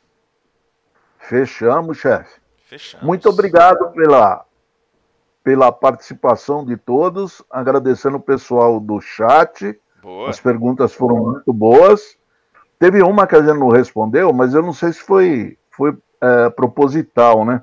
Fechamos, 1.19 1.99
chefe. 1.99 2.41
Fechamos. 2.69 3.05
Muito 3.05 3.29
obrigado 3.29 3.91
pela, 3.93 4.45
pela 5.43 5.73
participação 5.73 6.65
de 6.65 6.77
todos, 6.77 7.43
agradecendo 7.51 8.17
o 8.17 8.23
pessoal 8.23 8.79
do 8.79 9.01
chat. 9.01 9.79
Boa. 10.03 10.31
As 10.31 10.41
perguntas 10.41 10.95
foram 10.95 11.17
muito 11.17 11.53
boas. 11.53 12.17
Teve 12.79 13.03
uma 13.03 13.27
que 13.27 13.37
a 13.37 13.43
gente 13.43 13.59
não 13.59 13.69
respondeu, 13.69 14.33
mas 14.33 14.55
eu 14.55 14.63
não 14.63 14.73
sei 14.73 14.93
se 14.93 15.01
foi, 15.01 15.57
foi 15.71 15.97
é, 16.21 16.51
proposital, 16.51 17.45
né? 17.45 17.63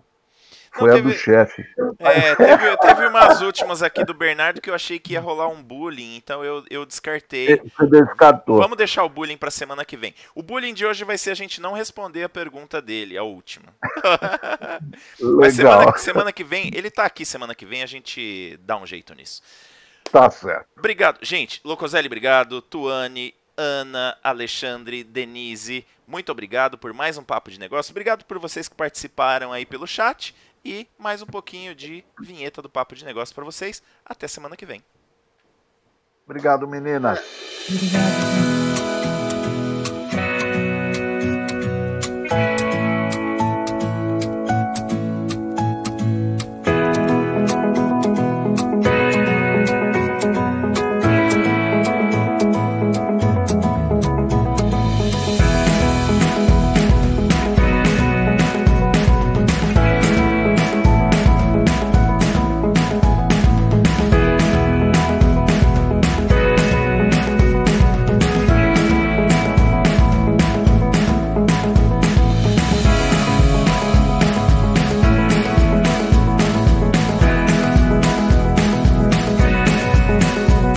Foi 0.74 0.88
Não, 0.90 0.98
a 0.98 1.00
do 1.02 1.10
teve- 1.10 1.18
chefe. 1.18 1.66
É, 2.00 2.36
teve, 2.36 2.78
teve 2.78 3.08
umas 3.08 3.41
últimas 3.41 3.82
aqui 3.82 4.04
do 4.06 4.14
Bernardo 4.14 4.62
que 4.62 4.70
eu 4.70 4.74
achei 4.76 5.00
que 5.00 5.14
ia 5.14 5.20
rolar 5.20 5.48
um 5.48 5.62
bullying, 5.64 6.16
então 6.16 6.44
eu, 6.44 6.64
eu 6.70 6.86
descartei. 6.86 7.58
Você 7.58 7.88
descartou. 7.88 8.58
Vamos 8.62 8.78
deixar 8.78 9.04
o 9.04 9.10
bullying 9.10 9.36
pra 9.38 9.50
semana 9.52 9.84
que 9.84 9.98
vem. 9.98 10.14
O 10.36 10.44
bullying 10.44 10.74
de 10.74 10.86
hoje 10.86 11.04
vai 11.04 11.18
ser 11.18 11.32
a 11.32 11.36
gente 11.36 11.60
não 11.60 11.74
responder 11.74 12.24
a 12.24 12.30
pergunta 12.30 12.82
dele, 12.82 13.18
a 13.18 13.24
última. 13.24 13.74
Mas 15.20 15.58
Legal, 15.58 15.80
semana, 15.82 15.98
semana 15.98 16.32
que 16.34 16.44
vem, 16.44 16.70
ele 16.74 16.90
tá 16.90 17.06
aqui 17.06 17.26
semana 17.26 17.54
que 17.56 17.66
vem, 17.66 17.84
a 17.84 17.88
gente 17.88 18.58
dá 18.62 18.78
um 18.78 18.86
jeito 18.86 19.14
nisso. 19.14 19.41
tá 20.12 20.30
certo. 20.30 20.68
Obrigado. 20.78 21.20
Gente, 21.22 21.62
Locoselli, 21.64 22.08
obrigado. 22.08 22.62
Tuane, 22.62 23.34
Ana, 23.58 24.18
Alexandre, 24.24 25.04
Denise, 25.04 25.86
muito 26.08 26.32
obrigado 26.32 26.78
por 26.78 26.94
mais 26.94 27.18
um 27.18 27.24
Papo 27.24 27.52
de 27.52 27.60
Negócio. 27.60 27.91
Obrigado 27.91 28.24
por 28.26 28.40
vocês 28.40 28.68
que 28.70 28.76
participaram 28.76 29.52
aí 29.52 29.66
pelo 29.66 29.86
chat. 29.86 30.34
E 30.64 30.88
mais 30.98 31.22
um 31.22 31.26
pouquinho 31.26 31.73
de 31.73 32.03
vinheta 32.19 32.61
do 32.61 32.69
Papo 32.69 32.95
de 32.95 33.06
Negócio 33.06 33.34
para 33.34 33.45
vocês. 33.45 33.81
Até 34.06 34.27
semana 34.27 34.57
que 34.57 34.65
vem. 34.65 34.84
Obrigado, 36.26 36.68
meninas. 36.68 37.19